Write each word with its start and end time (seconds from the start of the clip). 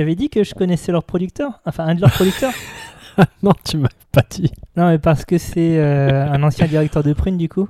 t'avais 0.00 0.14
dit 0.14 0.30
que 0.30 0.44
je 0.44 0.54
connaissais 0.54 0.92
leur 0.92 1.04
producteur 1.04 1.60
Enfin, 1.66 1.84
un 1.86 1.94
de 1.94 2.00
leurs 2.00 2.12
producteurs? 2.12 2.52
Non, 3.42 3.52
tu 3.68 3.76
m'as 3.76 3.88
pas 4.12 4.22
dit. 4.30 4.50
Non, 4.78 4.86
mais 4.88 4.98
parce 4.98 5.26
que 5.26 5.36
c'est 5.36 5.78
euh, 5.78 6.26
un 6.30 6.42
ancien 6.42 6.66
directeur 6.66 7.02
de 7.02 7.12
Prune, 7.12 7.36
du 7.36 7.50
coup. 7.50 7.68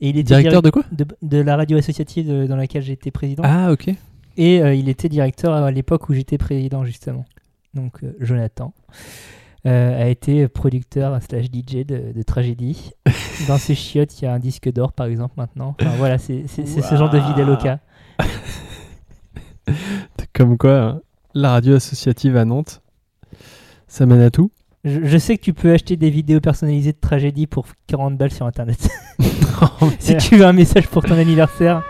Et 0.00 0.10
il 0.10 0.18
était 0.18 0.36
Directeur 0.36 0.62
de 0.62 0.70
quoi? 0.70 0.84
de, 0.92 1.04
de 1.22 1.38
la 1.38 1.56
radio 1.56 1.78
associative 1.78 2.28
de- 2.28 2.46
dans 2.46 2.54
laquelle 2.54 2.82
j'étais 2.82 3.10
président. 3.10 3.42
Ah, 3.44 3.72
ok. 3.72 3.88
Et 4.36 4.62
euh, 4.62 4.74
il 4.74 4.88
était 4.88 5.08
directeur 5.08 5.52
à 5.54 5.68
l'époque 5.72 6.08
où 6.08 6.14
j'étais 6.14 6.38
président, 6.38 6.84
justement. 6.84 7.24
Donc, 7.74 8.04
euh, 8.04 8.12
Jonathan 8.20 8.72
euh, 9.66 10.00
a 10.00 10.06
été 10.08 10.46
producteur 10.46 11.20
slash 11.28 11.46
DJ 11.46 11.84
de, 11.84 12.12
de 12.14 12.22
Tragédie. 12.22 12.92
Dans 13.48 13.58
ses 13.58 13.74
chiottes, 13.74 14.20
il 14.20 14.26
y 14.26 14.28
a 14.28 14.32
un 14.32 14.38
disque 14.38 14.70
d'or, 14.72 14.92
par 14.92 15.06
exemple, 15.06 15.34
maintenant. 15.38 15.74
Enfin, 15.80 15.90
voilà, 15.96 16.18
c'est 16.18 16.46
ce 16.46 16.94
genre 16.94 17.10
de 17.10 17.18
vie 17.18 17.34
d'Aloca. 17.34 17.80
Comme 20.34 20.56
quoi, 20.56 20.78
hein, 20.80 21.00
la 21.40 21.52
radio 21.52 21.76
associative 21.76 22.36
à 22.36 22.44
Nantes, 22.44 22.82
ça 23.86 24.06
mène 24.06 24.20
à 24.20 24.30
tout. 24.30 24.50
Je, 24.84 25.00
je 25.04 25.18
sais 25.18 25.36
que 25.36 25.42
tu 25.42 25.54
peux 25.54 25.72
acheter 25.72 25.96
des 25.96 26.10
vidéos 26.10 26.40
personnalisées 26.40 26.92
de 26.92 26.98
Tragédie 27.00 27.46
pour 27.46 27.66
40 27.86 28.16
balles 28.16 28.32
sur 28.32 28.46
Internet. 28.46 28.88
si 29.98 30.16
tu 30.16 30.36
veux 30.36 30.44
un 30.44 30.52
message 30.52 30.88
pour 30.88 31.04
ton 31.04 31.18
anniversaire. 31.18 31.82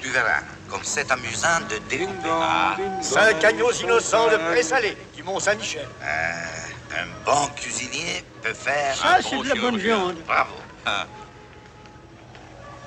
Tu 0.00 0.10
verras, 0.10 0.40
comme 0.68 0.80
c'est 0.82 1.10
amusant 1.10 1.60
de 1.70 1.88
découper. 1.88 2.28
Ah, 2.30 2.76
Cinq 3.00 3.44
agneaux 3.44 3.72
innocents 3.72 4.28
de 4.30 4.36
présalé 4.52 4.96
du 5.16 5.22
Mont-Saint-Michel. 5.22 5.86
Euh, 6.02 6.67
un 6.90 7.06
bon 7.24 7.52
cuisinier 7.54 8.24
peut 8.42 8.54
faire. 8.54 8.94
Ça, 8.94 9.16
un 9.18 9.22
c'est 9.22 9.36
bon 9.36 9.42
de 9.42 9.48
la 9.48 9.54
bonne 9.54 9.76
viande. 9.76 10.14
Bravo. 10.26 10.54
Ah. 10.86 11.06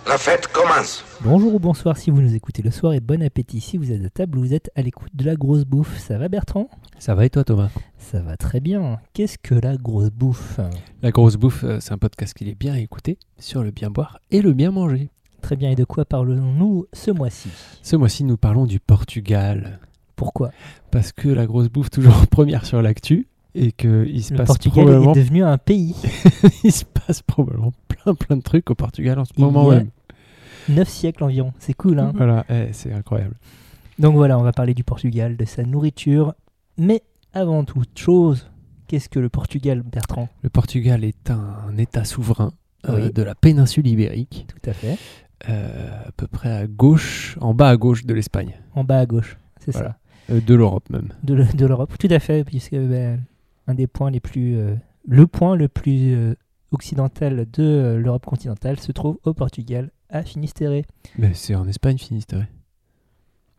La 0.07 0.17
fête 0.17 0.47
commence. 0.47 1.05
Bonjour 1.21 1.53
ou 1.53 1.59
bonsoir 1.59 1.95
si 1.95 2.09
vous 2.09 2.21
nous 2.21 2.33
écoutez 2.33 2.63
le 2.63 2.71
soir 2.71 2.93
et 2.93 2.99
bon 2.99 3.21
appétit 3.21 3.61
si 3.61 3.77
vous 3.77 3.91
êtes 3.91 4.03
à 4.03 4.09
table 4.09 4.39
ou 4.39 4.41
vous 4.41 4.53
êtes 4.53 4.71
à 4.75 4.81
l'écoute 4.81 5.11
de 5.13 5.23
la 5.23 5.35
grosse 5.35 5.63
bouffe. 5.63 5.99
Ça 5.99 6.17
va 6.17 6.27
Bertrand? 6.27 6.69
Ça 6.97 7.13
va 7.13 7.25
et 7.25 7.29
toi, 7.29 7.43
Thomas? 7.43 7.69
Ça 7.99 8.19
va 8.21 8.35
très 8.35 8.59
bien. 8.59 8.99
Qu'est-ce 9.13 9.37
que 9.37 9.53
la 9.53 9.77
grosse 9.77 10.09
bouffe? 10.09 10.59
La 11.03 11.11
grosse 11.11 11.35
bouffe, 11.35 11.63
euh, 11.63 11.79
c'est 11.79 11.91
un 11.91 11.99
podcast 11.99 12.33
qu'il 12.33 12.49
est 12.49 12.55
bien 12.55 12.73
écouté 12.75 13.19
sur 13.37 13.63
le 13.63 13.69
bien 13.69 13.91
boire 13.91 14.19
et 14.31 14.41
le 14.41 14.53
bien 14.53 14.71
manger. 14.71 15.09
Très 15.41 15.55
bien, 15.55 15.71
et 15.71 15.75
de 15.75 15.83
quoi 15.83 16.05
parlons-nous 16.05 16.87
ce 16.93 17.11
mois-ci? 17.11 17.49
Ce 17.83 17.95
mois-ci, 17.95 18.23
nous 18.23 18.37
parlons 18.37 18.65
du 18.65 18.79
Portugal. 18.79 19.79
Pourquoi? 20.15 20.51
Parce 20.91 21.11
que 21.11 21.29
la 21.29 21.45
grosse 21.45 21.69
bouffe, 21.69 21.89
toujours 21.89 22.27
première 22.31 22.65
sur 22.65 22.81
l'actu, 22.81 23.27
et 23.55 23.71
qu'il 23.71 24.23
se 24.23 24.31
Le 24.31 24.37
passe 24.37 24.47
Portugal 24.47 24.85
probablement... 24.85 25.11
est 25.13 25.15
devenu 25.19 25.43
un 25.43 25.57
pays. 25.57 25.95
il 26.63 26.71
se 26.71 26.85
passe 26.85 27.21
probablement 27.21 27.71
plein 27.87 28.13
plein 28.15 28.37
de 28.37 28.41
trucs 28.41 28.69
au 28.71 28.75
Portugal 28.75 29.19
en 29.19 29.25
ce 29.25 29.31
Il 29.37 29.43
moment 29.43 29.71
y 29.71 29.75
a 29.75 29.79
même. 29.79 29.89
9 30.69 30.87
siècles 30.87 31.23
environ, 31.23 31.53
c'est 31.59 31.73
cool 31.73 31.99
hein 31.99 32.13
Voilà, 32.15 32.45
eh, 32.49 32.67
c'est 32.71 32.93
incroyable. 32.93 33.35
Donc 33.99 34.15
voilà, 34.15 34.37
on 34.39 34.43
va 34.43 34.51
parler 34.51 34.73
du 34.73 34.83
Portugal, 34.83 35.35
de 35.37 35.45
sa 35.45 35.63
nourriture. 35.63 36.33
Mais 36.77 37.01
avant 37.33 37.63
toute 37.65 37.97
chose, 37.97 38.49
qu'est-ce 38.87 39.09
que 39.09 39.19
le 39.19 39.29
Portugal, 39.29 39.81
Bertrand? 39.83 40.29
Le 40.43 40.49
Portugal 40.49 41.03
est 41.03 41.29
un 41.31 41.75
État 41.77 42.03
souverain 42.05 42.51
euh, 42.87 43.05
Oui. 43.07 43.11
de 43.13 43.21
la 43.23 43.35
péninsule 43.35 43.87
ibérique, 43.87 44.47
Tout 44.49 44.69
à 44.69 44.73
fait. 44.73 44.97
euh, 45.49 46.07
à 46.07 46.11
peu 46.13 46.27
près 46.27 46.51
à 46.51 46.67
gauche, 46.67 47.37
en 47.41 47.53
bas 47.53 47.69
à 47.69 47.77
gauche 47.77 48.05
de 48.05 48.13
l'Espagne, 48.13 48.53
En 48.75 48.83
bas 48.83 48.99
à 48.99 49.05
gauche, 49.05 49.37
c'est 49.59 49.71
Voilà. 49.71 49.89
ça. 50.29 50.33
Euh, 50.35 50.41
de 50.41 50.53
l'Europe 50.55 50.89
même. 50.91 51.09
De 51.23 51.65
l'Europe, 51.65 51.93
tout 51.99 52.07
à 52.11 52.19
fait, 52.19 52.43
puisque 52.43 52.75
ben, 52.75 53.19
un 53.71 53.75
des 53.75 53.87
points 53.87 54.11
les 54.11 54.19
plus... 54.19 54.55
euh, 54.57 54.75
le 55.07 55.25
point 55.27 55.55
le 55.55 55.67
plus 55.67 56.13
euh, 56.13 56.35
occidental 56.71 57.47
de 57.51 57.63
euh, 57.63 57.97
l'Europe 57.99 58.25
continentale 58.25 58.79
se 58.79 58.91
trouve 58.91 59.17
au 59.23 59.33
Portugal, 59.33 59.91
à 60.09 60.23
Finistère. 60.23 60.71
Mais 61.17 61.33
c'est 61.33 61.55
en 61.55 61.67
Espagne, 61.67 61.97
Finistère. 61.97 62.45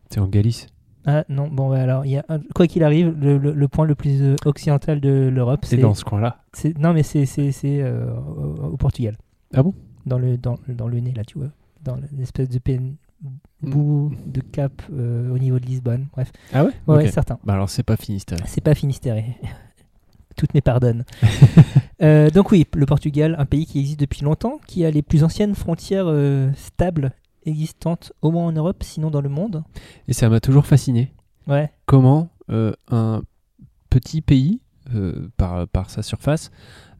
C'est 0.09 0.19
en 0.19 0.27
Galice. 0.27 0.67
Ah 1.05 1.25
non, 1.27 1.49
bon, 1.49 1.69
bah, 1.69 1.81
alors, 1.81 2.05
y 2.05 2.15
a 2.17 2.23
un- 2.29 2.39
quoi 2.55 2.65
qu'il 2.67 2.83
arrive, 2.83 3.13
le, 3.19 3.37
le- 3.37 3.51
le 3.53 3.67
point 3.67 3.85
le 3.85 3.93
plus 3.95 4.35
occidental 4.45 5.01
de 5.01 5.29
l'Europe, 5.33 5.65
C'est 5.65 5.77
dans 5.77 5.93
ce 5.93 6.05
coin-là. 6.05 6.43
Non, 6.77 6.93
mais 6.93 7.03
c'est 7.03 7.25
euh, 7.65 8.09
au, 8.13 8.73
au 8.73 8.77
Portugal. 8.77 9.17
Ah 9.53 9.63
bon? 9.63 9.73
Dans 10.05 10.17
le, 10.17 10.37
dans, 10.37 10.57
dans 10.69 10.87
le 10.87 10.99
nez, 11.01 11.11
là, 11.13 11.23
tu 11.25 11.37
vois. 11.39 11.49
Dans 11.83 11.97
l'espèce 12.17 12.47
de 12.47 12.59
pen- 12.59 12.95
bout 13.61 14.11
de 14.25 14.39
cap 14.41 14.81
euh, 14.93 15.29
au 15.33 15.37
niveau 15.37 15.59
de 15.59 15.65
Lisbonne. 15.65 16.07
Bref, 16.13 16.31
Ah 16.53 16.63
ouais? 16.65 16.71
Ouais, 16.87 17.11
certain. 17.11 17.37
Bah 17.43 17.53
alors 17.53 17.69
c'est 17.69 17.83
pas 17.83 17.95
Finistère. 17.97 18.39
C'est 18.45 18.61
pas 18.61 18.75
Finistère. 18.75 19.21
Toutes 20.35 20.53
mes 20.53 20.61
pardonnes. 20.61 21.03
Euh, 22.01 22.29
donc 22.29 22.51
oui, 22.51 22.65
le 22.75 22.85
Portugal, 22.85 23.33
un 23.39 23.45
pays 23.45 23.65
qui 23.65 23.79
existe 23.79 23.99
depuis 23.99 24.23
longtemps, 24.25 24.59
qui 24.67 24.83
a 24.83 24.91
les 24.91 25.01
plus 25.01 25.23
anciennes 25.23 25.55
frontières 25.55 26.07
euh, 26.07 26.51
stables 26.55 27.13
existantes, 27.45 28.11
au 28.21 28.29
moins 28.31 28.45
en 28.47 28.51
Europe, 28.51 28.83
sinon 28.83 29.09
dans 29.09 29.21
le 29.21 29.29
monde. 29.29 29.63
Et 30.09 30.13
ça 30.13 30.27
m'a 30.27 30.41
toujours 30.41 30.65
fasciné. 30.65 31.13
Ouais. 31.47 31.71
Comment 31.85 32.27
euh, 32.49 32.73
un 32.89 33.21
petit 33.89 34.19
pays, 34.19 34.59
par, 35.37 35.65
par 35.69 35.89
sa 35.89 36.01
surface, 36.01 36.51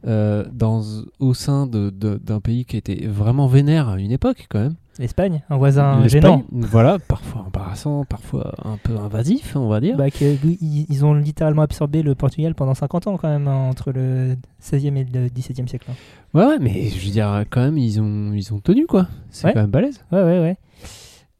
dans, 0.06 0.82
au 1.20 1.34
sein 1.34 1.68
de- 1.68 1.90
de- 1.90 2.16
d'un 2.24 2.40
pays 2.40 2.64
qui 2.64 2.78
était 2.78 3.06
vraiment 3.08 3.48
vénère 3.48 3.90
à 3.90 4.00
une 4.00 4.12
époque 4.12 4.48
quand 4.50 4.60
même. 4.60 4.76
L'Espagne, 5.00 5.42
un 5.50 5.58
voisin 5.58 6.08
gênant. 6.08 6.44
Voilà, 6.52 7.00
parfois 7.00 7.42
embarrassant, 7.48 8.06
parfois 8.06 8.54
un 8.64 8.78
peu 8.78 8.96
invasif, 8.98 9.56
on 9.56 9.68
va 9.68 9.80
dire. 9.80 9.98
Bah, 9.98 10.12
que- 10.12 10.38
ils, 10.46 10.86
ils 10.88 11.04
ont 11.04 11.16
littéralement 11.16 11.64
absorbé 11.64 12.04
le 12.04 12.14
Portugal 12.14 12.54
pendant 12.54 12.76
50 12.76 13.08
ans 13.08 13.18
quand 13.18 13.28
même, 13.30 13.48
hein, 13.48 13.70
entre 13.70 13.92
le 13.92 14.36
16e 14.62 14.96
et 14.96 15.04
le 15.06 15.30
17e 15.30 15.68
siècle. 15.68 15.88
hein. 15.90 15.96
Ouais, 16.36 16.46
ouais, 16.46 16.60
mais 16.60 16.90
je 16.90 17.04
veux 17.06 17.12
dire, 17.12 17.44
quand 17.50 17.62
même, 17.62 17.78
ils 17.80 18.00
ont, 18.00 18.34
ils 18.34 18.54
ont 18.54 18.60
tenu 18.60 18.86
quoi. 18.86 19.08
C'est 19.32 19.48
Ouais. 19.48 19.54
quand 19.54 19.62
même 19.62 19.72
balèze. 19.72 20.04
Ouais, 20.12 20.22
ouais, 20.22 20.40
ouais. 20.40 20.58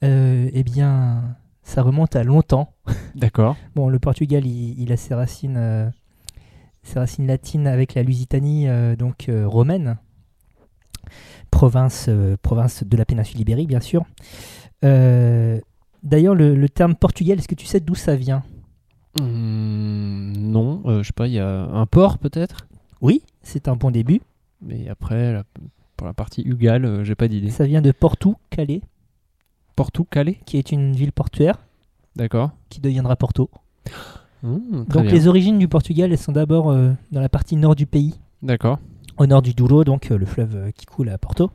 Euh, 0.04 0.50
eh 0.52 0.64
bien, 0.64 1.22
ça 1.62 1.82
remonte 1.84 2.16
à 2.16 2.24
longtemps. 2.24 2.74
D'accord. 3.16 3.56
Bon, 3.76 3.88
le 3.88 4.00
Portugal, 4.00 4.46
il, 4.46 4.80
il 4.82 4.92
a 4.92 4.98
ses 4.98 5.14
racines, 5.14 5.58
euh, 5.58 5.88
ses 6.82 6.98
racines 7.00 7.28
latines 7.28 7.68
avec 7.68 7.94
la 7.94 8.02
Lusitanie, 8.04 8.68
euh, 8.68 8.96
donc 8.96 9.30
romaine, 9.46 9.98
province, 11.52 12.06
euh, 12.10 12.36
province 12.42 12.84
de 12.84 12.98
la 12.98 13.06
péninsule 13.06 13.40
ibérique, 13.42 13.68
bien 13.68 13.80
sûr. 13.82 14.04
Euh, 14.84 15.60
D'ailleurs, 16.04 16.36
le, 16.36 16.54
le 16.56 16.68
terme 16.68 16.96
Portugal, 16.96 17.40
est-ce 17.40 17.48
que 17.48 17.56
tu 17.56 17.66
sais 17.66 17.80
d'où 17.80 17.96
ça 17.96 18.16
vient? 18.18 18.44
Hum, 19.20 20.34
non, 20.36 20.82
euh, 20.86 21.02
je 21.04 21.08
sais 21.08 21.14
pas, 21.14 21.28
il 21.28 21.34
y 21.34 21.40
a 21.40 21.48
un 21.64 21.86
port 21.86 22.18
peut-être? 22.18 22.68
Oui, 23.02 23.22
c'est 23.42 23.68
un 23.68 23.76
bon 23.76 23.90
début. 23.92 24.22
Mais 24.62 24.90
après, 24.90 25.32
la- 25.34 25.44
pour 25.96 26.08
la 26.08 26.14
partie 26.14 26.42
Ugal, 26.42 26.84
euh, 26.86 27.04
j'ai 27.04 27.16
pas 27.16 27.28
d'idée. 27.28 27.52
Ça 27.52 27.66
vient 27.66 27.82
de 27.82 27.92
Porto, 27.92 28.36
Calais, 28.50 28.82
Porto, 29.76 30.04
Calais? 30.04 30.40
Qui 30.46 30.58
est 30.58 30.72
une 30.72 30.94
ville 30.94 31.12
portuaire 31.14 31.58
D'accord. 32.16 32.52
qui 32.70 32.82
deviendra 32.82 33.16
Porto. 33.16 33.50
Très 33.86 34.50
Donc 34.50 35.04
bien. 35.04 35.12
les 35.14 35.28
origines 35.28 35.58
du 35.58 35.68
Portugal, 35.70 36.12
elles 36.12 36.18
sont 36.18 36.34
d'abord 36.34 36.70
euh, 36.72 36.92
dans 37.12 37.22
la 37.22 37.30
partie 37.30 37.56
nord 37.56 37.76
du 37.76 37.86
pays, 37.86 38.16
D'accord. 38.42 38.80
Au 39.18 39.26
nord 39.28 39.42
du 39.42 39.54
Douro, 39.54 39.84
donc 39.84 40.12
euh, 40.12 40.18
le 40.18 40.26
fleuve 40.26 40.56
euh, 40.56 40.72
qui 40.72 40.86
coule 40.86 41.10
à 41.10 41.18
Porto. 41.18 41.52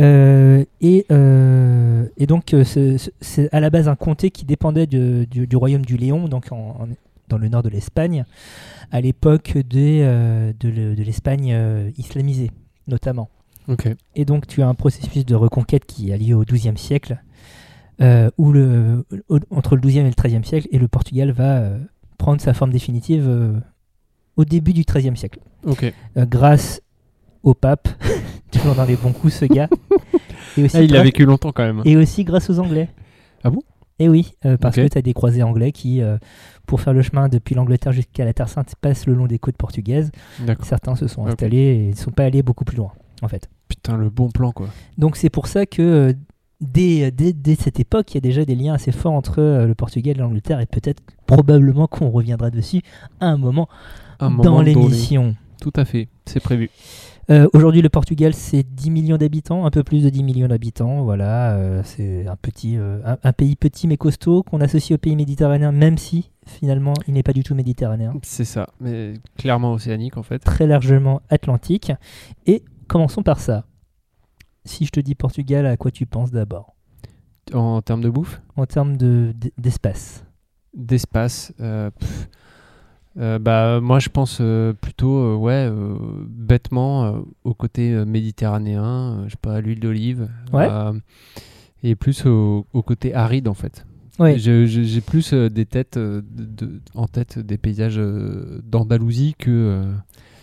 Euh, 0.00 0.64
et, 0.80 1.06
euh, 1.12 2.06
et 2.16 2.26
donc 2.26 2.46
ce- 2.50 2.96
ce- 2.98 3.10
c'est 3.20 3.48
à 3.54 3.60
la 3.60 3.70
base 3.70 3.88
un 3.88 3.94
comté 3.94 4.30
qui 4.30 4.44
dépendait 4.44 4.86
de- 4.86 5.24
du, 5.30 5.46
du 5.46 5.56
royaume 5.56 5.84
du 5.84 5.96
Léon, 5.96 6.26
donc 6.28 6.50
en- 6.50 6.56
en- 6.80 6.88
dans 7.28 7.38
le 7.38 7.48
nord 7.48 7.62
de 7.62 7.68
l'Espagne, 7.68 8.24
à 8.90 9.00
l'époque 9.00 9.54
euh, 9.56 10.52
de, 10.58 10.68
le- 10.68 10.96
de 10.96 11.02
l'Espagne 11.02 11.56
islamisée, 11.96 12.50
notamment. 12.88 13.28
Ok. 13.68 13.88
Et 14.16 14.24
donc 14.24 14.46
tu 14.48 14.62
as 14.62 14.68
un 14.68 14.74
processus 14.74 15.24
de 15.24 15.34
reconquête 15.36 15.86
qui 15.86 16.12
a 16.12 16.16
lieu 16.16 16.34
au 16.34 16.44
XIIe 16.44 16.76
siècle, 16.76 17.22
où 18.36 18.52
le, 18.52 19.06
au- 19.28 19.38
entre 19.50 19.76
le 19.76 19.80
XIIe 19.80 20.00
et 20.00 20.10
le 20.10 20.22
XIIIe 20.22 20.44
siècle, 20.44 20.66
et 20.72 20.78
le 20.78 20.88
Portugal 20.88 21.30
va 21.30 21.70
prendre 22.18 22.40
sa 22.40 22.52
forme 22.52 22.72
définitive 22.72 23.30
au 24.36 24.44
début 24.44 24.72
du 24.72 24.82
XIIIe 24.82 25.16
siècle, 25.16 25.38
Ok. 25.66 25.92
Euh, 26.16 26.26
grâce 26.26 26.80
au 27.42 27.54
pape, 27.54 27.88
toujours 28.50 28.74
dans 28.74 28.84
les 28.84 28.96
bons 28.96 29.12
coups 29.12 29.34
ce 29.34 29.44
gars, 29.44 29.68
et 30.56 30.64
aussi, 30.64 30.76
Ah, 30.76 30.82
il 30.82 30.96
a 30.96 31.02
vécu 31.02 31.24
longtemps 31.24 31.52
quand 31.52 31.64
même. 31.64 31.82
et 31.84 31.96
aussi 31.96 32.24
grâce 32.24 32.48
aux 32.50 32.58
Anglais. 32.58 32.88
Ah 33.42 33.50
bon? 33.50 33.62
Et 34.00 34.08
oui, 34.08 34.32
euh, 34.44 34.56
parce 34.56 34.74
que 34.74 34.88
tu 34.88 34.98
as 34.98 35.02
des 35.02 35.12
croisés 35.12 35.42
anglais 35.44 35.70
qui, 35.70 36.02
euh, 36.02 36.18
pour 36.66 36.80
faire 36.80 36.92
le 36.92 37.02
chemin 37.02 37.28
depuis 37.28 37.54
l'Angleterre 37.54 37.92
jusqu'à 37.92 38.24
la 38.24 38.32
Terre 38.32 38.48
Sainte, 38.48 38.74
passent 38.80 39.06
le 39.06 39.14
long 39.14 39.26
des 39.26 39.38
côtes 39.38 39.56
portugaises. 39.56 40.10
Certains 40.62 40.96
se 40.96 41.06
sont 41.06 41.22
Ok. 41.22 41.28
installés 41.28 41.58
et 41.58 41.90
ne 41.90 41.94
sont 41.96 42.10
pas 42.10 42.24
allés 42.24 42.42
beaucoup 42.42 42.64
plus 42.64 42.76
loin, 42.76 42.90
en 43.22 43.28
fait. 43.28 43.48
Putain, 43.68 43.96
le 43.96 44.10
bon 44.10 44.30
plan 44.30 44.50
quoi. 44.50 44.68
Donc 44.98 45.16
c'est 45.16 45.30
pour 45.30 45.46
ça 45.46 45.64
que 45.66 46.12
dès, 46.60 47.10
dès, 47.12 47.32
dès 47.32 47.54
cette 47.54 47.78
époque, 47.78 48.10
il 48.12 48.14
y 48.16 48.18
a 48.18 48.20
déjà 48.20 48.44
des 48.44 48.56
liens 48.56 48.74
assez 48.74 48.90
forts 48.92 49.12
entre 49.12 49.40
euh, 49.40 49.66
le 49.66 49.74
Portugal 49.76 50.16
et 50.16 50.20
l'Angleterre 50.20 50.58
et 50.60 50.66
peut-être 50.66 51.02
probablement 51.26 51.86
qu'on 51.86 52.10
reviendra 52.10 52.50
dessus 52.50 52.80
à 53.20 53.26
un 53.26 53.36
moment 53.36 53.68
Un 54.18 54.30
moment 54.30 54.42
dans 54.42 54.60
l'émission. 54.62 55.36
Tout 55.64 55.72
à 55.80 55.86
fait, 55.86 56.08
c'est 56.26 56.40
prévu. 56.40 56.68
Euh, 57.30 57.48
Aujourd'hui, 57.54 57.80
le 57.80 57.88
Portugal, 57.88 58.34
c'est 58.34 58.62
10 58.64 58.90
millions 58.90 59.16
d'habitants, 59.16 59.64
un 59.64 59.70
peu 59.70 59.82
plus 59.82 60.02
de 60.04 60.10
10 60.10 60.22
millions 60.22 60.46
d'habitants. 60.46 61.04
Voilà, 61.04 61.54
euh, 61.56 61.80
c'est 61.82 62.26
un 62.26 62.36
petit, 62.36 62.76
euh, 62.76 63.00
un, 63.06 63.16
un 63.22 63.32
pays 63.32 63.56
petit 63.56 63.88
mais 63.88 63.96
costaud 63.96 64.42
qu'on 64.42 64.60
associe 64.60 64.94
au 64.94 64.98
pays 64.98 65.16
méditerranéen, 65.16 65.72
même 65.72 65.96
si 65.96 66.30
finalement 66.46 66.92
il 67.08 67.14
n'est 67.14 67.22
pas 67.22 67.32
du 67.32 67.42
tout 67.44 67.54
méditerranéen, 67.54 68.12
C'est 68.22 68.44
ça, 68.44 68.68
mais 68.78 69.14
clairement 69.38 69.72
océanique 69.72 70.18
en 70.18 70.22
fait. 70.22 70.40
très 70.40 70.66
largement 70.66 71.22
atlantique. 71.30 71.92
Et 72.44 72.62
commençons 72.86 73.22
par 73.22 73.40
ça. 73.40 73.64
Si 74.66 74.84
je 74.84 74.90
te 74.90 75.00
dis 75.00 75.14
Portugal, 75.14 75.64
à 75.64 75.78
quoi 75.78 75.90
tu 75.90 76.04
penses 76.04 76.30
d'abord? 76.30 76.74
En 77.54 77.80
termes 77.80 78.02
de 78.02 78.10
bouffe? 78.10 78.42
En 78.56 78.66
termes 78.66 78.98
de- 78.98 79.32
d- 79.34 79.52
d'espace. 79.56 80.24
Euh, 83.18 83.38
bah, 83.38 83.80
Moi, 83.80 83.98
je 84.00 84.08
pense 84.08 84.38
euh, 84.40 84.72
plutôt, 84.72 85.16
euh, 85.18 85.36
ouais, 85.36 85.70
bêtement, 86.28 87.22
au 87.44 87.54
côté 87.54 87.90
méditerranéen, 88.04 89.24
je 89.26 89.30
sais 89.32 89.38
pas, 89.40 89.60
l'huile 89.60 89.80
d'olive. 89.80 90.28
Ouais. 90.52 90.68
et 91.82 91.94
plus 91.94 92.24
au, 92.26 92.66
au 92.72 92.82
côté 92.82 93.14
aride, 93.14 93.48
en 93.48 93.54
fait. 93.54 93.86
Ouais. 94.18 94.38
J'ai 94.38 95.00
plus 95.00 95.32
des 95.34 95.66
têtes, 95.66 95.98
de, 95.98 96.22
de- 96.36 96.80
en 96.94 97.06
tête 97.06 97.38
des 97.38 97.58
paysages 97.58 98.00
d'Andalousie 98.62 99.34
que, 99.38 99.84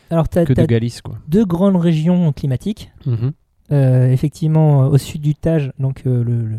Alors, 0.10 0.28
tu 0.30 0.40
as, 0.40 0.46
que 0.46 0.54
de 0.54 0.66
Galice, 0.66 1.02
quoi. 1.02 1.18
deux 1.28 1.46
grandes 1.46 1.78
régions 1.78 2.32
climatiques. 2.34 2.92
Mhm. 3.06 3.32
Euh, 3.72 4.10
effectivement, 4.12 4.80
au 4.88 4.98
sud 4.98 5.22
du 5.22 5.34
Tage, 5.36 5.72
donc 5.80 6.04
le, 6.04 6.24
le- 6.24 6.50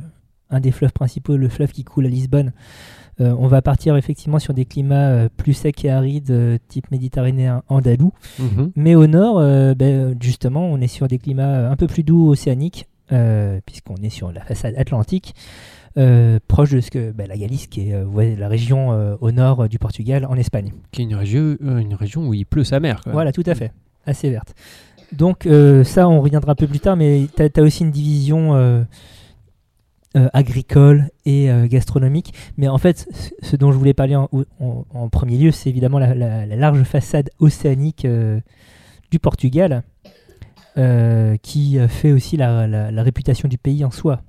un 0.49 0.61
des 0.61 0.71
fleuves 0.71 0.93
principaux, 0.93 1.37
le 1.37 1.49
fleuve 1.51 1.73
qui 1.73 1.85
coule 1.85 2.07
à 2.07 2.09
Lisbonne, 2.09 2.53
euh, 3.21 3.35
on 3.39 3.47
va 3.47 3.61
partir 3.63 3.97
effectivement 3.97 4.39
sur 4.39 4.55
des 4.55 4.65
climats 4.65 5.11
euh, 5.11 5.29
plus 5.37 5.53
secs 5.53 5.85
et 5.85 5.91
arides, 5.91 6.31
euh, 6.31 6.59
type 6.69 6.91
méditerranéen 6.91 7.63
andalou. 7.69 8.13
Mhm. 8.39 8.73
Mais 8.75 8.95
au 8.95 9.07
nord, 9.07 9.41
ben, 9.77 10.17
justement, 10.21 10.67
on 10.67 10.81
est 10.81 10.87
sur 10.87 11.09
des 11.09 11.19
climats 11.19 11.71
un 11.71 11.77
peu 11.77 11.87
plus 11.87 12.03
doux 12.03 12.31
océaniques, 12.31 12.87
puisqu'on 13.67 13.97
est 13.97 14.11
sur 14.11 14.33
la 14.33 14.43
façade 14.43 14.75
atlantique, 14.77 15.35
proche 16.49 16.71
de 16.71 16.81
ce 16.81 16.91
que 16.91 17.13
ben, 17.13 17.29
la 17.29 17.37
Galice, 17.37 17.67
qui 17.67 17.91
est 17.91 18.39
la 18.39 18.49
région 18.49 19.17
au 19.21 19.33
nord 19.33 19.69
du 19.69 19.79
Portugal, 19.79 20.27
en 20.27 20.37
Espagne. 20.37 20.73
Qui 20.91 21.03
est 21.03 21.05
une 21.05 21.15
région, 21.15 21.57
une 21.61 21.95
région 21.95 22.27
où 22.27 22.35
il 22.35 22.47
pleut 22.47 22.65
sa 22.65 22.81
mère. 22.81 23.01
Quoi. 23.03 23.13
Voilà, 23.13 23.33
tout 23.33 23.45
à 23.47 23.55
fait. 23.55 23.73
Assez 24.07 24.31
verte. 24.31 24.55
Donc 25.13 25.47
ça, 25.85 26.09
on 26.09 26.21
reviendra 26.21 26.53
un 26.53 26.57
peu 26.57 26.67
plus 26.67 26.81
tard, 26.81 26.97
mais 26.97 27.27
tu 27.37 27.61
as, 27.61 27.63
aussi 27.63 27.85
une 27.85 27.91
division 27.91 28.87
euh, 30.15 30.29
agricole 30.35 31.09
et 31.25 31.51
euh, 31.51 31.67
gastronomique. 31.67 32.35
Mais 32.59 32.69
en 32.69 32.77
fait, 32.77 33.09
ce- 33.41 33.57
dont 33.57 33.73
je 33.73 33.79
voulais 33.79 33.95
parler 33.95 34.15
en, 34.15 34.29
premier 35.09 35.39
lieu, 35.39 35.51
c'est 35.53 35.71
évidemment 35.71 35.99
la, 35.99 36.15
la- 36.15 36.45
la 36.45 36.57
large 36.57 36.83
façade 36.83 37.31
océanique 37.39 38.05
euh, 38.05 38.39
du 39.11 39.19
Portugal. 39.19 39.83
qui 41.43 41.79
fait 41.89 42.13
aussi 42.13 42.37
la, 42.37 43.03
réputation 43.03 43.49
du 43.49 43.57
pays 43.59 43.85
en 43.85 43.91
soi. 43.91 44.23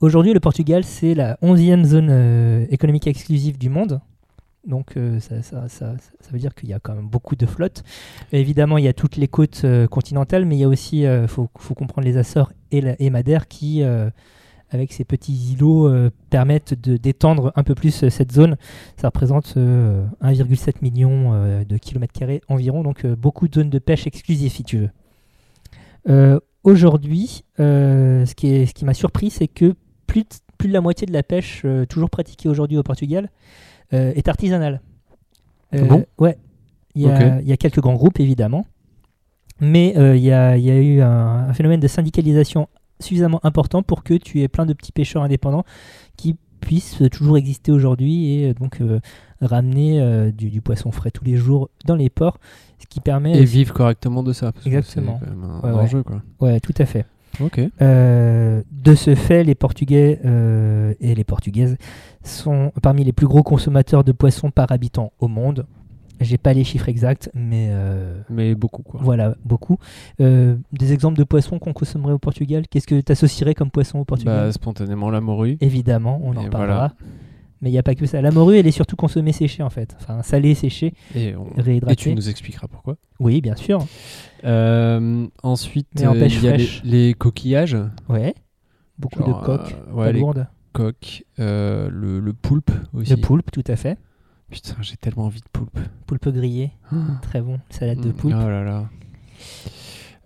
Aujourd'hui, 0.00 0.32
le 0.32 0.40
Portugal, 0.40 0.82
c'est 0.84 1.14
la 1.14 1.36
11e 1.42 1.84
zone 1.84 2.66
économique 2.70 3.06
exclusive 3.06 3.58
du 3.58 3.68
monde. 3.70 4.00
Donc 4.66 4.94
ça, 5.20 5.92
veut 6.32 6.38
dire 6.40 6.54
qu'il 6.54 6.68
y 6.68 6.74
a 6.74 6.80
quand 6.80 6.94
même 6.94 7.08
beaucoup 7.08 7.36
de 7.36 7.46
flottes. 7.46 7.84
Évidemment, 8.32 8.76
il 8.78 8.84
y 8.84 8.88
a 8.88 8.92
toutes 8.92 9.16
les 9.16 9.28
côtes 9.28 9.64
continentales, 9.88 10.46
mais 10.46 10.56
il 10.56 10.60
y 10.60 10.64
a 10.64 10.68
aussi, 10.68 11.02
il 11.02 11.28
faut, 11.28 11.48
comprendre 11.76 12.06
les 12.06 12.16
Açores 12.16 12.52
et, 12.72 12.82
et 12.98 13.10
Madère 13.10 13.46
qui, 13.46 13.84
avec 14.70 14.92
ces 14.92 15.04
petits 15.04 15.52
îlots, 15.52 15.88
euh, 15.88 16.10
permettent 16.30 16.74
de 16.74 16.96
d'étendre 16.96 17.52
un 17.56 17.62
peu 17.62 17.74
plus 17.74 18.04
euh, 18.04 18.10
cette 18.10 18.32
zone. 18.32 18.56
Ça 18.96 19.08
représente 19.08 19.54
euh, 19.56 20.04
1,7 20.22 20.74
million 20.82 21.32
euh, 21.34 21.64
de 21.64 21.76
kilomètres 21.78 22.12
carrés 22.12 22.40
environ, 22.48 22.82
donc 22.82 23.06
beaucoup 23.06 23.48
de 23.48 23.54
zones 23.54 23.70
de 23.70 23.78
pêche 23.78 24.06
exclusives 24.06 24.50
si 24.52 24.64
tu 24.64 24.78
veux. 24.78 26.40
Aujourd'hui, 26.64 27.44
ce 27.58 28.34
qui, 28.34 28.48
est- 28.48 28.66
ce 28.66 28.74
qui 28.74 28.84
m'a 28.84 28.94
surpris, 28.94 29.30
c'est 29.30 29.48
que 29.48 29.74
plus 30.06 30.22
de, 30.22 30.28
plus 30.58 30.68
de 30.68 30.72
la 30.74 30.80
moitié 30.80 31.06
de 31.06 31.12
la 31.12 31.22
pêche 31.22 31.64
toujours 31.88 32.10
pratiquée 32.10 32.48
aujourd'hui 32.48 32.76
au 32.76 32.82
Portugal 32.82 33.30
est 33.92 34.28
artisanale. 34.28 34.80
Euh, 35.74 35.84
bon? 35.84 36.04
Ouais. 36.18 36.36
Il 36.94 37.02
y, 37.02 37.08
a, 37.10 37.14
Ok. 37.14 37.42
il 37.42 37.48
y 37.48 37.52
a 37.52 37.56
quelques 37.56 37.80
grands 37.80 37.94
groupes, 37.94 38.18
évidemment. 38.20 38.66
Mais 39.60 39.94
euh, 39.96 40.16
il 40.16 40.22
y, 40.22 40.32
a, 40.32 40.56
il 40.56 40.64
y 40.64 40.70
a 40.70 40.78
eu 40.80 41.00
un, 41.00 41.48
un 41.48 41.52
phénomène 41.52 41.80
de 41.80 41.88
syndicalisation 41.88 42.68
suffisamment 43.00 43.40
important 43.44 43.82
pour 43.82 44.02
que 44.02 44.14
tu 44.14 44.40
aies 44.42 44.48
plein 44.48 44.66
de 44.66 44.72
petits 44.72 44.92
pêcheurs 44.92 45.22
indépendants 45.22 45.64
qui 46.16 46.36
puissent 46.60 47.02
toujours 47.12 47.36
exister 47.38 47.70
aujourd'hui 47.72 48.32
et 48.34 48.50
euh, 48.50 48.54
donc 48.54 48.80
euh, 48.80 49.00
ramener 49.40 50.00
euh, 50.00 50.32
du, 50.32 50.50
du 50.50 50.60
poisson 50.60 50.90
frais 50.90 51.10
tous 51.12 51.24
les 51.24 51.36
jours 51.36 51.70
dans 51.86 51.94
les 51.94 52.10
ports, 52.10 52.38
ce 52.80 52.86
qui 52.86 53.00
permet... 53.00 53.38
Et 53.38 53.44
vivre 53.44 53.72
correctement 53.72 54.22
de 54.24 54.32
ça. 54.32 54.50
parce 54.52 54.64
que 54.64 54.68
Exactement. 54.68 55.18
C'est 55.20 55.26
quand 55.26 55.36
même 55.36 55.44
un 55.50 55.60
Ouais, 55.60 55.70
ouais. 55.76 55.82
enjeu, 55.84 56.02
quoi. 56.02 56.22
Ouais, 56.40 56.58
tout 56.60 56.74
à 56.78 56.86
fait. 56.86 57.06
Euh, 57.80 58.62
de 58.72 58.94
ce 58.96 59.14
fait, 59.14 59.44
les 59.44 59.54
Portugais 59.54 60.18
et 61.00 61.14
les 61.14 61.24
Portugaises 61.24 61.76
sont 62.24 62.72
parmi 62.82 63.04
les 63.04 63.12
plus 63.12 63.28
gros 63.28 63.44
consommateurs 63.44 64.02
de 64.02 64.10
poissons 64.10 64.50
par 64.50 64.72
habitant 64.72 65.12
au 65.20 65.28
monde. 65.28 65.64
J'ai 66.20 66.38
pas 66.38 66.52
les 66.52 66.64
chiffres 66.64 66.88
exacts, 66.88 67.30
mais 67.34 67.68
euh, 67.70 68.20
Mais 68.28 68.54
beaucoup, 68.54 68.82
quoi. 68.82 69.00
voilà, 69.02 69.36
beaucoup. 69.44 69.78
Euh, 70.20 70.56
des 70.72 70.92
exemples 70.92 71.16
de 71.18 71.24
poissons 71.24 71.58
qu'on 71.60 71.72
consommerait 71.72 72.12
au 72.12 72.18
Portugal 72.18 72.64
Qu'est-ce 72.68 72.86
que 72.88 73.00
tu 73.00 73.12
associerais 73.12 73.54
comme 73.54 73.70
poisson 73.70 74.00
au 74.00 74.04
Portugal? 74.04 74.46
Bah, 74.46 74.52
spontanément, 74.52 75.10
la 75.10 75.20
morue. 75.20 75.56
Évidemment, 75.60 76.20
on 76.24 76.36
en 76.36 76.46
Et 76.46 76.50
parlera. 76.50 76.76
voilà. 76.76 76.94
Mais 77.60 77.70
il 77.70 77.72
n'y 77.72 77.78
a 77.78 77.82
pas 77.82 77.94
que 77.96 78.06
ça. 78.06 78.20
La 78.22 78.30
morue, 78.30 78.56
elle 78.56 78.66
est 78.68 78.72
surtout 78.72 78.94
consommée 78.96 79.32
séchée 79.32 79.62
en 79.64 79.70
fait. 79.70 79.96
Enfin, 80.00 80.22
salée, 80.22 80.54
séchée, 80.54 80.94
Et, 81.14 81.34
on- 81.34 81.48
réhydratée. 81.60 81.92
et 81.92 81.96
tu 81.96 82.14
nous 82.14 82.28
expliqueras 82.28 82.68
pourquoi. 82.68 82.96
Oui, 83.18 83.40
bien 83.40 83.56
sûr. 83.56 83.84
Euh, 84.44 85.26
ensuite, 85.42 85.88
en 86.04 86.14
y 86.14 86.48
a 86.48 86.56
les, 86.84 87.14
coquillages. 87.14 87.76
Ouais. 88.08 88.34
Beaucoup 88.98 89.20
Genre, 89.20 89.40
de 89.40 89.46
coques. 89.46 89.76
ouais, 89.92 90.12
les 90.12 90.22
coques. 90.72 91.24
le, 91.38 91.88
le 92.20 92.32
poulpe 92.32 92.70
aussi. 92.94 93.10
Le 93.10 93.16
poulpe, 93.16 93.50
tout 93.50 93.64
à 93.66 93.76
fait. 93.76 93.98
Putain, 94.50 94.74
j'ai 94.80 94.96
tellement 94.96 95.24
envie 95.26 95.40
de 95.40 95.48
poulpe. 95.52 95.78
Poulpe 96.06 96.28
grillé, 96.30 96.70
très 97.22 97.40
bon. 97.42 97.60
Salade 97.70 98.00
de 98.00 98.08
Mm, 98.08 98.12
poulpe. 98.14 98.36
Oh 98.38 98.48
là 98.48 98.64
là. 98.64 98.88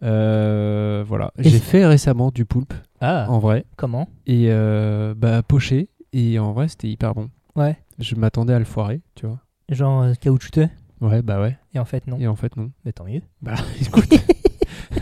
Euh, 0.02 1.04
voilà. 1.06 1.32
J'ai 1.38 1.58
fait 1.58 1.86
récemment 1.86 2.30
du 2.30 2.44
poulpe, 2.44 2.74
Ah, 3.00 3.26
en 3.28 3.38
vrai. 3.38 3.64
comment? 3.76 4.08
Et 4.26 4.46
euh, 4.48 5.14
bah, 5.16 5.42
poché. 5.42 5.88
Et 6.12 6.38
en 6.38 6.52
vrai, 6.52 6.69
c'était 6.69 6.88
hyper 6.88 7.14
bon. 7.14 7.28
Ouais. 7.56 7.76
Je 7.98 8.14
m'attendais 8.16 8.52
à 8.54 8.58
le 8.58 8.64
foirer, 8.64 9.00
tu 9.14 9.26
vois. 9.26 9.38
Genre 9.70 10.02
euh, 10.02 10.12
caoutchouteux? 10.14 10.69
Ouais, 11.00 11.22
bah 11.22 11.40
ouais. 11.40 11.56
Et 11.74 11.78
en 11.78 11.84
fait, 11.84 12.06
non. 12.06 12.19
Et 12.19 12.26
en 12.26 12.36
fait, 12.36 12.56
non. 12.56 12.70
Mais 12.84 12.92
tant 12.92 13.04
mieux. 13.04 13.22
Bah, 13.40 13.54
écoute. 13.80 14.12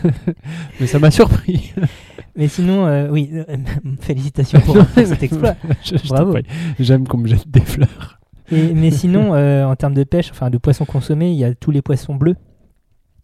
Mais 0.79 0.87
ça 0.87 0.99
m'a 0.99 1.11
surpris. 1.11 1.73
Mais 2.35 2.47
sinon, 2.47 2.85
euh, 2.87 3.09
oui, 3.09 3.29
euh, 3.33 3.45
félicitations 3.99 4.59
pour, 4.61 4.77
cet 4.95 5.21
exploit. 5.21 5.55
Je- 5.83 5.97
je 5.97 6.07
t'en 6.07 6.15
Bravo. 6.15 6.37
J'aime 6.79 7.07
qu'on 7.07 7.17
me 7.17 7.27
jette 7.27 7.49
des 7.49 7.59
fleurs. 7.61 8.19
Et- 8.51 8.73
mais 8.73 8.91
sinon, 8.91 9.33
euh, 9.35 9.65
en 9.65 9.75
termes 9.75 9.93
de 9.93 10.03
pêche, 10.03 10.29
enfin 10.31 10.49
de 10.49 10.57
poissons 10.57 10.85
consommés, 10.85 11.31
il 11.31 11.37
y 11.37 11.43
a 11.45 11.53
tous 11.55 11.71
les 11.71 11.81
poissons 11.81 12.15
bleus. 12.15 12.35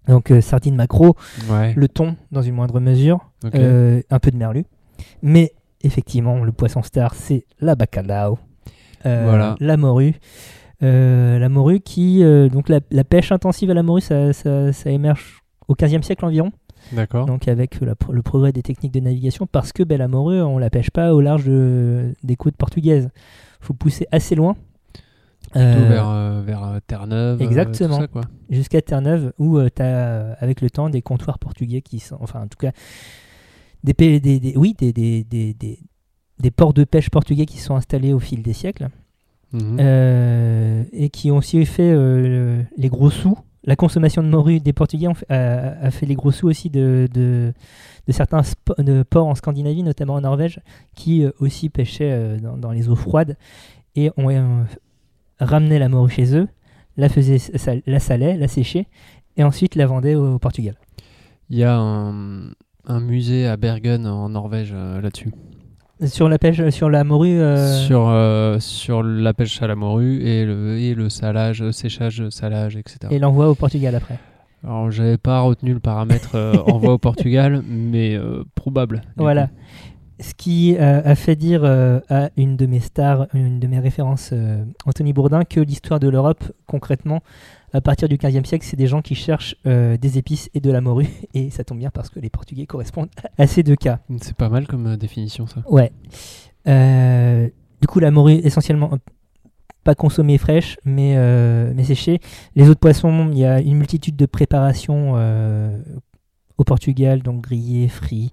Donc 0.07 0.31
euh, 0.31 0.39
sardines, 0.41 0.75
maquereaux, 0.75 1.15
Ouais. 1.49 1.73
le 1.75 1.87
thon 1.89 2.15
dans 2.31 2.41
une 2.41 2.55
moindre 2.55 2.79
mesure, 2.79 3.19
euh, 3.55 4.01
un 4.09 4.19
peu 4.19 4.31
de 4.31 4.37
merlu. 4.37 4.65
Mais 5.21 5.53
effectivement, 5.81 6.43
le 6.43 6.51
poisson 6.53 6.81
star, 6.81 7.13
c'est 7.13 7.45
la 7.59 7.75
bacalao, 7.75 8.39
Euh, 9.05 9.25
Voilà. 9.27 9.55
la 9.59 9.77
morue. 9.77 10.15
La 10.81 11.49
morue 11.49 11.79
qui, 11.81 12.23
donc 12.51 12.69
la, 12.69 12.79
la 12.91 13.03
pêche 13.03 13.31
intensive 13.31 13.69
à 13.71 13.73
la 13.73 13.83
morue, 13.83 14.01
ça, 14.01 14.31
ça- 14.33 14.71
ça 14.73 14.89
émerge 14.91 15.41
au 15.67 15.75
15e 15.75 16.03
siècle 16.03 16.23
environ. 16.25 16.51
D'accord. 16.93 17.25
donc 17.25 17.49
avec 17.49 17.81
la 17.81 17.95
le 18.11 18.21
progrès 18.21 18.53
des 18.53 18.61
techniques 18.61 18.93
de 18.93 19.01
navigation, 19.01 19.45
parce 19.45 19.73
que 19.73 19.83
ben, 19.83 19.97
la 19.97 20.07
morue, 20.07 20.39
on 20.41 20.57
la 20.57 20.69
pêche 20.69 20.89
pas 20.89 21.13
au 21.13 21.19
large 21.19 21.43
de- 21.45 22.13
des 22.23 22.35
côtes 22.37 22.55
portugaises. 22.55 23.09
faut 23.59 23.73
pousser 23.73 24.05
assez 24.11 24.35
loin. 24.35 24.55
Plutôt 25.51 25.59
Euh, 25.65 25.87
vers, 25.89 26.09
euh, 26.09 26.41
vers 26.45 26.63
euh, 26.63 26.79
Terre-Neuve. 26.85 27.41
exactement. 27.41 27.99
jusqu'à 28.49 28.81
Terre-Neuve, 28.81 29.33
où 29.39 29.59
tu 29.69 29.81
as, 29.81 30.33
avec 30.39 30.61
le 30.61 30.69
temps, 30.69 30.89
des 30.89 31.01
comptoirs 31.01 31.39
portugais 31.39 31.81
qui 31.81 31.99
sont, 31.99 32.17
enfin, 32.19 32.41
en 32.43 32.47
tout 32.47 32.57
cas, 32.59 32.71
des, 33.83 33.93
des, 33.93 34.19
des- 34.39 34.53
oui, 34.57 34.75
des, 34.77 34.91
des, 34.93 35.23
des, 35.23 35.53
des- 35.53 35.79
des 36.39 36.51
ports 36.51 36.73
de 36.73 36.83
pêche 36.83 37.09
portugais 37.09 37.45
qui 37.45 37.57
sont 37.57 37.75
installés 37.75 38.13
au 38.13 38.19
fil 38.19 38.41
des 38.43 38.53
siècles, 38.53 38.89
Mhm. 39.53 39.77
euh, 39.79 40.83
et 40.91 41.09
qui 41.09 41.31
ont 41.31 41.37
aussi 41.37 41.65
fait 41.65 41.91
euh, 41.93 42.61
les 42.77 42.89
gros 42.89 43.09
sous. 43.09 43.37
La 43.63 43.75
consommation 43.75 44.21
de 44.23 44.27
morue 44.29 44.59
des 44.61 44.71
Portugais 44.73 45.07
fait- 45.13 45.25
a, 45.31 45.77
a 45.81 45.91
fait 45.91 46.05
les 46.05 46.15
gros 46.15 46.31
sous 46.31 46.47
aussi 46.47 46.69
de, 46.69 47.07
de, 47.13 47.53
de 48.07 48.11
certains 48.13 48.41
de 48.77 49.03
ports 49.03 49.27
en 49.27 49.35
Scandinavie, 49.35 49.83
notamment 49.83 50.13
en 50.15 50.21
Norvège, 50.21 50.59
qui 50.95 51.23
euh, 51.23 51.31
aussi 51.39 51.69
pêchaient 51.69 52.37
dans, 52.41 52.55
dans 52.57 52.71
les 52.71 52.87
eaux 52.89 52.95
froides 52.95 53.35
et 53.95 54.11
ont 54.17 54.29
ramené 55.39 55.79
la 55.79 55.89
morue 55.89 56.09
chez 56.11 56.35
eux, 56.35 56.47
la, 56.97 57.09
faisaient, 57.09 57.37
sa- 57.39 57.73
la 57.85 57.99
salaient, 57.99 58.37
la 58.37 58.47
séchaient 58.47 58.87
et 59.37 59.43
ensuite 59.43 59.75
la 59.75 59.85
vendaient 59.85 60.15
au, 60.15 60.35
au 60.35 60.39
Portugal. 60.39 60.75
Il 61.49 61.57
y 61.57 61.63
a 61.63 61.75
un, 61.77 62.49
un 62.85 62.99
musée 62.99 63.47
à 63.47 63.55
Bergen 63.57 64.05
en 64.07 64.29
Norvège 64.29 64.71
euh, 64.73 64.99
là-dessus. 65.01 65.31
Sur 66.05 66.29
la 66.29 66.37
pêche, 66.37 66.67
sur 66.69 66.89
la 66.91 67.03
morue, 67.03 67.39
euh, 67.39 67.73
Sur, 67.85 68.07
euh, 68.09 68.59
sur 68.59 69.01
la 69.01 69.33
pêche 69.33 69.61
à 69.63 69.67
la 69.67 69.75
morue 69.75 70.21
et 70.21 70.45
le, 70.45 70.77
et 70.77 70.93
le 70.93 71.09
salage, 71.09 71.69
séchage, 71.71 72.29
salage, 72.29 72.75
etc. 72.77 72.99
et 73.09 73.17
l'envoie 73.17 73.49
au 73.49 73.55
Portugal 73.55 73.95
après. 73.95 74.19
Alors, 74.63 74.91
j'avais 74.91 75.17
pas 75.17 75.39
retenu 75.41 75.73
le 75.73 75.79
paramètre 75.79 76.35
envoi 76.67 76.93
au 76.93 76.97
Portugal, 76.97 77.63
mais 77.67 78.15
probable. 78.55 79.01
Voilà. 79.15 79.47
coup. 79.47 79.53
Ce 80.19 80.33
qui 80.33 80.75
euh, 80.75 81.01
a 81.03 81.15
fait 81.15 81.35
dire 81.35 81.61
euh, 81.63 81.99
à 82.09 82.29
une 82.37 82.57
de 82.57 82.65
mes 82.65 82.79
stars, 82.79 83.27
une 83.33 83.59
de 83.59 83.67
mes 83.67 83.79
références, 83.79 84.31
euh, 84.33 84.63
Anthony 84.85 85.13
Bourdin, 85.13 85.43
que 85.43 85.59
l'histoire 85.59 85.99
de 85.99 86.09
l'Europe, 86.09 86.43
concrètement, 86.65 87.21
à 87.73 87.81
partir 87.81 88.09
du 88.09 88.17
15e 88.17 88.45
siècle, 88.45 88.65
c'est 88.65 88.77
des 88.77 88.87
gens 88.87 89.01
qui 89.01 89.13
cherchent 89.13 89.55
des 89.65 90.17
épices 90.17 90.49
et 90.53 90.61
de 90.61 90.71
la 90.71 90.81
morue. 90.81 91.09
Et 91.33 91.49
ça 91.49 91.63
tombe 91.63 91.79
bien 91.79 91.91
parce 91.91 92.09
que 92.09 92.19
les 92.19 92.29
Portugais 92.29 92.65
correspondent 92.65 93.09
à 93.37 93.45
ces 93.45 93.61
deux 93.61 93.75
cas. 93.75 93.99
C'est 94.21 94.35
pas 94.35 94.49
mal 94.49 94.67
comme 94.67 94.95
définition, 94.95 95.45
ça. 95.47 95.61
Ouais. 95.69 95.91
Du 97.81 97.87
coup, 97.87 97.99
la 97.99 98.09
morue, 98.09 98.35
essentiellement, 98.35 98.91
pas 99.83 99.95
consommée 99.95 100.37
fraîche, 100.37 100.77
mais, 100.85 101.15
mais 101.75 101.83
séchée. 101.83 102.21
Les 102.55 102.69
autres 102.69 102.79
poissons, 102.79 103.29
il 103.31 103.37
y 103.37 103.45
a 103.45 103.59
une 103.59 103.75
multitude 103.75 104.15
de 104.15 104.25
préparations 104.25 105.15
au 106.57 106.63
Portugal, 106.63 107.21
donc 107.21 107.41
grillé, 107.41 107.89
frit, 107.89 108.31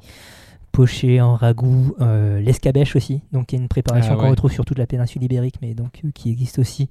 poché 0.75 1.21
en 1.21 1.37
ragoût, 1.37 1.95
euh, 2.01 2.41
l'escabèche 2.41 2.97
aussi, 2.97 3.23
donc 3.31 3.47
qui 3.47 3.55
est 3.55 3.61
une 3.61 3.69
préparation 3.69 4.15
Ah 4.15 4.17
qu'on 4.17 4.25
ouais. 4.25 4.31
retrouve 4.31 4.51
sur 4.51 4.65
toute 4.65 4.79
la 4.79 4.89
péninsule 4.89 5.23
ibérique, 5.23 5.55
mais 5.63 5.73
donc 5.73 6.01
euh, 6.05 6.11
qui 6.13 6.33
existe 6.33 6.59
aussi 6.59 6.91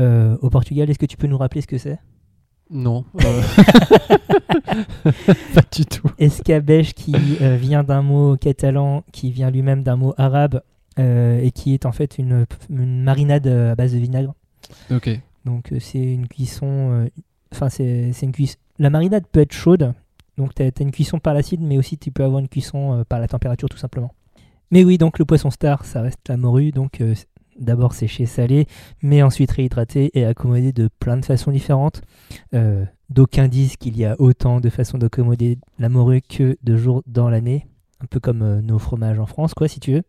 euh, 0.00 0.38
au 0.40 0.48
Portugal. 0.48 0.88
Est-ce 0.88 0.98
que 0.98 1.04
tu 1.04 1.18
peux 1.18 1.26
nous 1.26 1.36
rappeler 1.36 1.60
ce 1.60 1.66
que 1.66 1.76
c'est? 1.76 1.98
Non. 2.70 3.04
pas 5.04 5.60
du 5.70 5.84
tout. 5.84 6.08
Escabèche 6.18 6.94
qui 6.94 7.12
vient 7.12 7.84
d'un 7.84 8.00
mot 8.00 8.38
catalan, 8.38 9.04
qui 9.12 9.30
vient 9.30 9.50
lui-même 9.50 9.82
d'un 9.82 9.96
mot 9.96 10.14
arabe, 10.16 10.62
et 10.96 11.50
qui 11.54 11.74
est 11.74 11.84
en 11.84 11.92
fait 11.92 12.16
une, 12.16 12.46
une 12.70 13.02
marinade 13.02 13.46
à 13.46 13.74
base 13.74 13.92
de 13.92 13.98
vinaigre. 13.98 14.32
Ok. 14.90 15.10
Donc 15.44 15.70
c'est 15.80 16.02
une 16.02 16.28
cuisson. 16.28 17.10
Enfin, 17.52 17.68
c'est 17.68 18.12
c'est 18.14 18.24
une 18.24 18.32
cuisson. 18.32 18.56
La 18.78 18.88
marinade 18.88 19.26
peut 19.30 19.40
être 19.40 19.52
chaude, 19.52 19.92
donc 20.36 20.54
tu 20.54 20.62
as, 20.62 20.70
une 20.80 20.90
cuisson 20.90 21.18
par 21.18 21.34
l'acide, 21.34 21.60
mais 21.60 21.78
aussi 21.78 21.98
tu 21.98 22.10
peux 22.10 22.24
avoir 22.24 22.40
une 22.40 22.48
cuisson 22.48 22.92
euh, 22.92 23.04
par 23.04 23.20
la 23.20 23.28
température 23.28 23.68
tout 23.68 23.78
simplement. 23.78 24.14
Mais 24.70 24.84
oui, 24.84 24.98
donc 24.98 25.18
le 25.18 25.24
poisson 25.24 25.50
star, 25.50 25.84
ça 25.84 26.00
reste 26.00 26.28
la 26.28 26.36
morue, 26.36 26.72
donc 26.72 27.00
euh, 27.00 27.14
d'abord 27.58 27.92
séché, 27.94 28.26
salé, 28.26 28.66
mais 29.02 29.22
ensuite 29.22 29.50
réhydraté 29.50 30.10
et 30.14 30.24
accommodé 30.24 30.72
de 30.72 30.88
plein 30.98 31.16
de 31.16 31.24
façons 31.24 31.50
différentes. 31.50 32.02
Euh, 32.54 32.84
D'aucuns 33.10 33.48
disent 33.48 33.76
qu'il 33.76 33.98
y 33.98 34.06
a 34.06 34.16
autant 34.18 34.60
de 34.60 34.70
façons 34.70 34.96
d'accommoder 34.96 35.58
la 35.78 35.90
morue 35.90 36.22
que 36.22 36.56
de 36.62 36.76
jours 36.76 37.02
dans 37.06 37.28
l'année, 37.28 37.66
un 38.00 38.06
peu 38.06 38.20
comme 38.20 38.42
euh, 38.42 38.62
nos 38.62 38.78
fromages 38.78 39.18
en 39.18 39.26
France, 39.26 39.52
quoi, 39.52 39.68
si 39.68 39.80
tu 39.80 39.92
veux. 39.92 40.02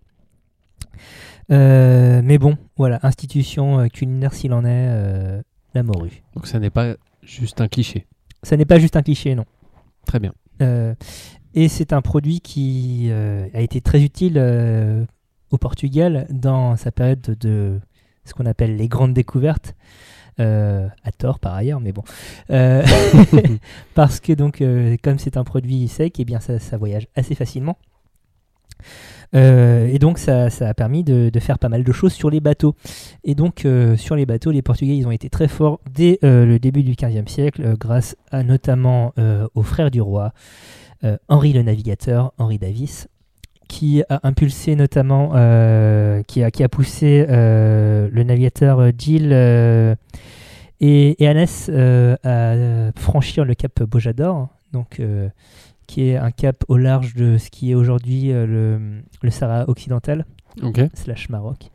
Euh, 1.52 2.22
mais 2.24 2.38
bon, 2.38 2.58
voilà, 2.78 3.00
institution 3.04 3.90
culinaire 3.90 4.34
s'il 4.34 4.54
en 4.54 4.64
est, 4.64 5.44
la 5.74 5.84
morue. 5.84 6.24
Donc 6.36 6.48
ça 6.48 6.60
n'est 6.60 6.70
pas 6.70 6.96
juste 7.22 7.60
un 7.60 7.68
cliché. 7.68 8.08
Ça 8.42 8.56
n'est 8.56 8.66
pas 8.66 8.80
juste 8.80 8.96
un 8.96 9.02
cliché, 9.02 9.36
non. 9.36 9.46
Très 10.06 10.20
bien. 10.20 10.34
Euh, 10.62 10.94
et 11.54 11.68
c'est 11.68 11.94
un 11.94 12.02
produit 12.02 12.42
qui 12.42 13.08
euh, 13.10 13.48
a 13.54 13.62
été 13.62 13.82
très 13.82 14.02
utile 14.04 14.38
euh, 14.38 15.06
au 15.52 15.58
Portugal 15.58 16.28
dans 16.30 16.76
sa 16.76 16.92
période 16.92 17.22
de, 17.22 17.80
ce 18.26 18.34
qu'on 18.34 18.46
appelle 18.46 18.76
les 18.76 18.88
grandes 18.88 19.14
découvertes. 19.14 19.76
Euh, 20.40 20.88
à 21.04 21.12
tort 21.12 21.38
par 21.38 21.54
ailleurs, 21.54 21.80
mais 21.80 21.92
bon. 21.92 22.04
Euh, 22.50 22.84
parce 23.94 24.20
que 24.20 24.34
donc, 24.34 24.62
euh, 24.62 24.98
comme 25.04 25.20
c'est 25.20 25.38
un 25.38 25.44
produit 25.44 25.88
sec, 25.88 26.20
et 26.20 26.26
bien 26.26 26.40
ça, 26.40 26.58
ça 26.58 26.76
voyage 26.76 27.08
assez 27.16 27.36
facilement. 27.36 27.78
Euh, 29.36 29.88
et 29.92 30.00
donc 30.00 30.18
ça, 30.18 30.50
ça 30.50 30.70
a 30.70 30.74
permis 30.74 31.04
de, 31.04 31.32
faire 31.40 31.60
pas 31.60 31.70
mal 31.70 31.84
de 31.84 31.92
choses 31.92 32.14
sur 32.14 32.30
les 32.30 32.40
bateaux. 32.40 32.76
Et 33.24 33.36
donc 33.36 33.66
euh, 33.66 33.98
sur 33.98 34.16
les 34.16 34.26
bateaux, 34.26 34.52
les 34.52 34.62
Portugais 34.62 34.96
ils 34.96 35.08
ont 35.08 35.12
été 35.12 35.30
très 35.30 35.48
forts 35.48 35.80
dès 35.92 36.20
euh, 36.24 36.46
le 36.46 36.60
début 36.60 36.84
du 36.84 36.96
XVe 36.96 37.28
siècle, 37.28 37.76
grâce 37.78 38.16
à 38.32 38.44
notamment 38.44 39.14
aux 39.56 39.64
frères 39.64 39.92
du 39.92 40.02
roi, 40.02 40.34
Henri 41.28 41.54
le 41.54 41.64
navigateur, 41.64 42.34
Henri 42.38 42.58
Davis, 42.58 43.08
qui 43.68 44.04
a 44.10 44.20
impulsé 44.24 44.76
notamment, 44.76 45.30
qui, 46.28 46.44
a, 46.44 46.52
qui 46.52 46.64
a 46.64 46.70
poussé 46.70 47.26
le 47.28 48.24
navigateur 48.24 48.92
Gilles 48.98 49.34
et, 50.80 51.24
et 51.24 51.28
Annès 51.28 51.70
à 51.70 52.92
franchir 52.96 53.46
le 53.46 53.56
cap 53.56 53.84
Bojador, 53.84 54.50
donc 54.72 55.02
qui 55.94 56.10
est 56.10 56.18
un 56.18 56.32
cap 56.32 56.64
au 56.70 56.78
large 56.78 57.14
de 57.14 57.38
ce 57.38 57.52
qui 57.52 57.72
est 57.72 57.76
aujourd'hui 57.76 58.32
euh, 58.32 58.48
le, 58.48 59.02
le 59.22 59.30
Sahara 59.30 59.70
occidental, 59.70 60.26
slash 60.96 61.30
Maroc. 61.30 61.70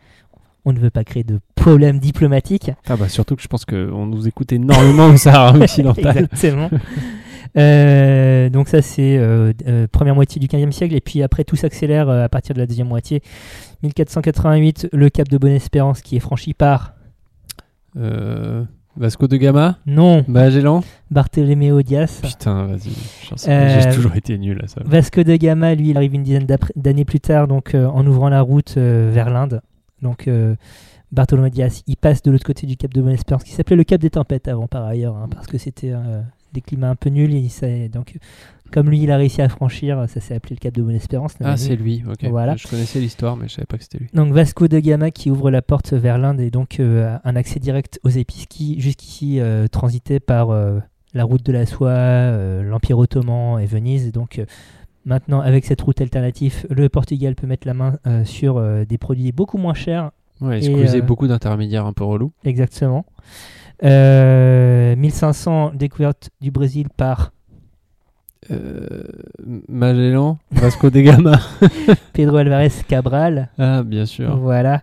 On 0.64 0.72
ne 0.72 0.80
veut 0.80 0.90
pas 0.90 1.04
créer 1.04 1.22
de 1.22 1.38
problèmes 1.54 2.00
diplomatiques. 2.00 2.72
Ah 2.88 2.96
bah 2.96 3.08
surtout 3.08 3.36
que 3.36 3.42
je 3.42 3.48
pense 3.48 3.64
qu'on 3.64 4.06
nous 4.06 4.26
écoute 4.26 4.52
énormément 4.52 5.06
au 5.06 5.16
Sahara 5.16 5.56
occidental. 5.60 6.28
Exactement. 6.32 6.68
Euh, 7.56 8.50
donc 8.50 8.68
ça 8.68 8.82
c'est 8.82 9.16
euh, 9.16 9.52
euh, 9.66 9.86
première 9.86 10.14
moitié 10.14 10.38
du 10.38 10.48
15e 10.48 10.70
siècle 10.72 10.94
et 10.94 11.00
puis 11.00 11.22
après 11.22 11.44
tout 11.44 11.56
s'accélère 11.56 12.08
euh, 12.10 12.24
à 12.24 12.28
partir 12.28 12.54
de 12.54 12.60
la 12.60 12.66
deuxième 12.66 12.88
moitié. 12.88 13.22
1488, 13.82 14.88
le 14.92 15.08
cap 15.10 15.28
de 15.28 15.38
Bonne-Espérance 15.38 16.02
qui 16.02 16.16
est 16.16 16.20
franchi 16.20 16.54
par 16.54 16.94
Vasco 18.98 19.28
de 19.28 19.36
Gama 19.36 19.78
non 19.86 20.24
Magellan 20.26 20.82
Bartolomeo 21.10 21.82
Diaz. 21.82 22.20
Putain, 22.20 22.66
vas-y. 22.66 22.90
Euh, 23.48 23.80
J'ai 23.80 23.94
toujours 23.94 24.16
été 24.16 24.36
nul 24.36 24.60
à 24.62 24.66
ça. 24.66 24.80
Vasco 24.84 25.22
de 25.22 25.36
Gama, 25.36 25.74
lui, 25.76 25.90
il 25.90 25.96
arrive 25.96 26.14
une 26.14 26.24
dizaine 26.24 26.46
d'années 26.74 27.04
plus 27.04 27.20
tard, 27.20 27.46
donc 27.46 27.74
euh, 27.74 27.86
en 27.86 28.04
ouvrant 28.06 28.28
la 28.28 28.42
route 28.42 28.74
euh, 28.76 29.10
vers 29.12 29.30
l'Inde. 29.30 29.62
Donc 30.02 30.28
Bartolomé 31.12 31.50
Diaz, 31.50 31.82
il 31.86 31.96
passe 31.96 32.22
de 32.22 32.30
l'autre 32.30 32.44
côté 32.44 32.66
du 32.66 32.76
cap 32.76 32.92
de 32.92 33.00
Bonne-Espérance, 33.00 33.44
qui 33.44 33.52
s'appelait 33.52 33.76
le 33.76 33.84
cap 33.84 34.00
des 34.00 34.10
tempêtes 34.10 34.48
avant 34.48 34.66
par 34.66 34.84
ailleurs, 34.84 35.16
hein, 35.16 35.28
parce 35.30 35.46
que 35.46 35.58
c'était 35.58 35.92
des 36.52 36.60
climats 36.60 36.90
un 36.90 36.96
peu 36.96 37.10
nuls. 37.10 37.34
Et 37.34 37.88
donc, 37.88 38.12
euh, 38.14 38.18
comme 38.70 38.90
lui, 38.90 39.02
il 39.02 39.10
a 39.10 39.16
réussi 39.16 39.40
à 39.40 39.48
franchir, 39.48 40.04
ça 40.08 40.20
s'est 40.20 40.34
appelé 40.34 40.54
le 40.56 40.60
cap 40.60 40.74
de 40.74 40.82
Bonne-Espérance. 40.82 41.34
Ah, 41.42 41.56
c'est 41.56 41.76
lui, 41.76 42.02
ok. 42.06 42.28
Voilà. 42.30 42.56
Je 42.56 42.68
connaissais 42.68 43.00
l'histoire, 43.00 43.36
mais 43.36 43.48
je 43.48 43.54
savais 43.54 43.66
pas 43.66 43.78
que 43.78 43.82
c'était 43.82 43.98
lui. 43.98 44.08
Donc 44.12 44.32
Vasco 44.32 44.68
de 44.68 44.78
Gama 44.78 45.10
qui 45.10 45.30
ouvre 45.30 45.50
la 45.50 45.62
porte 45.62 45.92
vers 45.92 46.18
l'Inde 46.18 46.40
et 46.40 46.50
donc 46.50 46.78
euh, 46.78 47.16
un 47.24 47.36
accès 47.36 47.60
direct 47.60 47.98
aux 48.04 48.10
épices 48.10 48.46
qui 48.46 48.80
jusqu'ici 48.80 49.40
euh, 49.40 49.68
transitaient 49.68 50.20
par 50.20 50.50
euh, 50.50 50.80
la 51.14 51.24
route 51.24 51.42
de 51.42 51.52
la 51.52 51.64
soie, 51.64 51.88
euh, 51.88 52.62
l'Empire 52.62 52.98
ottoman 52.98 53.58
et 53.58 53.66
Venise. 53.66 54.06
Et 54.06 54.12
donc 54.12 54.38
euh, 54.38 54.44
maintenant 55.06 55.40
avec 55.40 55.64
cette 55.64 55.80
route 55.80 56.00
alternative, 56.02 56.66
le 56.68 56.90
Portugal 56.90 57.34
peut 57.34 57.46
mettre 57.46 57.66
la 57.66 57.72
main 57.74 57.98
euh, 58.06 58.24
sur 58.26 58.58
euh, 58.58 58.84
des 58.84 58.98
produits 58.98 59.32
beaucoup 59.32 59.56
moins 59.56 59.74
chers. 59.74 60.10
Ouais, 60.42 60.60
euh, 60.68 61.00
beaucoup 61.00 61.26
d'intermédiaires 61.26 61.86
un 61.86 61.94
peu 61.94 62.04
relous. 62.04 62.32
Exactement. 62.44 63.06
Euh, 63.84 64.96
1500 64.96 65.72
découverte 65.74 66.30
du 66.40 66.50
Brésil 66.50 66.88
par 66.96 67.32
Euh, 68.50 69.02
Magellan 69.68 70.38
Vasco 70.52 70.88
de 70.90 71.00
Gama 71.00 71.38
Pedro 72.14 72.36
Alvarez 72.36 72.70
Cabral. 72.86 73.50
Ah, 73.58 73.82
bien 73.82 74.06
sûr. 74.06 74.36
Voilà. 74.38 74.82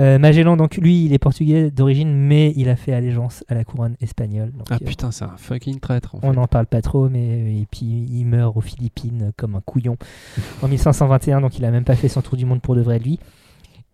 Euh, 0.00 0.18
Magellan, 0.18 0.56
donc 0.56 0.76
lui, 0.76 1.04
il 1.04 1.12
est 1.12 1.18
portugais 1.18 1.70
d'origine, 1.70 2.14
mais 2.14 2.52
il 2.56 2.68
a 2.70 2.76
fait 2.76 2.92
allégeance 2.94 3.44
à 3.48 3.54
la 3.54 3.64
couronne 3.64 3.96
espagnole. 4.00 4.52
Donc, 4.52 4.66
Ah 4.70 4.78
euh, 4.80 4.84
putain, 4.86 5.10
c'est 5.10 5.24
un 5.24 5.36
fucking 5.36 5.78
traître 5.80 6.14
en. 6.14 6.20
On 6.22 6.32
n'en 6.32 6.46
parle 6.46 6.66
pas 6.66 6.80
trop, 6.80 7.08
mais 7.08 7.42
euh, 7.42 7.60
et 7.62 7.66
puis 7.70 8.06
il 8.10 8.24
meurt 8.24 8.56
aux 8.56 8.60
Philippines 8.62 9.32
comme 9.36 9.56
un 9.56 9.60
couillon 9.60 9.96
en 10.62 10.68
1521, 10.68 11.40
donc 11.42 11.58
il 11.58 11.64
a 11.64 11.70
même 11.70 11.84
pas 11.84 11.96
fait 11.96 12.08
son 12.08 12.22
tour 12.22 12.36
du 12.36 12.46
monde 12.46 12.62
pour 12.62 12.76
de 12.76 12.80
vrai 12.82 12.98
lui. 12.98 13.18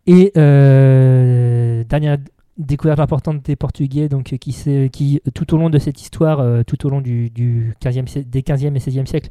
Et 0.06 0.32
euh, 0.36 1.82
dernière 1.84 2.18
découverte 2.58 3.00
importante 3.00 3.42
des 3.44 3.56
Portugais, 3.56 4.08
donc 4.08 4.32
euh, 4.32 4.36
qui, 4.36 4.52
s'est- 4.52 4.90
qui 4.92 5.20
tout 5.34 5.54
au 5.54 5.58
long 5.58 5.70
de 5.70 5.78
cette 5.78 6.00
histoire, 6.02 6.40
euh, 6.40 6.62
tout 6.66 6.84
au 6.86 6.90
long 6.90 7.00
du, 7.00 7.30
du 7.30 7.74
15e, 7.80 8.06
siè- 8.06 8.24
des 8.28 8.42
15e 8.42 8.74
et 8.74 8.78
16e 8.80 9.06
siècles, 9.06 9.30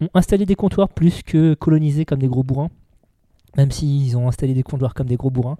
ont 0.00 0.08
installé 0.14 0.46
des 0.46 0.54
comptoirs 0.54 0.88
plus 0.88 1.22
que 1.22 1.54
colonisés 1.54 2.04
comme 2.04 2.20
des 2.20 2.28
gros 2.28 2.42
bourrins. 2.44 2.70
Même 3.56 3.70
s'ils 3.70 4.16
ont 4.16 4.28
installé 4.28 4.52
des 4.54 4.62
comptoirs 4.62 4.92
comme 4.94 5.06
des 5.06 5.16
gros 5.16 5.30
bourrins, 5.30 5.56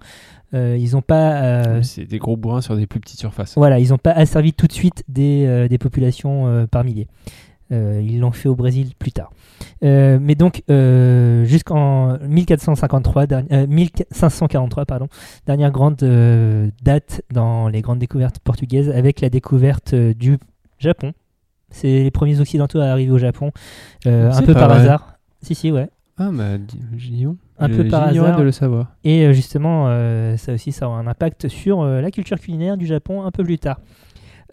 euh, 0.53 0.77
ils 0.79 0.91
n'ont 0.91 1.01
pas 1.01 1.41
euh, 1.43 1.81
C'est 1.81 2.05
des 2.05 2.19
gros 2.19 2.37
bourrins 2.37 2.61
sur 2.61 2.77
des 2.77 2.85
plus 2.85 2.99
petites 2.99 3.19
surfaces. 3.19 3.55
voilà, 3.57 3.79
ils 3.79 3.89
n'ont 3.89 3.97
pas 3.97 4.11
asservi 4.11 4.53
tout 4.53 4.67
de 4.67 4.71
suite 4.71 5.03
des, 5.07 5.45
euh, 5.47 5.67
des 5.67 5.79
populations 5.79 6.47
euh, 6.47 6.67
par 6.67 6.83
milliers. 6.83 7.07
Euh, 7.71 8.01
ils 8.03 8.19
l'ont 8.19 8.31
fait 8.31 8.49
au 8.49 8.55
Brésil 8.55 8.93
plus 8.97 9.11
tard. 9.11 9.31
Euh, 9.83 10.17
mais 10.19 10.33
donc, 10.35 10.63
euh, 10.71 11.45
jusqu'en 11.45 12.17
1453, 12.27 13.25
derni- 13.27 13.47
euh, 13.51 13.67
1543, 13.67 14.85
pardon, 14.85 15.07
dernière 15.45 15.71
grande 15.71 15.97
date 16.83 17.21
dans 17.31 17.67
les 17.67 17.81
grandes 17.81 17.99
découvertes 17.99 18.39
portugaises 18.39 18.89
avec 18.89 19.21
la 19.21 19.29
découverte 19.29 19.93
du 19.93 20.37
Japon. 20.79 21.13
C'est 21.69 22.01
les 22.03 22.11
premiers 22.11 22.39
occidentaux 22.39 22.79
à 22.79 22.85
arriver 22.85 23.11
au 23.11 23.19
Japon, 23.19 23.51
un 24.05 24.41
peu 24.41 24.53
par 24.53 24.69
vrai. 24.69 24.79
hasard. 24.79 25.19
Si, 25.43 25.53
si, 25.53 25.71
ouais. 25.71 25.89
Ah, 26.17 26.31
bah. 26.33 26.57
Un 27.59 27.69
peu 27.69 27.87
par 27.87 28.03
hasard. 28.25 28.37
de 28.39 28.43
le 28.43 28.51
savoir. 28.51 28.87
Et 29.03 29.31
justement, 29.33 29.85
euh, 29.87 30.35
ça 30.37 30.53
aussi, 30.53 30.71
ça 30.71 30.87
aura 30.87 30.97
un 30.97 31.07
impact 31.07 31.47
sur 31.47 31.81
euh, 31.81 32.01
la 32.01 32.09
culture 32.11 32.39
culinaire 32.39 32.75
du 32.77 32.85
Japon 32.87 33.23
un 33.23 33.31
peu 33.31 33.43
plus 33.43 33.59
tard. 33.59 33.79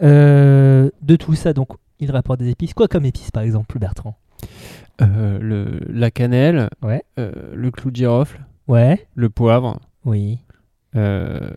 Euh, 0.02 0.90
de 1.02 1.16
tout 1.16 1.34
ça, 1.34 1.52
donc, 1.52 1.68
il 2.00 2.10
rapporte 2.10 2.40
des 2.40 2.50
épices. 2.50 2.74
Quoi 2.74 2.88
comme 2.88 3.04
épices, 3.04 3.30
par 3.30 3.42
exemple, 3.42 3.78
Bertrand 3.78 4.16
Euh, 5.02 5.38
le, 5.38 5.80
la 5.88 6.10
cannelle, 6.10 6.68
Ouais. 6.82 7.02
euh, 7.18 7.32
le 7.54 7.70
clou 7.70 7.90
de 7.90 7.96
girofle, 7.96 8.40
Ouais. 8.68 9.06
le 9.14 9.28
poivre, 9.28 9.78
Oui. 10.04 10.38
euh, 10.94 11.50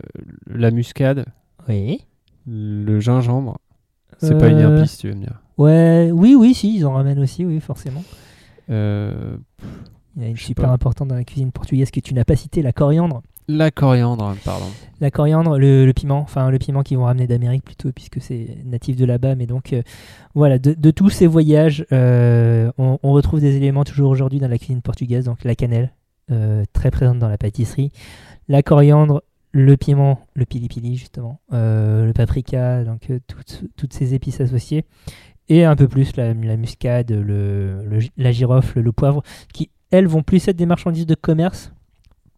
la 0.46 0.70
muscade, 0.70 1.24
Oui. 1.68 2.04
le 2.46 3.00
gingembre. 3.00 3.58
C'est 4.18 4.36
pas 4.36 4.48
une 4.48 4.58
épice, 4.58 4.98
tu 4.98 5.08
vas 5.08 5.14
me 5.14 5.20
dire. 5.20 5.40
Ouais. 5.56 6.10
Oui, 6.12 6.34
oui, 6.34 6.52
si, 6.54 6.76
ils 6.76 6.84
en 6.86 6.92
ramènent 6.92 7.18
aussi, 7.20 7.44
oui, 7.46 7.60
forcément. 7.60 8.04
Il 8.68 10.22
y 10.22 10.24
a 10.24 10.28
une 10.28 10.36
super 10.36 10.70
importante 10.70 11.08
dans 11.08 11.14
la 11.14 11.24
cuisine 11.24 11.52
portugaise 11.52 11.90
que 11.90 12.00
tu 12.00 12.12
n'as 12.14 12.24
pas 12.24 12.36
cité, 12.36 12.62
la 12.62 12.72
coriandre. 12.72 13.22
La 13.52 13.72
coriandre, 13.72 14.36
pardon. 14.44 14.66
La 15.00 15.10
coriandre, 15.10 15.58
le, 15.58 15.90
piment, 15.92 16.20
enfin 16.20 16.50
le 16.50 16.58
piment 16.58 16.82
qu'ils 16.84 16.98
vont 16.98 17.04
ramener 17.04 17.26
d'Amérique 17.26 17.64
plutôt, 17.64 17.90
puisque 17.90 18.20
c'est 18.20 18.58
natif 18.64 18.96
de 18.96 19.04
là-bas. 19.04 19.34
Mais 19.34 19.46
donc, 19.46 19.72
euh, 19.72 19.82
voilà, 20.34 20.58
de, 20.58 20.90
tous 20.92 21.10
ces 21.10 21.26
voyages, 21.26 21.84
euh, 21.90 22.70
on, 22.78 22.98
retrouve 23.02 23.40
des 23.40 23.56
éléments 23.56 23.82
toujours 23.82 24.10
aujourd'hui 24.10 24.38
dans 24.38 24.46
la 24.46 24.56
cuisine 24.56 24.82
portugaise. 24.82 25.24
Donc, 25.24 25.42
la 25.42 25.56
cannelle, 25.56 25.92
euh, 26.30 26.64
très 26.72 26.92
présente 26.92 27.18
dans 27.18 27.28
la 27.28 27.38
pâtisserie. 27.38 27.90
La 28.48 28.62
coriandre, 28.62 29.22
le 29.50 29.76
piment, 29.76 30.20
le 30.34 30.44
pili-pili, 30.44 30.96
justement. 30.96 31.40
le 31.50 32.12
paprika, 32.12 32.84
donc 32.84 33.10
toutes, 33.76 33.92
ces 33.92 34.14
épices 34.14 34.40
associées. 34.40 34.84
Et 35.48 35.64
un 35.64 35.74
peu 35.74 35.88
plus 35.88 36.14
la, 36.16 36.34
muscade, 36.34 37.10
le- 37.10 37.84
la 38.16 38.30
girofle, 38.30 38.78
le 38.78 38.92
poivre, 38.92 39.24
qui, 39.52 39.70
elles, 39.90 40.06
vont 40.06 40.22
plus 40.22 40.46
être 40.46 40.56
des 40.56 40.66
marchandises 40.66 41.06
de 41.06 41.16
commerce 41.16 41.72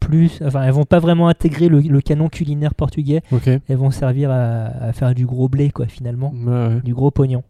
plus, 0.06 0.40
enfin, 0.44 0.62
elles 0.62 0.73
vont 0.73 0.85
pas 0.85 0.99
vraiment 0.99 1.28
intégrer 1.28 1.68
le, 1.68 1.80
le 1.80 2.00
canon 2.00 2.28
culinaire 2.28 2.75
portugais. 2.75 3.23
Elles 3.68 3.76
vont 3.76 3.90
servir 3.90 4.30
à, 4.30 4.64
à 4.66 4.92
faire 4.92 5.14
du 5.14 5.26
gros 5.26 5.49
blé, 5.49 5.71
quoi, 5.71 5.87
finalement, 5.87 6.32
ouais. 6.44 6.80
du 6.82 6.94
gros 6.94 7.11
pognon. 7.11 7.42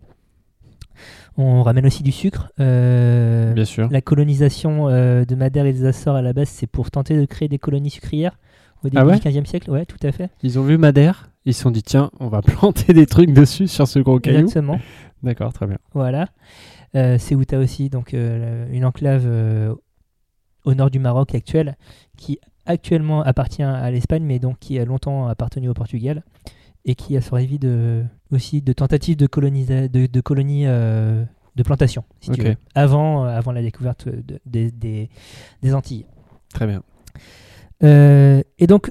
On 1.39 1.63
ramène 1.63 1.87
aussi 1.87 2.03
du 2.03 2.13
sucre. 2.13 2.53
euh, 2.61 3.53
Bien 3.55 3.65
sûr. 3.65 3.89
la 3.91 4.01
colonisation 4.03 4.89
euh, 4.89 5.25
de 5.25 5.35
Madère 5.35 5.65
et 5.67 5.73
des 5.73 5.87
Açores 5.87 6.17
à 6.17 6.23
la 6.23 6.33
base, 6.33 6.49
c'est 6.49 6.67
pour 6.67 6.91
tenter 6.91 7.17
de 7.19 7.25
créer 7.25 7.49
des 7.49 7.59
colonies 7.59 7.89
sucrières 7.91 8.39
au 8.85 8.89
début 8.89 8.99
Ah 8.99 9.07
ouais 9.07 9.19
du 9.19 9.29
XVe 9.29 9.47
siècle. 9.47 9.71
Ouais, 9.71 9.87
tout 9.87 9.97
à 10.07 10.13
fait. 10.13 10.29
Ils 10.43 10.59
ont 10.59 10.63
vu 10.63 10.77
Madère, 10.77 11.31
ils 11.47 11.55
se 11.55 11.63
sont 11.63 11.71
dit 11.71 11.83
tiens, 11.83 12.11
on 12.21 12.29
va 12.29 12.43
planter 12.43 12.93
des 12.93 13.07
trucs 13.07 13.33
dessus 13.33 13.67
sur 13.67 13.89
ce 13.89 13.99
gros 14.01 14.21
caillou. 14.21 14.41
Exactement. 14.41 14.79
D'accord, 15.23 15.53
très 15.55 15.67
bien. 15.67 15.79
Voilà. 15.95 16.29
Euh, 16.95 17.17
Ceuta 17.17 17.59
aussi, 17.59 17.89
donc 17.89 18.13
euh, 18.13 18.67
une 18.71 18.85
enclave 18.85 19.23
euh, 19.25 19.75
au 20.65 20.75
nord 20.75 20.91
du 20.91 20.99
Maroc 20.99 21.35
actuel, 21.35 21.77
qui 22.17 22.39
actuellement 22.67 23.23
appartient 23.23 23.63
à 23.63 23.91
l'Espagne, 23.91 24.23
mais 24.25 24.39
donc 24.39 24.59
qui 24.61 24.79
a 24.79 24.85
longtemps 24.85 25.27
appartenu 25.29 25.69
au 25.69 25.75
Portugal, 25.75 26.23
et 26.85 26.95
qui 26.95 27.17
a 27.17 27.21
survécu 27.21 27.59
de, 27.59 28.05
aussi 28.31 28.61
de 28.63 28.73
tentatives 28.73 29.17
de, 29.17 29.27
colonisa- 29.27 29.89
de, 29.89 30.07
de 30.07 30.21
colonies 30.21 30.67
euh, 30.67 31.25
de 31.57 31.63
plantation, 31.63 32.05
si 32.21 32.31
tu 32.31 32.41
veux, 32.51 32.57
avant, 32.75 33.25
euh, 33.25 33.29
avant 33.37 33.53
la 33.53 33.63
découverte 33.63 34.09
de- 34.09 34.41
des- 34.47 34.71
des- 34.71 35.11
des 35.63 35.75
Antilles. 35.75 36.07
Très 36.55 36.67
bien. 36.67 36.83
Euh, 37.83 38.43
et 38.59 38.67
donc, 38.67 38.91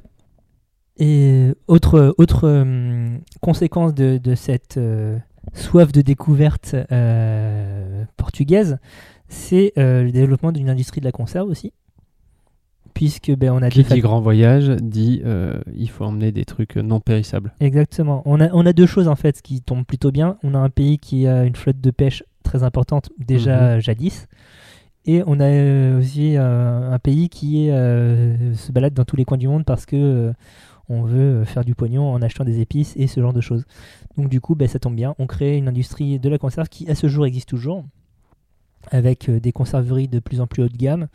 et 0.98 1.54
autre, 1.68 2.14
autre 2.18 3.06
conséquence 3.40 3.94
de, 3.96 4.18
de 4.18 4.36
cette 4.36 4.78
euh, 4.78 5.18
soif 5.54 5.92
de 5.92 6.02
découverte 6.02 6.76
portugaise, 8.18 8.78
c'est 9.32 9.74
euh, 9.78 10.04
le 10.04 10.12
développement 10.12 10.52
d'une 10.52 10.70
industrie 10.70 11.00
de 11.02 11.06
la 11.06 11.12
conserve 11.12 11.50
aussi. 11.50 11.74
Puisque 12.94 13.32
ben, 13.32 13.52
on 13.54 13.62
a 13.62 13.70
Qui 13.70 13.84
dit 13.84 14.02
grand 14.02 14.20
voyage 14.20 14.68
dit 14.68 15.22
euh, 15.24 15.60
il 15.74 15.90
faut 15.90 16.04
emmener 16.04 16.32
des 16.32 16.44
trucs 16.44 16.76
non 16.76 17.00
périssables. 17.00 17.54
Exactement. 17.62 18.22
On 18.26 18.42
a, 18.42 18.50
on 18.52 18.66
a 18.66 18.74
deux 18.74 18.86
choses 18.86 19.08
en 19.08 19.16
fait 19.16 19.42
qui 19.42 19.62
tombent 19.62 19.86
plutôt 19.86 20.12
bien. 20.12 20.38
On 20.44 20.54
a 20.54 20.60
un 20.60 20.70
pays 20.70 21.00
qui 21.00 21.26
a 21.26 21.46
une 21.46 21.56
flotte 21.56 21.80
de 21.80 21.92
pêche 21.92 22.24
très 22.44 22.64
importante 22.64 23.10
déjà 23.18 23.80
jadis. 23.80 24.28
Et 25.06 25.24
on 25.26 25.40
a 25.40 25.46
euh, 25.46 26.00
aussi 26.00 26.36
euh, 26.38 26.92
un 26.92 27.00
pays 27.00 27.30
qui 27.30 27.66
est, 27.66 27.72
euh, 27.72 28.54
se 28.54 28.72
balade 28.72 28.94
dans 28.94 29.06
tous 29.06 29.16
les 29.16 29.26
coins 29.26 29.38
du 29.38 29.48
monde 29.48 29.66
parce 29.66 29.86
que 29.86 29.96
euh, 29.96 30.34
on 30.90 31.02
veut 31.02 31.44
faire 31.46 31.64
du 31.64 31.74
pognon 31.74 32.12
en 32.12 32.22
achetant 32.22 32.44
des 32.44 32.60
épices 32.60 32.94
et 32.98 33.08
ce 33.08 33.22
genre 33.22 33.34
de 33.34 33.42
choses. 33.42 33.66
Donc 34.18 34.30
du 34.30 34.42
coup, 34.42 34.54
ben, 34.54 34.68
ça 34.68 34.78
tombe 34.78 34.96
bien. 34.96 35.16
On 35.18 35.26
crée 35.26 35.58
une 35.58 35.68
industrie 35.68 36.20
de 36.20 36.30
la 36.30 36.38
conserve 36.38 36.68
qui 36.70 36.90
à 36.90 36.96
ce 36.96 37.08
jour 37.08 37.26
existe 37.26 37.50
toujours, 37.50 37.86
avec 38.90 39.30
euh, 39.30 39.40
des 39.40 39.52
conserveries 39.52 40.08
de 40.08 40.20
plus 40.20 40.42
en 40.42 40.48
plus 40.48 40.64
haut 40.64 40.70
de 40.70 40.78
gamme 40.78 41.08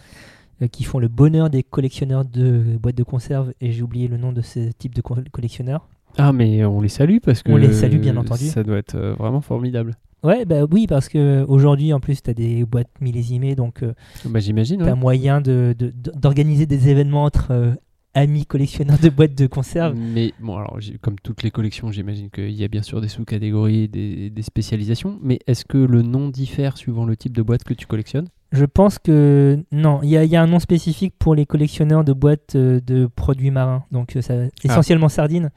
euh, 0.63 0.67
qui 0.69 0.85
font 0.85 0.99
le 0.99 1.09
bonheur 1.09 1.51
des 1.51 1.63
collectionneurs 1.63 2.25
de 2.25 2.63
boîtes 2.81 2.97
de 2.97 3.03
conserve. 3.03 3.53
Et 3.61 3.73
j'ai 3.73 3.83
oublié 3.83 4.09
le 4.09 4.17
nom 4.17 4.33
de 4.33 4.43
ce 4.43 4.71
type 4.79 4.95
de 4.95 5.01
co- 5.01 5.17
collectionneurs. 5.33 5.89
Ah 6.19 6.33
mais 6.33 6.65
on 6.65 6.81
les 6.81 6.89
salue 6.89 7.19
parce 7.23 7.43
que 7.43 7.53
On 7.53 7.57
les 7.57 7.73
salue, 7.73 7.99
bien 7.99 8.17
entendu. 8.17 8.47
Ça 8.47 8.63
doit 8.63 8.79
être 8.79 8.95
euh, 8.95 9.15
vraiment 9.15 9.41
formidable. 9.43 9.97
Ouais, 10.23 10.45
bah 10.47 10.65
oui, 10.71 10.87
parce 10.87 11.09
que 11.11 11.45
aujourd'hui, 11.47 11.93
en 11.93 12.01
plus, 12.01 12.23
tu 12.23 12.31
as 12.31 12.35
des 12.35 12.65
boîtes 12.65 12.89
millésimées, 13.01 13.55
donc 13.55 13.85
Bah 14.25 14.41
j'imagine. 14.41 14.79
tu 14.79 14.85
as 14.85 14.95
ouais. 14.95 14.99
moyen 14.99 15.41
de- 15.43 15.75
de- 15.79 15.93
de- 15.95 16.11
d'organiser 16.19 16.65
des 16.67 16.89
événements 16.89 17.25
entre 17.25 17.49
euh, 17.51 17.73
amis 18.17 18.47
collectionneurs 18.47 18.99
de 18.99 19.09
boîtes 19.11 19.35
de 19.37 19.47
conserve. 19.47 19.95
Mais 19.97 20.33
bon, 20.41 20.57
alors 20.57 20.79
comme 21.03 21.17
toutes 21.23 21.43
les 21.43 21.51
collections, 21.51 21.93
j'imagine 21.93 22.31
qu'il 22.31 22.51
y 22.53 22.65
a 22.65 22.69
bien 22.69 22.83
sûr 22.83 23.01
des 23.01 23.09
sous-catégories, 23.09 23.89
des, 23.89 24.31
des 24.31 24.43
spécialisations. 24.43 25.19
Mais 25.23 25.39
est-ce 25.47 25.65
que 25.65 25.79
le 25.79 26.03
nom 26.03 26.29
diffère 26.29 26.77
suivant 26.77 27.05
le 27.05 27.17
type 27.17 27.33
de 27.37 27.43
boîte 27.43 27.63
que 27.65 27.75
tu 27.75 27.87
collectionnes? 27.87 28.29
Je 28.53 28.65
pense 28.65 28.99
que 28.99 29.59
non, 29.73 30.01
il 30.03 30.09
y, 30.11 30.17
a- 30.17 30.25
il 30.25 30.31
y 30.31 30.37
a 30.37 30.43
un 30.43 30.47
nom 30.47 30.59
spécifique 30.61 31.15
pour 31.19 31.35
les 31.35 31.47
collectionneurs 31.47 32.05
de 32.05 32.13
boîtes 32.13 32.55
euh, 32.57 32.81
de 32.81 33.07
produits 33.07 33.51
marins, 33.51 33.85
donc 33.93 34.17
euh, 34.17 34.23
ça, 34.23 34.35
essentiellement 34.65 35.09
sardines, 35.09 35.51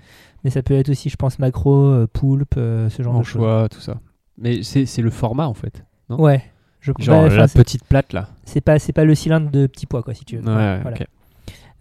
mais 0.43 0.49
ça 0.49 0.63
peut 0.63 0.73
être 0.73 0.89
aussi, 0.89 1.09
je 1.09 1.15
pense, 1.15 1.37
macro, 1.39 1.85
euh, 1.85 2.07
poulpe, 2.11 2.55
euh, 2.57 2.89
ce 2.89 3.03
genre 3.03 3.17
de 3.19 3.23
choses. 3.23 3.69
Tout 3.71 3.79
ça. 3.79 3.99
Mais 4.37 4.63
c'est 4.63 5.01
le 5.01 5.11
format 5.11 5.47
en 5.47 5.53
fait. 5.53 5.85
non? 6.09 6.19
Ouais. 6.19 6.43
Je, 6.81 6.93
Genre 6.97 7.27
bah, 7.27 7.35
la 7.35 7.47
petite 7.49 7.83
plate 7.83 8.13
là. 8.13 8.29
c'est 8.45 8.61
pas 8.61 9.03
le 9.03 9.13
cylindre 9.13 9.51
de 9.51 9.67
petit 9.67 9.85
pois 9.85 10.01
quoi 10.01 10.13
si 10.13 10.23
tu 10.25 10.37
veux. 10.37 10.43
Ouais, 10.43 10.79
Voilà. 10.81 10.97
ok. 10.97 11.07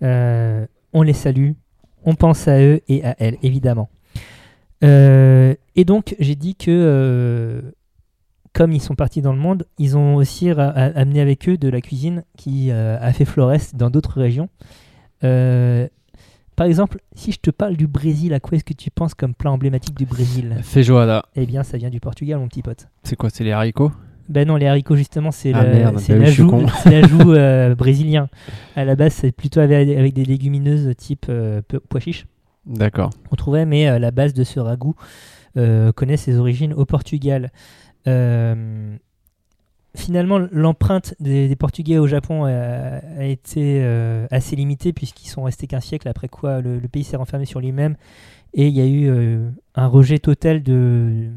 Euh, 0.03 0.67
on 0.93 1.03
les 1.03 1.13
salue, 1.13 1.53
on 2.05 2.15
pense 2.15 2.49
à 2.49 2.61
eux 2.61 2.81
et 2.89 3.05
à 3.05 3.17
elles, 3.19 3.37
évidemment. 3.43 3.91
Euh, 4.85 5.55
et 5.75 5.85
donc, 5.85 6.15
j'ai 6.19 6.35
dit 6.35 6.55
que, 6.55 6.71
euh, 6.71 7.61
comme 8.53 8.73
ils 8.73 8.83
sont 8.83 8.95
partis 8.95 9.23
dans 9.23 9.33
le 9.33 9.39
monde, 9.39 9.67
ils 9.79 9.97
ont 9.97 10.17
aussi 10.17 10.51
amené 10.51 11.21
avec 11.21 11.49
eux 11.49 11.57
de 11.57 11.69
la 11.69 11.81
cuisine 11.81 12.25
qui 12.37 12.71
a 12.71 13.13
fait 13.13 13.25
florès 13.25 13.75
dans 13.75 13.91
d'autres 13.91 14.21
régions. 14.21 14.49
Par 15.21 16.67
exemple, 16.67 16.99
si 17.15 17.31
je 17.31 17.39
te 17.39 17.51
parle 17.51 17.77
du 17.77 17.87
Brésil, 17.87 18.35
à 18.35 18.41
quoi 18.41 18.57
est-ce 18.57 18.65
que 18.65 18.73
tu 18.73 18.91
penses 18.91 19.15
comme 19.15 19.33
plat 19.33 19.53
emblématique 19.53 19.97
du 19.97 20.07
Brésil? 20.07 20.57
Feijoada. 20.63 21.25
Eh 21.37 21.47
bien, 21.47 21.63
ça 21.63 21.79
vient 21.79 21.91
du 21.91 22.01
Portugal, 22.01 22.41
mon 22.41 22.49
petit 22.49 22.63
pote. 22.63 22.89
C'est 23.05 23.15
quoi 23.15 23.31
C'est 23.31 23.45
les 23.45 23.53
haricots? 23.53 23.93
Ben 24.29 24.47
non, 24.47 24.57
les 24.57 24.67
haricots, 24.67 24.95
justement, 24.97 25.31
c'est 25.31 25.53
Ah 25.55 25.63
bah 25.93 26.01
l'ajout 26.91 27.33
euh, 27.33 27.75
brésilien. 27.75 28.29
À 28.77 28.85
la 28.85 28.95
base, 28.95 29.15
c'est 29.15 29.33
plutôt 29.33 29.61
avec, 29.61 29.89
avec 29.89 30.13
des 30.15 30.25
légumineuses 30.25 30.95
type 30.97 31.27
euh, 31.29 31.63
po- 31.67 31.81
pois 31.89 32.01
chiches. 32.01 32.27
D'accord. 32.67 33.11
On 33.33 33.37
trouvait, 33.37 33.65
mais 33.65 33.89
euh, 33.89 33.99
la 33.99 34.11
base 34.11 34.35
de 34.35 34.45
ce 34.45 34.61
ragoût 34.61 34.95
connaît 35.97 36.17
ses 36.19 36.39
origines 36.39 36.73
au 36.75 36.85
Portugal. 36.85 37.51
Finalement, 39.97 40.39
l'empreinte 40.53 41.15
des, 41.19 41.49
des 41.49 41.57
Portugais 41.57 41.99
au 41.99 42.07
Japon 42.07 42.45
a, 42.45 42.51
a 43.19 43.25
été 43.25 43.83
assez 44.31 44.55
limitée 44.55 44.93
puisqu'ils 44.93 45.29
sont 45.29 45.43
restés 45.45 45.67
qu'un 45.67 45.81
siècle, 45.81 46.07
après 46.09 46.29
quoi 46.29 46.61
le, 46.61 46.79
le 46.79 46.89
pays 46.89 47.03
s'est 47.03 47.17
renfermé 47.17 47.45
sur 47.47 47.59
lui-même 47.61 47.97
et 48.55 48.69
il 48.69 48.75
y 48.77 48.81
a 48.81 48.87
eu 48.87 49.11
un 49.75 49.87
rejet 49.89 50.19
total 50.19 50.63
de, 50.63 51.29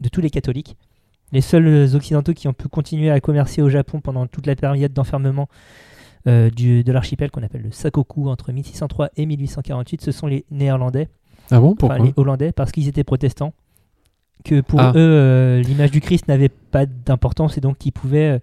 de 0.00 0.08
tous 0.08 0.20
les 0.20 0.30
catholiques. 0.30 0.76
Les 1.32 1.40
seuls 1.40 1.94
occidentaux 1.94 2.32
qui 2.32 2.46
ont 2.48 2.52
pu 2.52 2.68
continuer 2.68 3.10
à 3.10 3.20
commercer 3.20 3.60
au 3.62 3.68
Japon 3.68 4.00
pendant 4.00 4.26
toute 4.26 4.46
la 4.46 4.54
période 4.54 4.92
d'enfermement 4.92 5.48
euh, 6.26 6.48
de 6.50 6.92
l'archipel 6.92 7.30
qu'on 7.30 7.42
appelle 7.42 7.62
le 7.62 7.70
Sakoku 7.72 8.28
entre 8.28 8.52
1603 8.52 9.10
et 9.16 9.26
1848, 9.26 10.00
ce 10.00 10.12
sont 10.12 10.26
les 10.26 10.44
Néerlandais 10.50 11.08
Ah 11.50 11.60
bon 11.60 11.68
enfin, 11.72 11.76
Pourquoi 11.78 11.98
les 11.98 12.12
Hollandais, 12.16 12.52
parce 12.52 12.72
qu'ils 12.72 12.88
étaient 12.88 13.04
protestants. 13.04 13.52
Que 14.44 14.60
pour 14.60 14.80
Ah. 14.80 14.92
eux, 14.94 14.98
euh, 14.98 15.62
l'image 15.62 15.90
du 15.90 16.00
Christ 16.00 16.28
n'avait 16.28 16.48
pas 16.50 16.86
d'importance 16.86 17.56
et 17.58 17.60
donc 17.60 17.84
ils 17.86 17.92
pouvaient, 17.92 18.40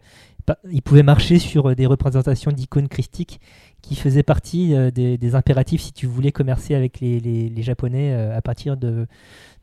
ils 0.72 0.82
pouvaient 0.82 1.04
marcher 1.04 1.40
sur 1.40 1.70
euh, 1.70 1.76
des 1.76 1.86
représentations 1.86 2.52
d'icônes 2.52 2.88
christiques 2.88 3.40
qui 3.82 3.96
faisaient 3.96 4.24
partie 4.24 4.74
euh, 4.76 4.92
des, 4.92 5.18
des 5.18 5.36
impératifs 5.36 5.82
si 5.82 5.94
tu 5.94 6.06
voulais 6.08 6.32
commercer 6.32 6.76
avec 6.76 7.00
les, 7.00 7.20
les- 7.20 7.50
les 7.50 7.64
Japonais 7.64 8.12
euh, 8.14 8.38
à 8.38 8.42
partir 8.42 8.78
de, 8.78 9.08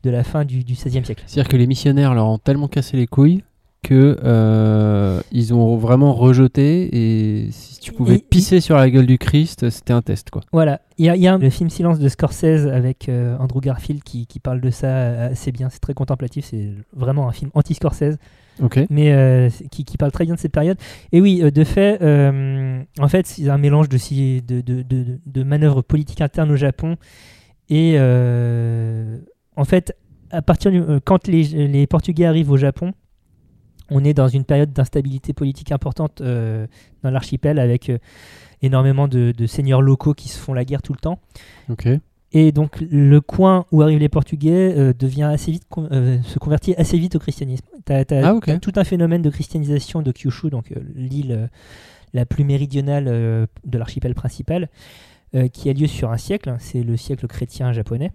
de 0.03 0.09
la 0.09 0.23
fin 0.23 0.45
du, 0.45 0.59
XVIe 0.63 1.05
siècle. 1.05 1.23
C'est-à-dire 1.25 1.49
que 1.49 1.57
les 1.57 1.67
missionnaires 1.67 2.13
leur 2.13 2.27
ont 2.27 2.37
tellement 2.37 2.67
cassé 2.67 2.97
les 2.97 3.07
couilles 3.07 3.43
que 3.81 4.17
euh, 4.25 5.21
ils 5.31 5.53
ont 5.53 5.77
vraiment 5.77 6.13
rejeté 6.13 6.89
et 7.45 7.51
si 7.51 7.79
tu 7.79 7.93
pouvais 7.93 8.15
Et- 8.15 8.19
pisser 8.19 8.59
sur 8.59 8.75
la 8.75 8.89
gueule 8.89 9.05
du 9.05 9.17
Christ, 9.17 9.69
c'était 9.69 9.93
un 9.93 10.01
test 10.01 10.29
quoi. 10.31 10.41
Voilà, 10.51 10.81
il 10.97 11.05
y 11.05 11.09
a, 11.09 11.15
il 11.15 11.21
y 11.21 11.27
a 11.29 11.37
le 11.37 11.49
film 11.49 11.69
Silence 11.69 11.97
de 11.97 12.09
Scorsese 12.09 12.67
avec 12.67 13.07
euh, 13.07 13.37
Andrew 13.39 13.61
Garfield 13.61 14.03
qui, 14.03 14.27
qui 14.27 14.39
parle 14.41 14.59
de 14.59 14.69
ça 14.69 15.23
assez 15.23 15.53
bien, 15.53 15.69
c'est 15.69 15.79
très 15.79 15.93
contemplatif, 15.93 16.45
c'est 16.49 16.73
vraiment 16.93 17.29
un 17.29 17.31
film 17.31 17.51
anti-Scorsese. 17.53 18.17
Ok. 18.61 18.79
mais 18.89 19.11
euh, 19.13 19.49
qui, 19.71 19.85
qui 19.85 19.97
parle 19.97 20.11
très 20.11 20.25
bien 20.25 20.35
de 20.35 20.39
cette 20.39 20.51
période. 20.51 20.77
Et 21.11 21.21
oui, 21.21 21.41
euh, 21.41 21.51
de 21.51 21.63
fait, 21.63 22.01
euh, 22.01 22.81
en 22.99 23.07
fait, 23.07 23.25
c'est 23.27 23.49
un 23.49 23.57
mélange 23.57 23.87
de, 23.89 23.97
de, 24.41 24.61
de, 24.61 24.81
de- 24.81 25.19
de 25.25 25.43
manœuvres 25.43 25.81
politiques 25.81 26.21
internes 26.21 26.51
au 26.51 26.55
Japon 26.55 26.97
et 27.69 27.97
en 27.99 29.65
fait, 29.65 29.95
à 30.31 30.41
partir 30.41 30.71
du, 30.71 30.81
quand 31.05 31.27
les, 31.27 31.43
les 31.67 31.87
Portugais 31.87 32.25
arrivent 32.25 32.51
au 32.51 32.57
Japon, 32.57 32.93
on 33.91 34.03
est 34.03 34.13
dans 34.13 34.27
une 34.27 34.43
période 34.43 34.71
d'instabilité 34.71 35.33
politique 35.33 35.71
importante 35.71 36.21
dans 36.21 37.11
l'archipel 37.11 37.59
avec 37.59 37.91
énormément 38.61 39.07
de, 39.07 39.31
de 39.35 39.47
seigneurs 39.47 39.81
locaux 39.81 40.13
qui 40.13 40.29
se 40.29 40.37
font 40.39 40.53
la 40.53 40.65
guerre 40.65 40.81
tout 40.81 40.93
le 40.93 40.99
temps. 40.99 41.19
Ok. 41.69 41.87
Et 42.31 42.51
donc 42.51 42.79
le 42.81 43.21
coin 43.21 43.65
où 43.71 43.81
arrivent 43.81 43.99
les 43.99 44.09
Portugais 44.09 44.75
euh, 44.77 44.93
devient 44.97 45.23
assez 45.23 45.51
vite, 45.51 45.63
con- 45.69 45.87
euh, 45.91 46.19
se 46.23 46.37
convertit 46.37 46.75
assez 46.77 46.97
vite 46.97 47.15
au 47.15 47.19
christianisme. 47.19 47.65
Tu 47.85 47.91
as, 47.93 48.05
Ah, 48.23 48.35
ok. 48.35 48.59
tout 48.59 48.73
un 48.75 48.83
phénomène 48.83 49.21
de 49.23 49.29
christianisation 49.31 50.01
de 50.03 50.11
Kyushu, 50.11 50.49
donc 50.51 50.71
euh, 50.71 50.75
l'île 50.95 51.49
la 52.13 52.25
plus 52.25 52.43
méridionale 52.43 53.05
de 53.05 53.77
l'archipel 53.77 54.15
principal, 54.15 54.67
qui 55.53 55.69
a 55.69 55.73
lieu 55.73 55.85
sur 55.85 56.11
un 56.11 56.17
siècle. 56.17 56.55
C'est 56.57 56.81
le 56.81 56.97
siècle 56.97 57.27
chrétien 57.27 57.71
japonais. 57.71 58.11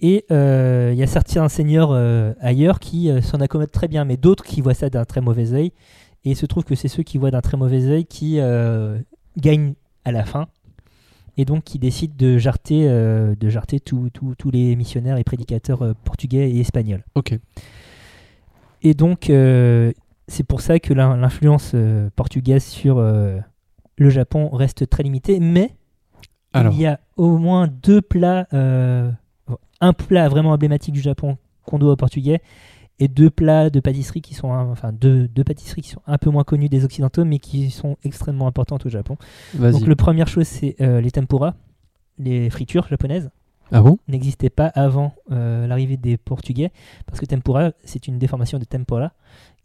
Et 0.00 0.24
il 0.30 0.96
y 0.98 1.02
a 1.04 1.06
certains 1.06 1.48
seigneurs 1.48 1.92
ailleurs 2.40 2.80
qui 2.80 3.10
s'en 3.22 3.38
accommodent 3.40 3.70
très 3.70 3.86
bien, 3.86 4.04
mais 4.04 4.16
d'autres 4.16 4.42
qui 4.42 4.60
voient 4.60 4.74
ça 4.74 4.90
d'un 4.90 5.04
très 5.04 5.20
mauvais 5.20 5.52
œil. 5.52 5.66
Et 6.24 6.30
il 6.30 6.36
se 6.36 6.46
trouve 6.46 6.64
que 6.64 6.74
c'est 6.74 6.88
ceux 6.88 7.04
qui 7.04 7.16
voient 7.16 7.30
d'un 7.30 7.40
très 7.42 7.56
mauvais 7.56 7.84
œil 7.84 8.06
qui 8.06 8.40
gagnent 9.36 9.74
à 10.04 10.10
la 10.10 10.24
fin. 10.24 10.48
Et 11.40 11.44
donc 11.44 11.64
qui 11.64 11.78
décident 11.78 12.14
de 12.18 12.36
jarter, 12.36 12.88
euh, 12.88 13.34
de 13.38 13.48
jarter 13.48 13.78
tous 13.80 14.10
les 14.52 14.74
missionnaires 14.76 15.16
et 15.18 15.24
prédicateurs 15.24 15.82
euh, 15.82 15.92
portugais 16.04 16.50
et 16.50 16.58
espagnols. 16.60 17.04
Ok. 17.14 17.38
Et 18.82 18.94
donc, 18.94 19.30
euh, 19.30 19.92
c'est 20.26 20.42
pour 20.44 20.60
ça 20.60 20.78
que 20.80 20.92
l'in- 20.92 21.16
l'influence 21.16 21.74
portugaise 22.16 22.64
sur 22.64 23.00
le 23.00 24.10
Japon 24.10 24.48
reste 24.50 24.88
très 24.90 25.02
limitée. 25.02 25.40
Mais 25.40 25.70
Alors, 26.52 26.72
il 26.74 26.80
y 26.80 26.86
a 26.86 27.00
au 27.16 27.38
moins 27.38 27.66
deux 27.68 28.00
plats, 28.02 28.46
un 28.52 29.92
plat 29.92 30.28
vraiment 30.28 30.50
emblématique 30.52 30.92
du 30.94 31.00
Japon 31.00 31.38
qu'on 31.64 31.78
doit 31.78 31.92
aux 31.92 31.96
Portugais, 31.96 32.40
et 33.00 33.08
deux 33.08 33.30
plats 33.30 33.70
de 33.70 33.80
pâtisserie 33.80 34.20
qui 34.20 34.34
sont, 34.34 34.52
un- 34.52 34.70
enfin 34.70 34.92
deux, 34.92 35.28
deux 35.28 35.44
pâtisseries 35.44 35.82
qui 35.82 35.90
sont 35.90 36.02
un 36.06 36.18
peu 36.18 36.30
moins 36.30 36.44
connues 36.44 36.68
des 36.68 36.84
Occidentaux, 36.84 37.24
mais 37.24 37.38
qui 37.38 37.70
sont 37.70 37.96
extrêmement 38.04 38.46
importantes 38.46 38.84
au 38.86 38.88
Japon. 38.88 39.16
Donc, 39.72 39.80
la 39.88 39.96
première 39.96 40.26
chose, 40.28 40.46
c'est 40.46 40.74
euh, 40.80 41.00
les 41.00 41.10
tempura, 41.10 41.54
les 42.18 42.50
fritures 42.50 42.88
japonaises 42.88 43.30
Ah 43.70 43.80
bon? 43.82 43.98
N'existait 44.08 44.50
pas 44.50 44.66
avant 44.66 45.14
euh, 45.30 45.66
l'arrivée 45.66 45.96
des 45.96 46.16
Portugais, 46.16 46.72
parce 47.06 47.20
que 47.20 47.26
tempura, 47.26 47.70
c'est 47.84 48.08
une 48.08 48.18
déformation 48.18 48.58
de 48.58 48.64
tempora, 48.64 49.12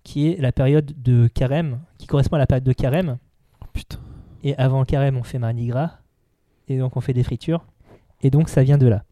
qui 0.03 0.27
est 0.27 0.39
la 0.41 0.51
période 0.51 0.91
de 1.01 1.27
carême, 1.27 1.79
qui 1.97 2.07
correspond 2.07 2.35
à 2.35 2.39
la 2.39 2.45
période 2.47 2.65
de 2.65 2.73
carême. 2.73 3.17
Oh, 3.61 3.65
Putain. 3.73 3.97
Et 4.43 4.55
avant 4.57 4.79
le 4.79 4.85
carême, 4.85 5.15
on 5.17 5.23
fait 5.23 5.39
mardi 5.39 5.65
gras, 5.67 5.99
et 6.67 6.77
donc 6.77 6.97
on 6.97 7.01
fait 7.01 7.13
des 7.13 7.23
fritures, 7.23 7.65
et 8.21 8.29
donc 8.29 8.49
ça 8.49 8.61
vient 8.63 8.77
de 8.77 8.87
là. 8.87 9.03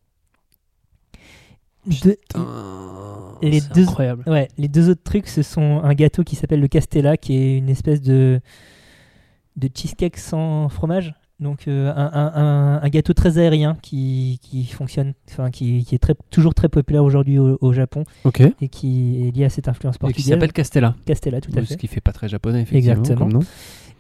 Les 3.42 3.60
deux- 3.74 3.82
incroyable. 3.84 4.24
ouais, 4.28 4.48
les 4.58 4.68
deux 4.68 4.90
autres 4.90 5.04
trucs, 5.04 5.28
ce 5.28 5.42
sont 5.42 5.82
un 5.84 5.94
gâteau 5.94 6.24
qui 6.24 6.36
s'appelle 6.36 6.60
le 6.62 6.68
castella, 6.68 7.18
qui 7.18 7.36
est 7.36 7.58
une 7.58 7.70
espèce 7.70 8.02
de, 8.02 8.40
de 9.56 9.70
cheesecake 9.74 10.18
sans 10.18 10.70
fromage. 10.70 11.16
Donc 11.40 11.68
euh, 11.68 11.92
un, 11.96 12.06
un- 12.14 12.32
un- 12.36 12.82
un 12.84 12.90
gâteau 12.90 13.14
très 13.14 13.40
aérien 13.40 13.76
qui, 13.82 14.38
qui 14.44 14.64
fonctionne, 14.66 15.14
enfin 15.28 15.50
qui, 15.50 15.84
qui 15.84 15.96
est 15.96 15.98
très, 15.98 16.14
toujours 16.30 16.54
très 16.54 16.70
populaire 16.70 17.04
aujourd'hui 17.04 17.40
au, 17.40 17.58
au 17.62 17.74
Japon 17.74 18.04
et 18.62 18.70
qui 18.70 19.28
est 19.28 19.36
lié 19.36 19.46
à 19.46 19.50
cette 19.50 19.68
influence 19.68 19.96
Et 19.96 19.98
qui 19.98 20.02
portugaise. 20.02 20.28
s'appelle 20.30 20.54
Castella. 20.54 20.96
Castella, 21.04 21.42
tout 21.42 21.50
à 21.58 21.62
Ce 21.62 21.66
fait. 21.70 21.78
qui 21.78 21.88
fait 21.88 22.00
pas 22.00 22.12
très 22.14 22.28
japonais, 22.30 22.62
effectivement. 22.62 22.92
Exactement. 23.00 23.18
comme 23.28 23.34
nom. 23.42 23.48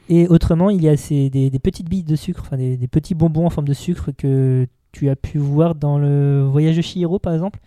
Et 0.07 0.27
autrement, 0.27 0.69
il 0.69 0.83
y 0.83 0.89
a 0.89 0.95
ces, 0.97 1.31
des, 1.31 1.49
des 1.49 1.57
petites 1.59 1.89
billes 1.89 2.03
de 2.03 2.15
sucre, 2.15 2.41
enfin 2.45 2.57
des, 2.57 2.77
des 2.77 2.87
petits 2.87 3.15
bonbons 3.15 3.47
en 3.47 3.49
forme 3.49 3.67
de 3.67 3.73
sucre 3.73 4.11
que 4.15 4.67
tu 4.91 5.09
as 5.09 5.15
pu 5.15 5.37
voir 5.37 5.75
dans 5.75 5.97
le 5.97 6.43
voyage 6.43 6.77
de 6.77 6.81
Chihiro, 6.81 7.19
par 7.19 7.33
exemple. 7.33 7.59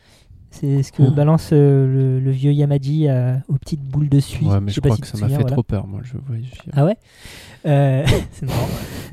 C'est 0.51 0.85
ce 0.85 0.93
que 0.93 1.03
Oh. 1.03 1.11
balance 1.11 1.51
euh, 1.53 1.87
le, 1.93 2.21
le 2.21 2.31
vieux 2.31 2.53
Yamaji 2.53 3.09
à- 3.09 3.43
aux 3.49 3.55
petites 3.55 3.83
boules 3.83 4.09
de 4.09 4.21
suie. 4.21 4.47
Ouais, 4.47 4.61
mais 4.61 4.71
je 4.71 4.81
pas 4.81 4.89
crois 4.91 4.97
si 4.97 5.03
que 5.03 5.09
ça 5.09 5.19
m'a 5.19 5.29
fait 5.29 5.35
voilà. 5.35 5.51
trop 5.51 5.63
peur, 5.65 5.87
moi. 5.89 6.01
Je 6.05 6.17
voyais 6.17 6.45
chier. 6.45 6.71
Ah 6.73 6.85
ouais 6.85 6.97
Euh, 7.67 8.05
C'est 8.31 8.47
marrant. 8.47 8.69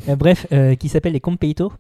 Euh, 0.10 0.16
bref, 0.16 0.46
euh, 0.52 0.76
qui 0.76 0.88
s'appelle 0.90 1.14
les 1.14 1.20
Compeito 1.20 1.72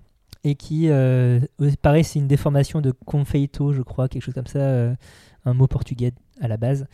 et 0.43 0.55
qui, 0.55 0.87
euh, 0.89 1.39
pareil, 1.83 2.03
c'est 2.03 2.17
une 2.17 2.27
déformation 2.27 2.81
de 2.81 2.91
confeito, 3.05 3.73
je 3.73 3.81
crois, 3.83 4.07
quelque 4.07 4.23
chose 4.23 4.33
comme 4.33 4.47
ça, 4.47 4.59
euh, 4.59 4.95
un 5.45 5.53
mot 5.53 5.67
portugais 5.67 6.13
à 6.39 6.47
la 6.47 6.57
base. 6.57 6.87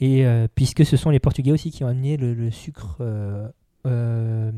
Et 0.00 0.26
euh, 0.26 0.46
puisque 0.54 0.84
ce 0.84 0.96
sont 0.98 1.08
les 1.10 1.20
Portugais 1.20 1.52
aussi 1.52 1.70
qui 1.70 1.84
ont 1.84 1.86
amené 1.86 2.16
le, 2.18 2.34
le 2.34 2.50
sucre 2.50 2.96
euh, 3.00 3.48
euh, 3.86 4.50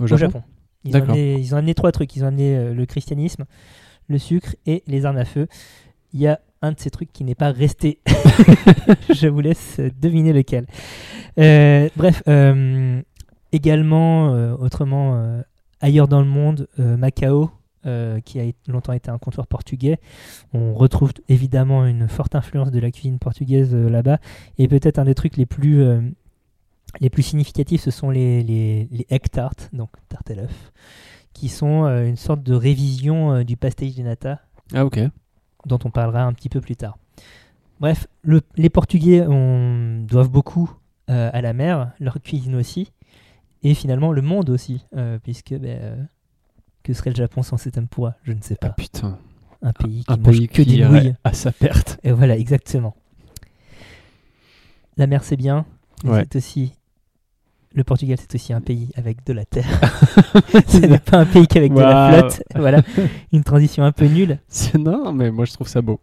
Au 0.00 0.04
au 0.04 0.06
Japon, 0.08 0.20
Japon. 0.32 0.42
Ils 0.84 0.96
ont, 0.96 1.00
amené, 1.00 1.34
ils 1.38 1.54
ont 1.54 1.58
amené 1.58 1.74
trois 1.74 1.92
trucs. 1.92 2.14
Ils 2.16 2.24
ont 2.24 2.28
amené 2.28 2.56
euh, 2.56 2.74
le 2.74 2.86
christianisme, 2.86 3.44
le 4.08 4.18
sucre 4.18 4.54
et 4.66 4.82
les 4.86 5.06
armes 5.06 5.16
à 5.16 5.24
feu. 5.24 5.48
Il 6.12 6.20
y 6.20 6.26
a 6.26 6.40
un 6.62 6.72
de 6.72 6.80
ces 6.80 6.90
trucs 6.90 7.12
qui 7.12 7.24
n'est 7.24 7.34
pas 7.34 7.52
resté. 7.52 8.00
Je 9.14 9.28
vous 9.28 9.40
laisse 9.40 9.78
euh, 9.80 9.90
deviner 10.00 10.32
lequel. 10.32 10.66
Euh, 11.38 11.88
bref, 11.96 12.22
euh, 12.28 13.02
également, 13.52 14.34
euh, 14.34 14.54
autrement, 14.56 15.42
ailleurs 15.80 16.08
dans 16.08 16.20
le 16.20 16.26
monde, 16.26 16.68
Macao, 16.78 17.50
qui 18.24 18.40
a 18.40 18.44
longtemps 18.68 18.92
été 18.92 19.10
un 19.10 19.18
comptoir 19.18 19.46
portugais. 19.46 19.98
On 20.52 20.74
retrouve 20.74 21.12
évidemment 21.28 21.86
une 21.86 22.08
forte 22.08 22.34
influence 22.34 22.70
de 22.70 22.78
la 22.80 22.90
cuisine 22.90 23.18
portugaise 23.18 23.74
là-bas. 23.74 24.18
Et 24.58 24.68
peut-être 24.68 24.98
un 24.98 25.04
des 25.04 25.14
trucs 25.14 25.36
les 25.36 25.46
plus, 25.46 25.84
les 27.00 27.10
plus 27.10 27.22
significatifs, 27.22 27.82
ce 27.82 27.90
sont 27.90 28.10
les, 28.10 28.42
les, 28.42 28.88
les 28.90 29.06
egg 29.10 29.28
tarts, 29.30 29.54
donc 29.72 29.90
tartes 30.08 30.30
à 30.30 30.34
l'œuf, 30.34 30.72
qui 31.32 31.48
sont 31.48 31.84
euh, 31.84 32.06
une 32.06 32.16
sorte 32.16 32.42
de 32.42 32.54
révision 32.54 33.32
euh, 33.32 33.44
du 33.44 33.56
pastéis 33.56 33.94
de 33.94 34.02
nata 34.02 34.40
Ah, 34.72 34.84
ok. 34.84 35.00
dont 35.66 35.78
on 35.84 35.90
parlera 35.90 36.22
un 36.24 36.32
petit 36.32 36.48
peu 36.48 36.60
plus 36.60 36.76
tard. 36.76 36.96
Bref, 37.80 38.06
le- 38.22 38.42
les 38.56 38.70
Portugais 38.70 39.26
on, 39.26 40.04
doivent 40.06 40.30
beaucoup 40.30 40.70
euh, 41.10 41.30
à 41.32 41.40
la 41.42 41.52
mer, 41.52 41.92
leur 42.00 42.20
cuisine 42.22 42.54
aussi, 42.54 42.92
et 43.62 43.74
finalement 43.74 44.12
le 44.12 44.22
monde 44.22 44.50
aussi, 44.50 44.84
puisque 45.22 45.54
ben, 45.54 46.06
que 46.82 46.92
serait 46.92 47.10
le 47.10 47.16
Japon 47.16 47.42
sans 47.42 47.56
ses 47.56 47.70
tempura 47.72 48.14
Je 48.22 48.32
ne 48.32 48.42
sais 48.42 48.56
Ah, 48.60 48.68
pas. 48.68 48.74
putain. 48.74 49.18
Un 49.62 49.72
pays 49.72 50.04
qui 50.04 50.12
Un 50.12 50.16
mange 50.18 50.36
pays 50.38 50.48
que 50.48 50.60
qui 50.62 50.76
des 50.76 50.84
nouilles. 50.84 51.14
à 51.24 51.32
sa 51.32 51.50
perte. 51.50 51.98
Et 52.04 52.12
voilà, 52.12 52.36
exactement. 52.36 52.94
La 54.96 55.06
mer 55.06 55.24
c'est 55.24 55.36
bien, 55.36 55.64
Ouais. 56.04 56.20
c'est 56.24 56.36
aussi 56.36 56.74
le 57.74 57.84
Portugal, 57.84 58.16
c'est 58.20 58.34
aussi 58.34 58.52
un 58.52 58.60
pays 58.60 58.90
avec 58.96 59.24
de 59.26 59.32
la 59.32 59.44
terre. 59.44 59.66
Ce 60.68 60.78
n'est 60.78 60.98
pas 60.98 61.18
un 61.18 61.26
pays 61.26 61.46
qu'avec 61.46 61.72
de 61.74 61.80
la 61.80 62.12
flotte. 62.12 62.42
Voilà, 62.54 62.82
une 63.32 63.42
transition 63.42 63.84
un 63.84 63.92
peu 63.92 64.06
nulle. 64.06 64.38
Non, 64.78 65.12
mais 65.12 65.30
moi, 65.30 65.44
je 65.44 65.52
trouve 65.52 65.68
ça 65.68 65.82
beau. 65.82 66.00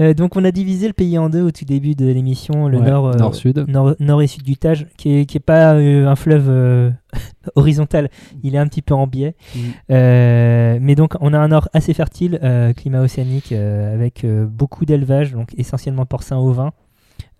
Euh, 0.00 0.14
donc 0.14 0.36
on 0.36 0.44
a 0.44 0.52
divisé 0.52 0.86
le 0.86 0.92
pays 0.92 1.18
en 1.18 1.28
deux 1.28 1.42
au 1.42 1.50
tout 1.50 1.64
début 1.64 1.94
de 1.96 2.06
l'émission, 2.06 2.68
le 2.68 2.78
Ouais, 2.78 2.88
nord, 2.88 3.08
euh, 3.08 3.14
nord-sud. 3.14 3.64
nord, 3.66 3.96
nord 3.98 4.22
et 4.22 4.28
sud 4.28 4.44
du 4.44 4.56
Tage, 4.56 4.86
qui 4.96 5.18
est, 5.18 5.26
qui 5.26 5.38
est 5.38 5.40
pas 5.40 5.74
euh, 5.74 6.06
un 6.06 6.14
fleuve 6.14 6.92
horizontal, 7.56 8.08
il 8.44 8.54
est 8.54 8.58
un 8.58 8.68
petit 8.68 8.82
peu 8.82 8.94
en 8.94 9.06
biais. 9.06 9.34
Mm. 9.56 10.78
Mais 10.80 10.94
donc 10.94 11.14
on 11.20 11.34
a 11.34 11.38
un 11.38 11.48
nord 11.48 11.68
assez 11.72 11.94
fertile, 11.94 12.38
climat 12.76 13.00
océanique, 13.00 13.52
avec 13.52 14.24
beaucoup 14.24 14.84
d'élevage, 14.84 15.32
donc 15.32 15.48
essentiellement 15.56 16.06
porcin 16.06 16.36
ovin, 16.36 16.72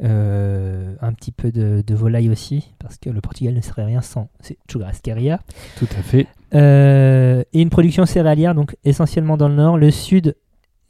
euh, 0.03 0.95
un 1.01 1.13
petit 1.13 1.33
peu 1.33 1.51
de, 1.51 1.83
de 1.87 1.95
volaille 1.95 2.31
aussi, 2.31 2.73
parce 2.79 2.99
que 2.99 3.11
le 3.11 3.21
Portugal 3.21 3.55
ne 3.55 3.61
serait 3.61 3.85
rien 3.85 4.01
sans 4.01 4.29
churrascaria. 4.69 5.41
Tout 5.77 5.89
à 5.99 6.03
fait. 6.03 6.27
Euh, 6.55 7.43
et 7.53 7.61
une 7.61 7.71
production 7.71 8.07
céréalière, 8.07 8.55
donc 8.55 8.77
essentiellement 8.85 9.37
dans 9.37 9.49
le 9.49 9.57
nord. 9.57 9.77
Le 9.77 9.91
sud 9.91 10.37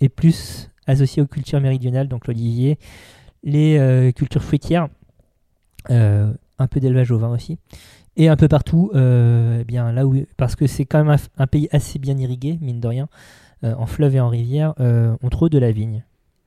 est 0.00 0.08
plus 0.08 0.70
associé 0.86 1.22
aux 1.22 1.26
cultures 1.26 1.60
méridionales, 1.60 2.08
donc 2.08 2.26
l'olivier, 2.26 2.78
les 3.42 3.78
euh, 3.78 4.12
cultures 4.12 4.42
fruitières, 4.42 4.88
un 5.88 6.66
peu 6.68 6.80
d'élevage 6.80 7.10
au 7.10 7.18
vin 7.18 7.30
aussi. 7.30 7.58
Et 8.16 8.28
un 8.28 8.36
peu 8.36 8.48
partout, 8.48 8.90
eh 8.94 9.64
bien 9.64 9.92
là 9.92 10.06
où, 10.06 10.16
parce 10.36 10.54
que 10.56 10.66
c'est 10.66 10.84
quand 10.84 10.98
même 11.04 11.16
un, 11.16 11.42
un 11.42 11.46
pays 11.46 11.68
assez 11.70 11.98
bien 11.98 12.18
irrigué, 12.18 12.58
mine 12.60 12.80
de 12.80 12.88
rien, 12.88 13.08
en 13.62 13.86
fleuve 13.86 14.16
et 14.16 14.20
en 14.20 14.28
rivière, 14.28 14.74
on 14.78 15.28
trouve 15.30 15.48
de 15.48 15.58
la 15.58 15.72
vigne. 15.72 16.04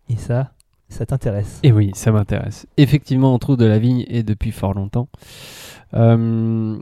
Et 0.09 0.17
ça, 0.17 0.51
ça 0.91 1.05
t'intéresse. 1.05 1.59
Et 1.63 1.71
oui, 1.71 1.91
ça 1.93 2.11
m'intéresse. 2.11 2.67
Effectivement, 2.77 3.33
on 3.33 3.39
trouve 3.39 3.57
de 3.57 3.65
la 3.65 3.79
vigne 3.79 4.05
et 4.07 4.23
depuis 4.23 4.51
fort 4.51 4.73
longtemps. 4.73 5.07
Euh, 5.93 6.77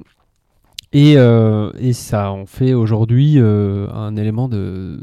et, 0.92 1.14
euh, 1.18 1.72
et 1.80 1.94
ça 1.94 2.32
en 2.32 2.46
fait 2.46 2.74
aujourd'hui 2.74 3.36
euh, 3.38 3.88
un 3.92 4.16
élément 4.16 4.50
de, 4.50 5.00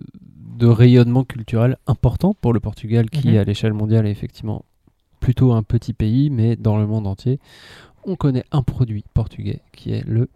de 0.58 0.66
rayonnement 0.66 1.24
culturel 1.24 1.76
important 1.86 2.34
pour 2.40 2.52
le 2.52 2.60
Portugal, 2.60 3.08
qui 3.10 3.28
Mhm. 3.30 3.36
à 3.38 3.44
l'échelle 3.44 3.72
mondiale 3.72 4.06
est 4.06 4.10
effectivement 4.10 4.64
plutôt 5.20 5.52
un 5.52 5.62
petit 5.62 5.92
pays, 5.92 6.28
mais 6.30 6.56
dans 6.56 6.76
le 6.76 6.86
monde 6.86 7.06
entier, 7.06 7.38
on 8.04 8.14
connaît 8.16 8.44
un 8.52 8.62
produit 8.62 9.04
portugais 9.14 9.60
qui 9.72 9.92
est 9.92 10.04
le 10.06 10.28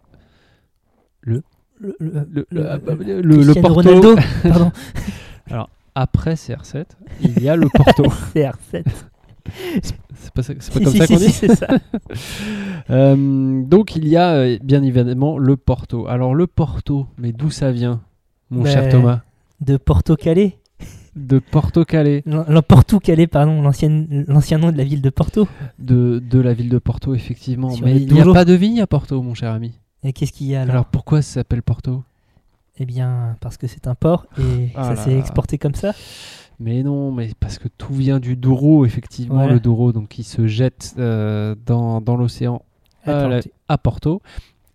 Le, 1.21 1.43
le- 1.79 1.95
le, 1.99 2.27
le, 2.31 2.47
le- 2.49 2.77
le- 2.79 3.21
le- 3.21 3.21
le 3.21 3.43
Cristiano 3.53 3.73
Porto. 3.75 3.89
Ronaldo, 3.89 4.15
pardon, 4.43 4.71
Après 5.95 6.35
CR7, 6.35 6.85
il 7.21 7.41
y 7.43 7.49
a 7.49 7.55
le 7.55 7.67
Porto. 7.69 8.03
CR7. 8.33 8.83
c'est 9.83 10.33
pas, 10.33 10.43
ça- 10.43 10.53
c'est 10.59 10.73
pas 10.73 10.79
Si, 10.79 10.83
comme 10.85 10.91
si, 10.93 10.97
ça 10.99 11.07
qu'on 11.07 11.17
si, 11.17 11.25
dit 11.27 11.31
c'est 11.33 11.55
ça. 11.55 11.67
Euh, 12.89 13.61
donc 13.63 13.95
il 13.95 14.07
y 14.07 14.17
a 14.17 14.31
euh, 14.33 14.57
bien 14.63 14.83
évidemment 14.83 15.37
le 15.37 15.55
Porto. 15.55 16.07
Alors 16.07 16.33
le 16.35 16.47
Porto, 16.47 17.07
mais 17.17 17.31
d'où 17.31 17.49
ça 17.49 17.71
vient, 17.71 18.01
mon 18.49 18.65
cher 18.65 18.83
Ben, 18.83 18.89
Thomas? 18.91 19.21
De 19.61 19.77
Porto 19.77 20.15
Calais. 20.15 20.57
De 21.15 21.39
Porto 21.39 21.85
Calais, 21.85 22.23
L'en- 22.25 22.45
l'en- 22.47 22.61
Porto 22.61 22.99
Calais, 22.99 23.27
pardon, 23.27 23.61
l'ancien 23.61 24.57
nom 24.57 24.71
de 24.71 24.77
la 24.77 24.83
ville 24.83 25.01
de 25.01 25.09
Porto. 25.09 25.47
de, 25.77 26.21
de 26.27 26.39
la 26.39 26.53
ville 26.53 26.69
de 26.69 26.79
Porto 26.79 27.13
effectivement. 27.13 27.69
Mais 27.83 27.97
il 28.01 28.11
n'y 28.13 28.21
a 28.21 28.25
pas 28.33 28.45
de 28.45 28.53
vigne 28.53 28.81
à 28.81 28.87
Porto, 28.87 29.21
mon 29.21 29.33
cher 29.35 29.51
ami. 29.51 29.73
Et 30.03 30.11
qu'est-ce 30.13 30.31
qu'il 30.33 30.47
y 30.47 30.55
a 30.55 30.61
Alors, 30.61 30.71
alors, 30.73 30.85
pourquoi 30.85 31.21
ça 31.21 31.33
s'appelle 31.35 31.61
Porto? 31.61 32.03
Eh 32.79 32.85
bien, 32.85 33.35
parce 33.41 33.57
que 33.57 33.67
c'est 33.67 33.87
un 33.87 33.95
port 33.95 34.25
et 34.39 34.69
Ah 34.75 34.95
ça 34.95 35.03
s'est 35.03 35.17
exporté 35.17 35.57
comme 35.57 35.75
ça. 35.75 35.93
Mais 36.59 36.83
non, 36.83 37.11
mais 37.11 37.31
parce 37.39 37.57
que 37.57 37.67
tout 37.67 37.93
vient 37.93 38.19
du 38.19 38.35
Douro, 38.35 38.85
effectivement, 38.85 39.35
Voilà. 39.35 39.53
le 39.53 39.59
Douro, 39.59 39.91
donc 39.91 40.09
qui 40.09 40.23
se 40.23 40.47
jette 40.47 40.93
euh, 40.99 41.55
dans, 41.65 42.01
dans 42.01 42.15
l'océan 42.15 42.61
tu- 43.03 43.51
à 43.67 43.77
Porto. 43.77 44.21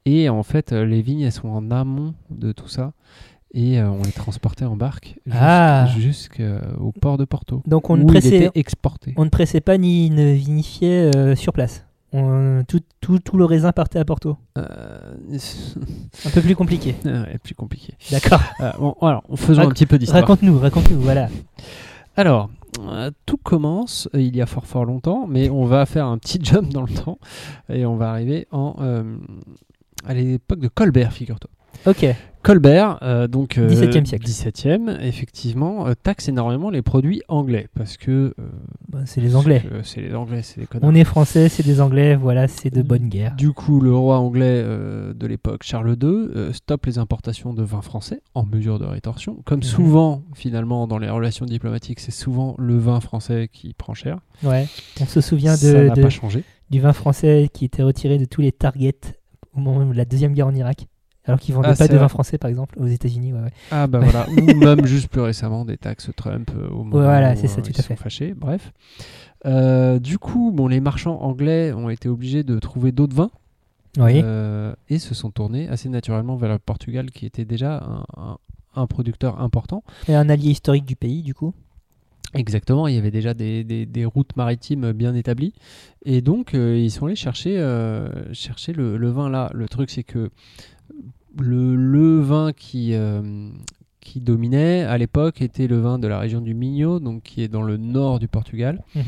Et 0.05 0.29
en 0.29 0.43
fait, 0.43 0.73
euh, 0.73 0.85
les 0.85 1.01
vignes, 1.01 1.21
elles 1.23 1.33
sont 1.33 1.49
en 1.49 1.71
amont 1.71 2.15
de 2.31 2.53
tout 2.53 2.69
ça. 2.69 2.93
Et 3.55 3.81
euh, 3.81 3.89
on 3.89 4.03
les 4.03 4.13
transportait 4.13 4.65
en 4.65 4.77
barque 4.77 5.17
jusqu'- 5.27 5.39
Ah. 5.41 5.87
jusqu'au 5.97 6.93
port 7.01 7.17
de 7.17 7.25
Porto. 7.25 7.63
Donc 7.67 7.89
on 7.89 7.97
ne, 7.97 8.03
où 8.03 8.07
il 8.07 8.13
pressait, 8.13 8.37
était 8.47 8.51
exporté. 8.59 9.15
on 9.17 9.25
ne 9.25 9.31
pressait 9.31 9.61
pas 9.61 9.79
ni 9.79 10.11
ne 10.11 10.33
vinifiait 10.33 11.17
euh, 11.17 11.35
sur 11.37 11.53
place. 11.53 11.86
On- 12.13 12.63
tout, 12.67 12.81
tout, 13.01 13.19
tout 13.19 13.37
le 13.37 13.45
raisin 13.45 13.73
partait 13.73 13.99
à 13.99 14.05
Porto. 14.05 14.37
Euh, 14.57 14.63
Un 16.25 16.31
peu 16.31 16.41
plus 16.41 16.55
compliqué. 16.57 16.95
ouais, 17.05 17.39
plus 17.43 17.55
compliqué. 17.55 17.95
D'accord. 18.11 18.41
Euh, 18.61 18.71
bon, 18.79 18.95
alors, 19.03 19.23
faisons 19.35 19.63
Rac- 19.63 19.67
un 19.67 19.71
petit 19.71 19.87
peu 19.87 19.99
d'histoire. 19.99 20.21
Raconte-nous, 20.23 20.59
raconte-nous, 20.59 21.01
voilà. 21.01 21.29
Alors, 22.17 22.49
euh, 22.89 23.11
tout 23.27 23.37
commence 23.37 24.09
euh, 24.15 24.21
il 24.21 24.37
y 24.37 24.41
a 24.43 24.47
fort 24.47 24.67
fort 24.67 24.85
longtemps, 24.85 25.27
mais 25.29 25.51
on 25.51 25.65
va 25.65 25.85
faire 25.87 26.07
un 26.07 26.19
petit 26.19 26.39
jump 26.43 26.73
dans 26.73 26.83
le 26.83 26.93
temps 26.93 27.19
et 27.69 27.85
on 27.87 27.97
va 27.97 28.11
arriver 28.11 28.47
en, 28.51 28.77
euh, 28.81 29.17
à 30.07 30.15
l'époque 30.15 30.61
de 30.61 30.69
Colbert, 30.69 31.13
figure-toi. 31.13 31.51
Ok. 31.87 32.07
Colbert, 32.43 32.99
euh, 33.03 33.27
donc 33.27 33.59
euh, 33.59 33.69
17e 33.69 34.07
siècle. 34.07 34.27
17e, 34.27 35.01
effectivement, 35.01 35.87
euh, 35.89 35.95
taxe 36.01 36.29
énormément 36.29 36.71
les 36.71 36.81
produits 36.81 37.21
anglais 37.29 37.69
parce 37.77 37.97
que 37.97 38.11
euh, 38.39 38.43
Bah, 38.97 39.03
c'est 39.05 39.21
les 39.21 39.37
Anglais. 39.37 39.63
c'est 39.83 40.01
les 40.01 40.15
Anglais, 40.15 40.41
c'est 40.43 40.61
des 40.61 40.67
connards. 40.67 40.89
On 40.91 40.95
est 40.95 41.05
français, 41.05 41.49
c'est 41.51 41.63
des 41.63 41.81
Anglais, 41.83 42.17
voilà, 42.17 42.49
c'est 42.49 42.71
de 42.71 42.81
bonne 42.81 43.09
guerre. 43.09 43.35
Du 43.37 43.53
coup, 43.53 43.81
le 43.81 43.95
roi 43.95 44.19
anglais 44.19 44.63
euh, 44.65 45.13
de 45.13 45.27
l'époque, 45.27 45.63
Charles 45.65 45.91
II, 46.03 46.09
euh, 46.09 46.53
stoppe 46.53 46.87
les 46.87 46.99
importations 46.99 47.53
de 47.53 47.63
vin 47.63 47.83
français 47.83 48.23
en 48.35 48.47
mesure 48.47 48.79
de 48.79 48.87
rétorsion. 48.87 49.43
Comme 49.45 49.59
Mhm. 49.59 49.65
souvent, 49.65 50.23
finalement, 50.35 50.87
dans 50.87 50.99
les 50.99 51.11
relations 51.11 51.45
diplomatiques, 51.45 52.01
c'est 52.01 52.11
souvent 52.11 52.55
le 52.59 52.79
vin 52.79 53.01
français 53.01 53.49
qui 53.53 53.75
prend 53.75 53.93
cher. 53.95 54.19
Ouais. 54.43 54.67
On 55.01 55.07
se 55.07 55.21
souvient 55.21 55.57
de, 55.57 55.89
n'a 55.89 55.95
de- 55.95 56.03
pas 56.03 56.11
changé. 56.11 56.43
du 56.71 56.81
vin 56.81 56.93
français 56.95 57.51
qui 57.53 57.65
était 57.67 57.83
retiré 57.83 58.17
de 58.19 58.25
tous 58.25 58.41
les 58.41 58.53
targets 58.53 58.95
au 59.55 59.61
moment 59.61 59.85
de 59.85 59.97
la 59.97 60.05
deuxième 60.05 60.33
guerre 60.33 60.47
en 60.47 60.55
Irak. 60.55 60.87
Alors 61.27 61.41
qu'ils 61.41 61.55
vendaient 61.55 61.69
Ah, 61.71 61.75
pas 61.77 61.89
de 61.89 61.97
vin 61.97 62.09
français, 62.09 62.39
par 62.39 62.49
exemple, 62.49 62.79
aux 62.79 62.87
États-Unis. 62.87 63.33
Ouais, 63.33 63.41
ouais. 63.41 63.53
Ah 63.71 63.87
bah 63.87 63.99
voilà, 64.01 64.27
ou 64.31 64.55
même 64.65 64.87
juste 64.87 65.09
plus 65.09 65.21
récemment 65.21 65.65
des 65.65 65.77
taxes 65.77 66.11
Trump 66.17 66.51
euh, 66.57 66.69
au 66.69 66.85
moment 66.85 66.91
voilà, 67.05 67.33
où, 67.33 67.37
c'est 67.37 67.49
ça, 67.49 67.59
euh, 67.61 67.63
tout 67.63 67.71
ils 67.71 67.81
à 67.81 67.83
sont 67.83 67.97
fait. 67.97 68.03
fâchés. 68.03 68.35
Bref, 68.35 68.73
Euh, 69.45 69.99
du 69.99 70.19
coup, 70.19 70.51
bon, 70.53 70.67
les 70.69 70.81
marchands 70.81 71.21
anglais 71.21 71.73
ont 71.73 71.91
été 71.91 72.09
obligés 72.09 72.43
de 72.43 72.59
trouver 72.59 72.91
d'autres 72.93 73.15
vins 73.15 73.31
Oui. 73.99 74.21
euh, 74.25 74.75
et 74.89 74.99
se 74.99 75.15
sont 75.15 75.31
tournés 75.31 75.69
assez 75.69 75.89
naturellement 75.89 76.37
vers 76.37 76.51
le 76.53 76.59
Portugal, 76.59 77.11
qui 77.11 77.27
était 77.27 77.45
déjà 77.45 77.77
un, 77.85 78.05
un- 78.21 78.39
un 78.75 78.87
producteur 78.87 79.41
important. 79.41 79.83
Et 80.09 80.15
un 80.15 80.29
allié 80.29 80.51
historique 80.51 80.85
du 80.85 80.97
pays, 80.97 81.23
du 81.23 81.35
coup. 81.35 81.55
Exactement, 82.35 82.89
il 82.89 82.95
y 82.95 82.99
avait 82.99 83.11
déjà 83.13 83.35
des, 83.35 83.63
des- 83.65 83.87
des 83.87 84.05
routes 84.05 84.37
maritimes 84.37 84.93
bien 84.93 85.15
établies. 85.15 85.55
Et 86.05 86.21
donc, 86.21 86.55
euh, 86.55 86.77
ils 86.79 86.91
sont 86.91 87.07
allés 87.07 87.15
chercher, 87.17 87.57
euh, 87.59 88.09
chercher 88.35 88.73
le, 88.73 88.97
le 88.97 89.11
vin 89.11 89.31
là. 89.31 89.51
Le 89.55 89.69
truc, 89.69 89.91
c'est 89.91 90.03
que 90.03 90.31
le, 91.39 91.75
le 91.77 92.21
vin 92.21 92.53
qui, 92.53 92.95
euh, 92.95 93.49
qui 94.01 94.21
dominait 94.21 94.83
à 94.85 94.97
l'époque 94.99 95.43
était 95.43 95.67
le 95.67 95.81
vin 95.81 95.99
de 95.99 96.07
la 96.07 96.19
région 96.19 96.41
du 96.41 96.55
Minho, 96.55 97.01
donc 97.01 97.23
qui 97.23 97.43
est 97.43 97.49
dans 97.49 97.63
le 97.63 97.77
nord 97.77 98.19
du 98.19 98.29
Portugal, 98.29 98.83
Mhm. 98.95 99.03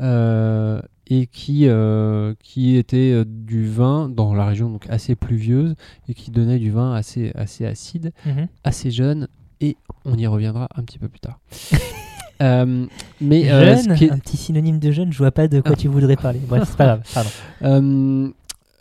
euh, 0.00 0.80
et 1.08 1.26
qui, 1.26 1.66
euh, 1.66 2.34
qui 2.42 2.76
était 2.76 3.12
euh, 3.12 3.24
du 3.26 3.66
vin 3.68 4.08
dans 4.08 4.34
la 4.34 4.46
région 4.46 4.70
donc 4.70 4.86
assez 4.88 5.14
pluvieuse 5.14 5.74
et 6.08 6.14
qui 6.14 6.30
donnait 6.30 6.58
du 6.58 6.70
vin 6.70 6.94
assez, 6.94 7.32
assez 7.34 7.66
acide 7.66 8.12
Mhm. 8.24 8.46
assez 8.64 8.90
jeune 8.90 9.28
et 9.60 9.76
on 10.04 10.16
y 10.16 10.26
reviendra 10.26 10.68
un 10.76 10.82
petit 10.82 10.98
peu 10.98 11.08
plus 11.08 11.20
tard. 11.20 11.38
Euh, 12.40 12.86
mais 13.20 13.52
euh, 13.52 13.76
ce 13.76 13.84
jeune, 13.84 13.96
qui 13.96 14.04
est- 14.06 14.10
un 14.10 14.18
petit 14.18 14.36
synonyme 14.36 14.80
de 14.80 14.90
jeune, 14.90 15.12
je 15.12 15.18
vois 15.18 15.30
pas 15.30 15.46
de 15.46 15.60
quoi 15.60 15.72
Ah. 15.74 15.76
tu 15.76 15.86
voudrais 15.86 16.16
parler. 16.16 16.40
Bref, 16.44 16.64
c'est 16.68 16.76
pas 16.76 16.86
grave, 16.86 17.02
pardon. 17.14 17.30
euh, 17.62 18.30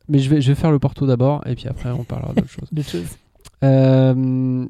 mais 0.07 0.19
je 0.19 0.29
vais, 0.29 0.41
je 0.41 0.51
vais 0.51 0.55
faire 0.55 0.71
le 0.71 0.79
Porto 0.79 1.05
d'abord 1.05 1.41
et 1.45 1.55
puis 1.55 1.67
après 1.67 1.89
on 1.91 2.03
parlera 2.03 2.33
d'autre 2.33 2.49
chose. 2.49 2.67
D'autres 2.71 2.89
choses 2.89 3.17
Euh, 3.63 4.65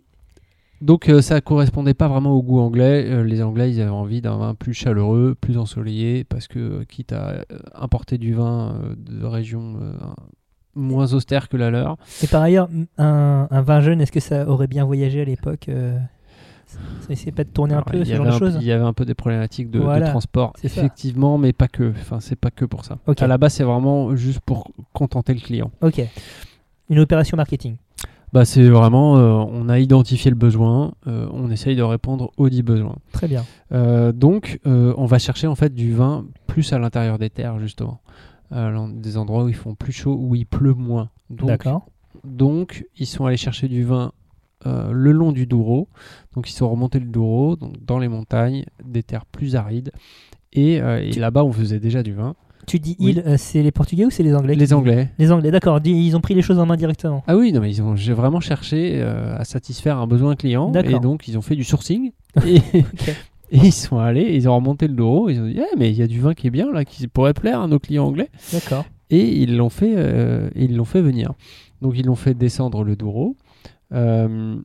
donc 0.81 1.09
euh, 1.09 1.21
ça 1.21 1.41
correspondait 1.41 1.93
pas 1.93 2.07
vraiment 2.07 2.31
au 2.31 2.41
goût 2.41 2.59
anglais. 2.59 3.05
Euh, 3.07 3.23
les 3.23 3.43
Anglais 3.43 3.71
ils 3.71 3.79
avaient 3.79 3.89
envie 3.89 4.21
d'un 4.21 4.37
vin 4.37 4.55
plus 4.55 4.73
chaleureux, 4.73 5.35
plus 5.39 5.57
ensoleillé 5.57 6.23
parce 6.23 6.47
que 6.47 6.59
euh, 6.59 6.83
quitte 6.87 7.13
à 7.13 7.45
importer 7.75 8.17
du 8.17 8.33
vin 8.33 8.75
de 8.97 9.25
régions 9.25 9.77
moins 10.73 11.13
austères 11.13 11.49
que 11.49 11.57
la 11.57 11.69
leur, 11.69 11.97
Et 12.23 12.27
par 12.27 12.41
ailleurs, 12.41 12.69
un, 12.97 13.47
un 13.51 13.61
vin 13.61 13.81
jeune, 13.81 14.01
est-ce 14.01 14.11
que 14.11 14.21
ça 14.21 14.47
aurait 14.47 14.67
bien 14.67 14.85
voyagé 14.85 15.21
à 15.21 15.25
l'époque 15.25 15.69
Ça 16.65 16.77
essayait 17.09 17.33
pas 17.33 17.43
de 17.43 17.49
tourner 17.49 17.73
un 17.73 17.81
peu, 17.81 18.03
ce 18.05 18.15
genre 18.15 18.25
de 18.25 18.31
choses 18.31 18.57
Il 18.61 18.65
y 18.65 18.71
avait 18.71 18.85
un 18.85 18.93
peu 18.93 19.03
des 19.03 19.13
problématiques 19.13 19.69
de, 19.69 19.81
transport, 20.05 20.53
ça. 20.55 20.65
effectivement, 20.65 21.37
mais 21.37 21.51
pas 21.51 21.67
que. 21.67 21.91
Enfin, 21.91 22.21
c'est 22.21 22.37
pas 22.37 22.51
que 22.51 22.65
pour 22.65 22.85
ça. 22.85 22.97
À 23.19 23.27
la 23.27 23.37
base, 23.37 23.53
c'est 23.53 23.65
vraiment 23.65 24.15
juste 24.15 24.39
pour 24.39 24.71
contenter 24.93 25.33
le 25.33 25.39
client. 25.39 25.71
Ok. 25.81 26.01
Une 26.89 26.99
opération 26.99 27.37
marketing. 27.37 27.77
Bah, 28.33 28.45
c'est 28.45 28.69
vraiment, 28.69 29.17
euh, 29.17 29.43
on 29.51 29.67
a 29.67 29.79
identifié 29.79 30.31
le 30.31 30.37
besoin, 30.37 30.93
euh, 31.05 31.27
on 31.33 31.51
essaye 31.51 31.75
de 31.75 31.83
répondre 31.83 32.31
aux 32.37 32.49
dix 32.49 32.63
besoins. 32.63 32.95
Très 33.11 33.27
bien. 33.27 33.43
Euh, 33.73 34.13
donc, 34.13 34.59
on 34.65 35.05
va 35.05 35.19
chercher 35.19 35.47
en 35.47 35.55
fait 35.55 35.73
du 35.73 35.93
vin 35.93 36.25
plus 36.47 36.71
à 36.71 36.79
l'intérieur 36.79 37.17
des 37.17 37.29
terres 37.29 37.59
justement, 37.59 38.01
des 38.51 39.17
endroits 39.17 39.43
où 39.43 39.49
ils 39.49 39.55
font 39.55 39.75
plus 39.75 39.91
chaud, 39.91 40.17
où 40.17 40.35
il 40.35 40.45
pleut 40.45 40.73
moins. 40.73 41.09
D'accord. 41.29 41.87
Donc, 42.23 42.85
ils 42.97 43.05
sont 43.05 43.25
allés 43.25 43.37
chercher 43.37 43.67
du 43.67 43.83
vin 43.83 44.13
le 44.65 45.11
long 45.11 45.33
du 45.33 45.45
Douro. 45.45 45.89
Donc, 46.35 46.49
ils 46.49 46.53
sont 46.53 46.69
remontés 46.69 46.99
le 46.99 47.07
Douro, 47.07 47.57
donc 47.57 47.83
dans 47.83 47.99
les 47.99 48.07
montagnes, 48.07 48.65
des 48.85 49.03
terres 49.03 49.25
plus 49.25 49.55
arides. 49.55 49.91
Et, 50.53 50.79
là-bas, 50.79 51.43
on 51.43 51.51
faisait 51.51 51.79
déjà 51.79 52.01
du 52.01 52.13
vin. 52.13 52.35
Tu 52.67 52.79
dis 52.79 52.95
Oui. 52.99 53.15
ils, 53.17 53.19
euh, 53.25 53.35
c'est 53.37 53.61
les 53.61 53.71
Portugais 53.71 54.05
ou 54.05 54.09
c'est 54.09 54.23
les 54.23 54.35
Anglais 54.35 54.55
Les 54.55 54.73
Anglais. 54.73 55.09
Les 55.17 55.31
Anglais, 55.31 55.51
d'accord. 55.51 55.79
Ils 55.83 56.15
ont 56.15 56.21
pris 56.21 56.33
les 56.33 56.41
choses 56.41 56.59
en 56.59 56.65
main 56.65 56.75
directement. 56.77 57.23
Ah 57.27 57.35
oui, 57.37 57.51
non, 57.51 57.61
mais 57.61 57.71
ils 57.71 57.81
ont 57.81 57.95
j'ai 57.95 58.13
vraiment 58.13 58.39
cherché 58.39 58.99
euh, 59.01 59.35
à 59.37 59.43
satisfaire 59.45 59.97
un 59.97 60.07
besoin 60.07 60.35
client. 60.35 60.69
D'accord. 60.69 60.91
Et 60.95 60.99
donc, 60.99 61.27
ils 61.27 61.37
ont 61.37 61.41
fait 61.41 61.55
du 61.55 61.63
sourcing. 61.63 62.11
et, 62.45 62.61
ils 63.51 63.73
sont 63.73 63.97
allés, 63.97 64.33
ils 64.35 64.47
ont 64.47 64.55
remonté 64.55 64.87
le 64.87 64.93
Douro. 64.93 65.29
Ils 65.29 65.39
ont 65.39 65.47
dit, 65.47 65.57
Eh, 65.57 65.77
mais 65.77 65.89
il 65.89 65.95
y 65.97 66.01
a 66.01 66.07
du 66.07 66.19
vin 66.19 66.33
qui 66.33 66.47
est 66.47 66.51
bien 66.51 66.71
là, 66.71 66.85
qui 66.85 67.07
pourrait 67.07 67.33
plaire 67.33 67.61
à 67.61 67.67
nos 67.67 67.79
clients 67.79 68.05
anglais. 68.05 68.29
D'accord. 68.53 68.85
et 69.09 69.27
ils 69.27 69.57
l'ont 69.57 69.69
fait, 69.69 69.93
euh, 69.95 70.49
ils 70.55 70.75
l'ont 70.75 70.85
fait 70.85 71.01
venir. 71.01 71.33
Donc 71.81 71.93
ils 71.97 72.05
l'ont 72.05 72.15
fait 72.15 72.33
descendre 72.33 72.83
le 72.83 72.95
Douro. 72.95 73.35
Euh, 73.93 74.55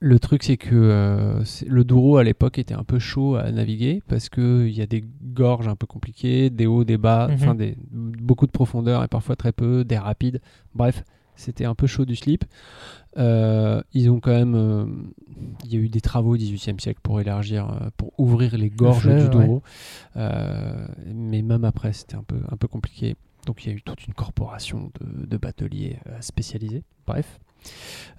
le 0.00 0.18
truc 0.20 0.44
c'est 0.44 0.56
que 0.56 0.74
euh, 0.74 1.42
le 1.66 1.84
Douro 1.84 2.18
à 2.18 2.24
l'époque 2.24 2.58
était 2.58 2.74
un 2.74 2.84
peu 2.84 2.98
chaud 2.98 3.34
à 3.36 3.50
naviguer 3.50 4.00
parce 4.06 4.28
que 4.28 4.66
il 4.66 4.72
y 4.76 4.80
a 4.82 4.86
des 4.86 5.04
gorges 5.22 5.66
un 5.68 5.74
peu 5.76 5.86
compliquées, 5.86 6.50
des 6.50 6.66
hauts, 6.66 6.84
des 6.84 6.98
bas, 6.98 7.26
Mhm. 7.28 7.34
enfin 7.34 7.54
des 7.54 7.76
beaucoup 7.90 8.46
de 8.46 8.52
profondeur 8.52 9.02
et 9.02 9.08
parfois 9.08 9.34
très 9.36 9.52
peu, 9.52 9.84
des 9.84 9.98
rapides. 9.98 10.40
Bref, 10.74 11.02
c'était 11.34 11.64
un 11.64 11.74
peu 11.74 11.86
chaud 11.88 12.04
du 12.04 12.14
slip. 12.16 12.44
Euh, 13.16 13.82
ils 13.92 14.08
ont 14.10 14.20
quand 14.20 14.30
même, 14.32 14.54
euh, 14.54 14.84
il 15.64 15.72
y 15.72 15.76
a 15.76 15.80
eu 15.80 15.88
des 15.88 16.00
travaux 16.00 16.34
au 16.34 16.36
XVIIIe 16.36 16.78
siècle 16.80 17.00
pour 17.02 17.20
élargir, 17.20 17.90
pour 17.96 18.12
ouvrir 18.18 18.56
les 18.56 18.70
gorges 18.70 19.00
fleuve, 19.02 19.30
du. 19.30 19.36
Douro. 19.36 19.62
Mais 20.16 21.42
même 21.42 21.64
après, 21.64 21.92
c'était 21.92 22.14
un 22.16 22.22
peu, 22.22 22.38
un 22.50 22.56
peu 22.56 22.68
compliqué. 22.68 23.16
Donc 23.46 23.64
il 23.64 23.70
y 23.70 23.72
a 23.72 23.76
eu 23.76 23.82
toute 23.82 24.06
une 24.06 24.14
corporation 24.14 24.92
de, 25.00 25.26
de 25.26 25.36
bateliers 25.36 25.98
spécialisés. 26.20 26.84
Bref. 27.06 27.40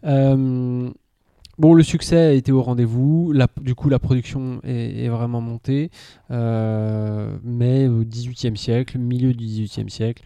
Euh, 0.04 0.92
bon, 1.60 1.74
le 1.74 1.84
succès 1.84 2.18
a 2.18 2.32
été 2.32 2.52
au 2.52 2.64
rendez-vous. 2.64 3.34
Du 3.62 3.76
coup, 3.76 3.90
la 3.90 4.00
production 4.00 4.62
est, 4.64 5.06
est 5.06 5.10
vraiment 5.10 5.42
montée. 5.42 5.92
Euh, 6.32 7.38
mais 7.44 7.88
au 7.88 8.04
XVIIIe 8.04 8.58
siècle, 8.58 8.98
milieu 8.98 9.34
du 9.34 9.46
XVIIIe 9.46 9.90
siècle, 9.90 10.24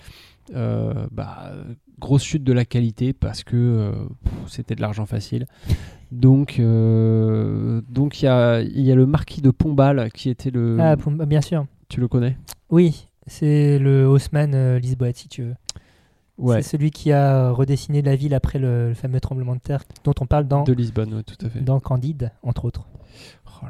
euh, 0.56 1.08
bah, 1.12 1.52
grosse 2.00 2.24
chute 2.24 2.44
de 2.44 2.54
la 2.54 2.66
qualité 2.66 3.14
parce 3.14 3.44
que 3.44 3.56
euh, 3.56 3.92
c'était 4.48 4.76
de 4.76 4.82
l'argent 4.82 5.06
facile. 5.06 5.48
Donc, 6.12 6.62
donc 6.62 8.22
il 8.22 8.26
y 8.26 8.28
a, 8.28 8.62
y 8.62 8.92
a 8.92 8.96
le 8.96 9.08
marquis 9.08 9.42
de 9.42 9.50
Pombal 9.50 10.12
qui 10.12 10.30
était 10.30 10.52
le. 10.52 10.78
Ah, 10.80 10.96
bien 11.26 11.42
sûr. 11.42 11.66
Tu 11.90 12.00
le 12.00 12.08
connais? 12.08 12.38
Oui, 12.70 13.08
c'est 13.26 13.80
le 13.80 14.08
Haussmann 14.08 14.78
Lisboète, 14.78 15.18
si 15.18 15.28
tu 15.28 15.42
veux. 15.42 15.56
Ouais. 16.38 16.62
C'est 16.62 16.70
celui 16.78 16.92
qui 16.92 17.12
a 17.12 17.52
redessiné 17.52 18.02
la 18.02 18.16
ville 18.16 18.34
après 18.34 18.58
le, 18.60 18.90
le 18.90 18.94
fameux 18.96 19.20
tremblement 19.20 19.54
de 19.56 19.60
terre 19.62 19.84
dont 20.04 20.14
on 20.20 20.26
parle 20.26 20.48
dans, 20.48 20.64
De 20.64 20.74
Lisbonne, 20.74 21.14
ouais, 21.14 21.24
tout 21.24 21.44
à 21.46 21.50
fait. 21.50 21.62
dans 21.62 21.80
Candide, 21.80 22.32
entre 22.42 22.66
autres. 22.66 22.88
Oh, 23.46 23.66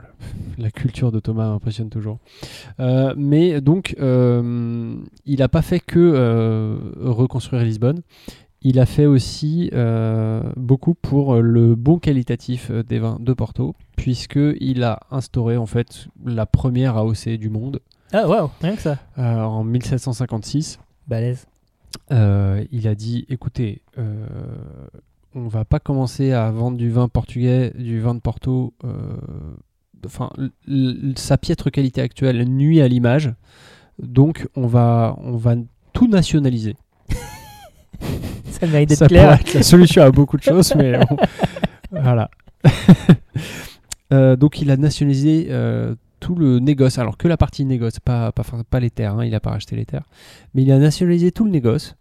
la, 0.57 0.63
la 0.63 0.71
culture 0.71 1.11
de 1.11 1.19
Thomas 1.19 1.49
m'impressionne 1.49 1.89
toujours. 1.89 2.19
Euh, 2.79 3.13
mais 3.17 3.59
donc, 3.59 3.95
euh, 3.99 4.95
il 5.25 5.39
n'a 5.39 5.49
pas 5.49 5.61
fait 5.61 5.81
que 5.81 5.99
euh, 5.99 6.77
reconstruire 7.01 7.63
Lisbonne. 7.63 8.01
Il 8.65 8.79
a 8.79 8.85
fait 8.85 9.05
aussi 9.07 9.69
beaucoup 10.55 10.93
pour 10.93 11.41
le 11.41 11.75
bon 11.75 11.99
qualitatif 11.99 12.71
des 12.71 12.97
vins 12.97 13.17
de 13.19 13.33
Porto, 13.33 13.75
puisqu'il 13.97 14.83
a 14.85 15.01
instauré 15.11 15.57
en 15.57 15.65
fait 15.65 16.07
la 16.25 16.45
première 16.45 16.95
AOC 16.95 17.31
du 17.37 17.49
monde 17.49 17.81
Ah, 18.13 18.25
waouh, 18.25 18.49
rien 18.61 18.77
que 18.77 18.81
ça. 18.81 18.97
en 19.17 19.65
1756. 19.65 20.79
Balèze. 21.09 21.45
Euh, 22.11 22.63
il 22.71 22.87
a 22.87 22.95
dit 22.95 23.25
écoutez, 23.29 23.81
euh, 23.97 24.25
on 25.35 25.47
va 25.47 25.65
pas 25.65 25.79
commencer 25.79 26.31
à 26.31 26.51
vendre 26.51 26.77
du 26.77 26.89
vin 26.89 27.07
portugais, 27.07 27.71
du 27.77 27.99
vin 28.01 28.15
de 28.15 28.19
Porto. 28.19 28.73
euh, 28.83 28.97
Enfin, 30.05 30.29
sa 31.15 31.37
piètre 31.37 31.71
qualité 31.71 32.01
actuelle 32.01 32.43
nuit 32.43 32.81
à 32.81 32.89
l'image. 32.89 33.33
Donc, 33.99 34.47
on 34.55 34.67
va, 34.67 35.15
on 35.21 35.37
va 35.37 35.55
tout 35.93 36.09
nationaliser. 36.09 36.75
Ça 38.51 38.67
mérite 38.67 38.89
d'être 38.89 39.07
clair. 39.07 39.31
être 39.31 39.53
la 39.53 39.63
solution 39.63 40.01
à 40.03 40.11
beaucoup 40.11 40.35
de 40.35 40.43
choses, 40.43 40.73
mais 40.75 40.99
voilà. 41.91 42.29
Euh, 44.11 44.35
donc 44.35 44.61
il 44.61 44.69
a 44.69 44.77
nationalisé 44.77 45.47
euh, 45.49 45.95
tout 46.23 46.35
le 46.35 46.59
négoce, 46.59 46.97
alors 46.99 47.17
que 47.17 47.27
la 47.27 47.35
partie 47.37 47.65
négoce, 47.65 47.99
pas, 47.99 48.31
pas, 48.31 48.43
pas 48.69 48.79
les 48.79 48.89
terres, 48.89 49.15
hein, 49.19 49.25
il 49.25 49.35
a 49.35 49.39
pas 49.41 49.49
racheté 49.51 49.75
les 49.75 49.85
terres, 49.85 50.07
mais 50.53 50.61
il 50.63 50.71
a 50.71 50.79
nationalisé 50.79 51.31
tout 51.31 51.43
le 51.43 51.51
négoce. 51.51 51.95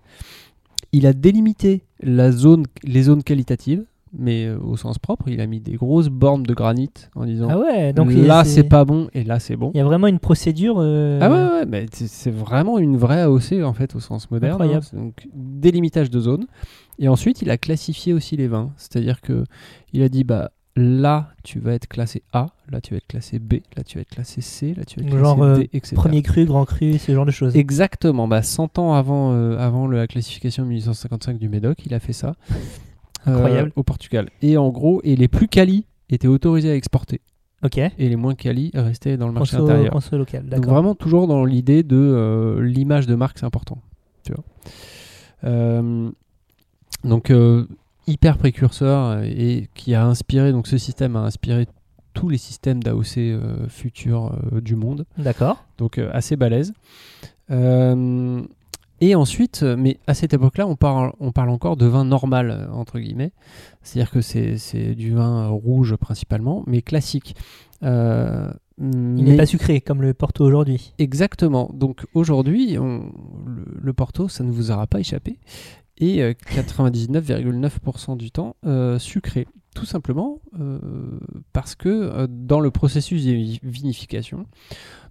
Il 0.93 1.07
a 1.07 1.13
délimité 1.13 1.83
la 2.03 2.31
zone, 2.31 2.65
les 2.85 3.03
zones 3.05 3.23
qualitatives, 3.25 3.85
mais 4.17 4.45
euh, 4.45 4.59
au 4.59 4.77
sens 4.77 4.99
propre, 4.99 5.29
il 5.29 5.41
a 5.41 5.47
mis 5.47 5.59
des 5.59 5.73
grosses 5.73 6.09
bornes 6.11 6.43
de 6.43 6.53
granit 6.55 6.91
en 7.15 7.25
disant 7.25 7.49
Ah 7.51 7.59
ouais, 7.59 7.93
donc 7.95 8.09
là 8.27 8.45
c'est 8.45 8.63
pas 8.69 8.85
bon 8.85 9.09
et 9.15 9.25
là 9.25 9.41
c'est 9.41 9.57
bon. 9.57 9.71
Il 9.75 9.79
y 9.79 9.81
a 9.81 9.85
vraiment 9.85 10.07
une 10.07 10.19
procédure. 10.19 10.77
euh, 10.79 11.19
Ah 11.23 11.31
ouais, 11.31 11.61
ouais, 11.61 11.67
mais 11.67 11.87
c'est- 11.93 12.31
vraiment 12.31 12.79
une 12.79 12.97
vraie 12.99 13.23
AOC 13.23 13.63
en 13.65 13.73
fait 13.73 13.97
au 13.97 14.01
sens 14.01 14.31
moderne. 14.31 14.59
Hein. 14.63 14.81
Donc 14.93 15.27
délimitage 15.35 16.11
de 16.11 16.21
zone. 16.21 16.47
Et 16.99 17.09
ensuite, 17.09 17.41
il 17.41 17.51
a 17.51 17.57
classifié 17.57 18.13
aussi 18.13 18.37
les 18.37 18.49
vins. 18.49 18.71
C'est-à-dire 18.77 19.21
que 19.23 19.45
il 19.95 20.03
a 20.03 20.09
dit 20.11 20.25
bah 20.25 20.51
là 20.77 21.31
tu 21.45 21.59
vas 21.59 21.73
être 21.75 21.87
classé 21.87 22.23
A, 22.33 22.47
là 22.71 22.81
tu 22.81 22.93
vas 22.95 22.99
être 22.99 23.07
classé 23.07 23.39
B, 23.39 23.55
là 23.77 23.85
tu 23.85 23.99
vas 23.99 24.03
être 24.03 24.11
classé 24.11 24.41
C, 24.41 24.75
là 24.75 24.85
tu 24.85 25.01
vas 25.01 25.07
être 25.07 25.11
classé 25.11 25.25
Genre, 25.25 25.43
euh, 25.43 25.57
D, 25.59 25.71
etc. 25.73 25.95
Premier 25.97 26.23
cru, 26.23 26.45
grand 26.47 26.65
cru, 26.65 26.99
ce 26.99 27.13
genre 27.13 27.27
de 27.27 27.31
choses. 27.31 27.55
Exactement. 27.57 28.27
Bah 28.29 28.43
100 28.43 28.79
ans 28.79 28.95
avant 28.95 29.33
euh, 29.33 29.59
avant 29.59 29.87
la 29.87 30.07
classification 30.07 30.63
de 30.65 30.69
1855 30.69 31.39
du 31.39 31.49
Médoc, 31.49 31.85
il 31.85 31.93
a 31.95 32.01
fait 32.01 32.13
ça. 32.15 32.35
euh, 33.27 33.35
Incroyable. 33.35 33.73
au 33.77 33.83
Portugal. 33.83 34.29
Et 34.41 34.57
en 34.57 34.71
gros, 34.71 35.01
et 35.05 35.15
les 35.17 35.29
plus 35.29 35.49
qualis 35.49 35.85
étaient 36.11 36.29
autorisés 36.29 36.71
à 36.71 36.75
exporter 36.75 37.21
Ok. 37.65 37.79
et 37.79 37.93
les 37.99 38.17
moins 38.17 38.35
qualis 38.35 38.71
restaient 38.75 39.17
dans 39.17 39.29
le 39.29 39.33
marché 39.35 39.57
Conso, 39.57 39.69
intérieur. 39.71 39.93
conso 39.93 40.19
local, 40.19 40.49
Donc 40.49 40.67
vraiment 40.67 40.95
toujours 40.97 41.27
dans 41.29 41.45
l'idée 41.45 41.83
de 41.85 41.97
euh, 41.97 42.61
l'image 42.61 43.07
de 43.07 43.15
marque, 43.15 43.39
c'est 43.39 43.47
important. 43.47 43.79
Tu 44.25 44.33
vois. 44.33 44.43
Donc 47.05 47.31
hyper 48.07 48.39
précurseur 48.39 49.07
euh, 49.07 49.23
et 49.25 49.69
qui 49.75 49.95
a 49.95 50.05
inspiré 50.05 50.53
donc 50.53 50.67
ce 50.67 50.79
système 50.79 51.17
a 51.17 51.21
inspiré 51.21 51.67
tous 52.15 52.29
les 52.29 52.39
systèmes 52.39 52.83
d'AOC 52.83 53.19
euh, 53.19 53.69
futurs 53.69 54.33
euh, 54.53 54.61
du 54.61 54.77
monde. 54.77 55.07
D'accord. 55.19 55.65
Donc 55.79 55.99
euh, 55.99 56.11
assez 56.13 56.37
balèze. 56.37 56.73
Et 59.01 59.17
ensuite, 59.17 59.65
mais 59.65 59.99
à 60.07 60.15
cette 60.15 60.33
époque-là, 60.33 60.65
on 60.69 60.77
parle, 60.77 61.13
on 61.19 61.33
parle 61.33 61.51
encore 61.51 61.77
de 61.77 61.87
vin 61.87 62.05
normal, 62.05 62.71
entre 62.73 63.01
guillemets. 63.01 63.33
C'est-à-dire 63.83 64.13
que 64.13 64.21
c'est 64.21 64.95
du 64.95 65.13
vin 65.13 65.49
rouge 65.49 65.97
principalement, 65.97 66.63
mais 66.69 66.83
classique. 66.83 67.35
Il 67.83 67.89
n'est 68.79 69.37
pas 69.37 69.45
sucré 69.45 69.81
comme 69.81 70.03
le 70.03 70.15
Porto 70.15 70.45
aujourd'hui. 70.45 70.95
Exactement. 70.99 71.69
Donc 71.75 72.07
aujourd'hui, 72.15 72.79
le 72.79 73.93
Porto, 73.93 74.29
ça 74.29 74.45
ne 74.45 74.53
vous 74.53 74.71
aura 74.71 74.87
pas 74.87 75.01
échappé. 75.01 75.37
Et 76.03 76.21
euh, 76.23 76.33
99,9% 76.55 78.17
du 78.17 78.31
temps 78.31 78.57
euh, 78.67 78.99
sucré. 78.99 79.47
Tout 79.75 79.87
simplement 79.87 80.39
euh, 80.61 80.79
parce 81.55 81.75
que 81.75 81.89
euh, 81.89 82.27
dans 82.29 82.61
le 82.61 82.71
processus 82.71 83.25
de 83.25 83.31
vi- 83.33 83.61
vinification, 83.63 84.45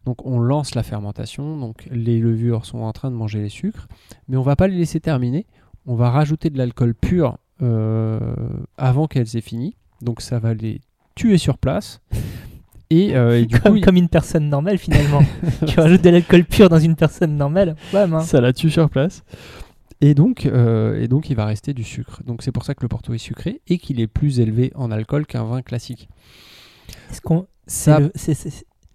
donc 0.06 0.24
on 0.26 0.38
lance 0.40 0.76
la 0.76 0.84
fermentation, 0.84 1.58
donc 1.58 1.88
les 1.90 2.20
levures 2.20 2.66
sont 2.66 2.80
en 2.80 2.92
train 2.92 3.10
de 3.10 3.16
manger 3.16 3.42
les 3.42 3.50
sucres, 3.50 3.88
mais 4.28 4.38
on 4.38 4.44
va 4.44 4.56
pas 4.56 4.68
les 4.68 4.78
laisser 4.78 5.00
terminer. 5.00 5.48
On 5.88 5.96
va 5.96 6.12
rajouter 6.12 6.52
de 6.52 6.60
l'alcool 6.60 6.94
pur 6.94 7.38
euh, 7.64 8.20
avant 8.78 9.08
qu'elles 9.08 9.36
aient 9.36 9.42
fini. 9.42 9.76
Donc 10.02 10.22
ça 10.22 10.38
va 10.38 10.54
les 10.54 10.82
tuer 11.16 11.40
sur 11.40 11.58
place. 11.58 12.02
Et, 12.92 13.16
euh, 13.16 13.40
et 13.40 13.46
du 13.46 13.56
coup, 13.60 13.80
Comme, 13.82 13.98
il- 13.98 14.04
une 14.04 14.10
personne 14.10 14.48
normale 14.50 14.78
finalement. 14.78 15.22
tu 15.68 15.80
rajoutes 15.80 16.04
de 16.04 16.10
l'alcool 16.12 16.44
pur 16.44 16.70
dans 16.70 16.78
une 16.80 16.96
personne 16.96 17.36
normale. 17.36 17.70
Hein. 17.70 17.76
ça 18.22 18.42
la 18.42 18.54
tue 18.54 18.70
sur 18.70 18.90
place. 18.92 19.24
Et 20.02 20.14
donc, 20.16 20.46
euh, 20.48 21.00
et 21.02 21.08
donc, 21.08 21.30
il 21.30 21.36
va 21.36 21.46
rester 21.46 21.74
du 21.74 21.84
sucre. 21.84 22.22
Donc, 22.26 22.42
c'est 22.42 22.52
pour 22.52 22.66
ça 22.66 22.74
que 22.74 22.82
le 22.82 22.88
Porto 22.88 23.14
est 23.14 23.18
sucré 23.20 23.62
et 23.68 23.78
qu'il 23.78 24.00
est 24.00 24.08
plus 24.08 24.40
élevé 24.40 24.72
en 24.76 24.90
alcool 24.92 25.26
qu'un 25.28 25.44
vin 25.44 25.62
classique. 25.62 26.10
Est-ce 27.12 27.22
qu'on- 27.22 27.48
Ça, 27.68 28.00
le- 28.00 28.12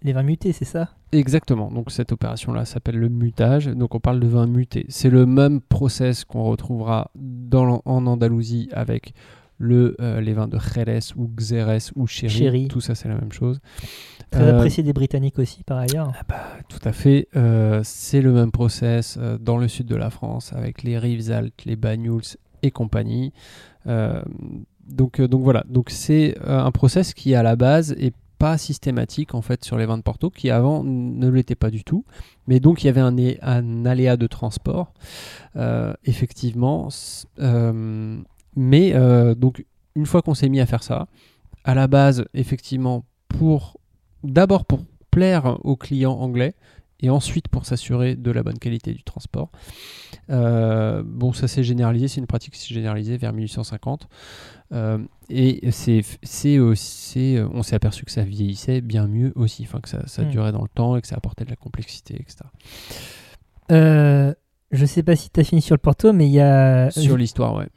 les 0.03 0.13
vins 0.13 0.23
mutés, 0.23 0.51
c'est 0.53 0.65
ça? 0.65 0.89
Exactement. 1.13 1.71
Donc, 1.71 1.91
cette 1.91 2.11
opération-là 2.11 2.65
s'appelle 2.65 2.97
le 2.97 3.07
mutage. 3.09 3.67
Donc, 3.67 3.95
on 3.95 3.99
parle 3.99 4.19
de 4.19 4.27
vin 4.27 4.45
muté. 4.47 4.85
C'est 4.89 5.09
le 5.09 5.25
même 5.25 5.61
process 5.61 6.25
qu'on 6.25 6.43
retrouvera 6.43 7.09
dans, 7.15 7.81
en 7.85 8.05
Andalousie 8.05 8.67
avec 8.73 9.13
le, 9.57 9.95
euh, 10.01 10.19
les 10.21 10.33
vins 10.33 10.47
de 10.47 10.59
Jerez 10.59 10.99
ou 11.15 11.27
Xérès 11.29 11.91
ou. 11.95 12.05
Chéri. 12.05 12.67
Tout 12.67 12.81
ça, 12.81 12.93
c'est 12.93 13.07
la 13.07 13.15
même 13.15 13.31
chose. 13.31 13.59
Très 14.31 14.43
Euh, 14.43 14.55
apprécié 14.55 14.83
des 14.83 14.93
Britanniques 14.93 15.39
aussi 15.39 15.63
par 15.63 15.77
ailleurs. 15.77 16.11
Tout 16.67 16.79
à 16.83 16.91
fait. 16.91 17.27
Euh, 17.35 17.81
c'est 17.83 18.21
le 18.21 18.31
même 18.33 18.51
process 18.51 19.17
euh, 19.19 19.37
dans 19.37 19.57
le 19.57 19.67
sud 19.67 19.87
de 19.87 19.95
la 19.95 20.09
France 20.09 20.53
avec 20.53 20.83
les 20.83 20.97
rives 20.97 21.31
altes, 21.31 21.65
les 21.65 21.75
Banyuls 21.75 22.37
et 22.61 22.71
compagnie. 22.71 23.33
Donc, 23.85 25.21
donc 25.21 25.41
voilà. 25.43 25.63
Donc 25.69 25.89
c'est 25.89 26.37
un 26.45 26.71
process 26.71 27.13
qui 27.13 27.35
à 27.35 27.43
la 27.43 27.55
base 27.55 27.93
est 27.93 28.13
pas 28.37 28.57
systématique 28.57 29.33
en 29.33 29.41
fait 29.41 29.63
sur 29.63 29.77
les 29.77 29.85
vins 29.85 29.97
de 29.97 30.03
Porto, 30.03 30.29
qui 30.29 30.49
avant 30.49 30.83
ne 30.83 31.29
l'était 31.29 31.55
pas 31.55 31.69
du 31.69 31.83
tout. 31.83 32.05
Mais 32.47 32.59
donc 32.59 32.83
il 32.83 32.87
y 32.87 32.89
avait 32.89 33.01
un, 33.01 33.15
un 33.41 33.85
aléa 33.85 34.17
de 34.17 34.27
transport, 34.27 34.93
euh, 35.55 35.93
effectivement. 36.05 36.89
Euh, 37.39 38.17
mais 38.55 38.93
euh, 38.93 39.35
donc 39.35 39.65
une 39.95 40.05
fois 40.05 40.21
qu'on 40.21 40.33
s'est 40.33 40.49
mis 40.49 40.59
à 40.59 40.65
faire 40.65 40.83
ça, 40.83 41.07
à 41.63 41.73
la 41.73 41.87
base 41.87 42.25
effectivement 42.33 43.05
pour 43.27 43.76
d'abord 44.23 44.65
pour 44.65 44.79
plaire 45.11 45.57
aux 45.63 45.75
clients 45.75 46.13
anglais 46.13 46.53
et 46.99 47.09
ensuite 47.11 47.47
pour 47.47 47.65
s'assurer 47.65 48.15
de 48.15 48.31
la 48.31 48.41
bonne 48.41 48.57
qualité 48.57 48.91
du 48.91 49.03
transport. 49.03 49.51
Euh, 50.31 51.03
bon, 51.05 51.31
ça 51.31 51.47
s'est 51.47 51.63
généralisé, 51.63 52.07
c'est 52.07 52.19
une 52.19 52.27
pratique 52.27 52.53
qui 52.53 52.59
s'est 52.59 52.73
généralisée 52.73 53.17
vers 53.17 53.33
1850. 53.33 54.07
Euh, 54.73 54.97
et 55.29 55.69
c'est, 55.71 56.01
c'est, 56.23 56.57
c'est, 56.75 57.39
on 57.53 57.61
s'est 57.61 57.75
aperçu 57.75 58.03
que 58.03 58.11
ça 58.11 58.23
vieillissait 58.23 58.81
bien 58.81 59.07
mieux 59.07 59.31
aussi, 59.35 59.63
enfin 59.63 59.79
que 59.79 59.89
ça, 59.89 60.07
ça 60.07 60.23
Hmm. 60.23 60.29
durait 60.29 60.51
dans 60.51 60.63
le 60.63 60.69
temps 60.73 60.95
et 60.97 61.01
que 61.01 61.07
ça 61.07 61.15
apportait 61.15 61.45
de 61.45 61.49
la 61.51 61.55
complexité, 61.55 62.15
etc. 62.15 62.37
Euh, 63.71 64.33
je 64.71 64.85
sais 64.85 65.03
pas 65.03 65.15
si 65.15 65.29
tu 65.29 65.39
as 65.39 65.43
fini 65.43 65.61
sur 65.61 65.75
le 65.75 65.79
Porto, 65.79 66.13
mais 66.13 66.27
il 66.27 66.33
y 66.33 66.39
a. 66.41 66.89
Sur 66.91 67.17
l'histoire, 67.17 67.55
ouais. 67.55 67.67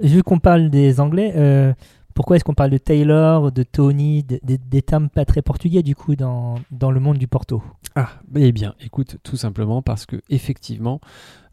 Vu 0.00 0.22
qu'on 0.22 0.38
parle 0.38 0.70
des 0.70 1.00
Anglais, 1.00 1.32
euh, 1.36 1.72
pourquoi 2.14 2.36
est-ce 2.36 2.44
qu'on 2.44 2.54
parle 2.54 2.70
de 2.70 2.78
Taylor, 2.78 3.52
de 3.52 3.62
Tony, 3.62 4.22
de- 4.22 4.40
de- 4.42 4.58
des 4.68 4.82
termes 4.82 5.08
pas 5.08 5.24
très 5.24 5.42
portugais 5.42 5.82
du 5.82 5.94
coup 5.94 6.16
dans, 6.16 6.56
dans 6.70 6.90
le 6.90 7.00
monde 7.00 7.18
du 7.18 7.28
Porto? 7.28 7.62
Ah, 7.94 8.08
eh 8.36 8.52
bien, 8.52 8.74
écoute, 8.80 9.16
tout 9.22 9.36
simplement 9.36 9.82
parce 9.82 10.06
que 10.06 10.16
effectivement, 10.30 11.00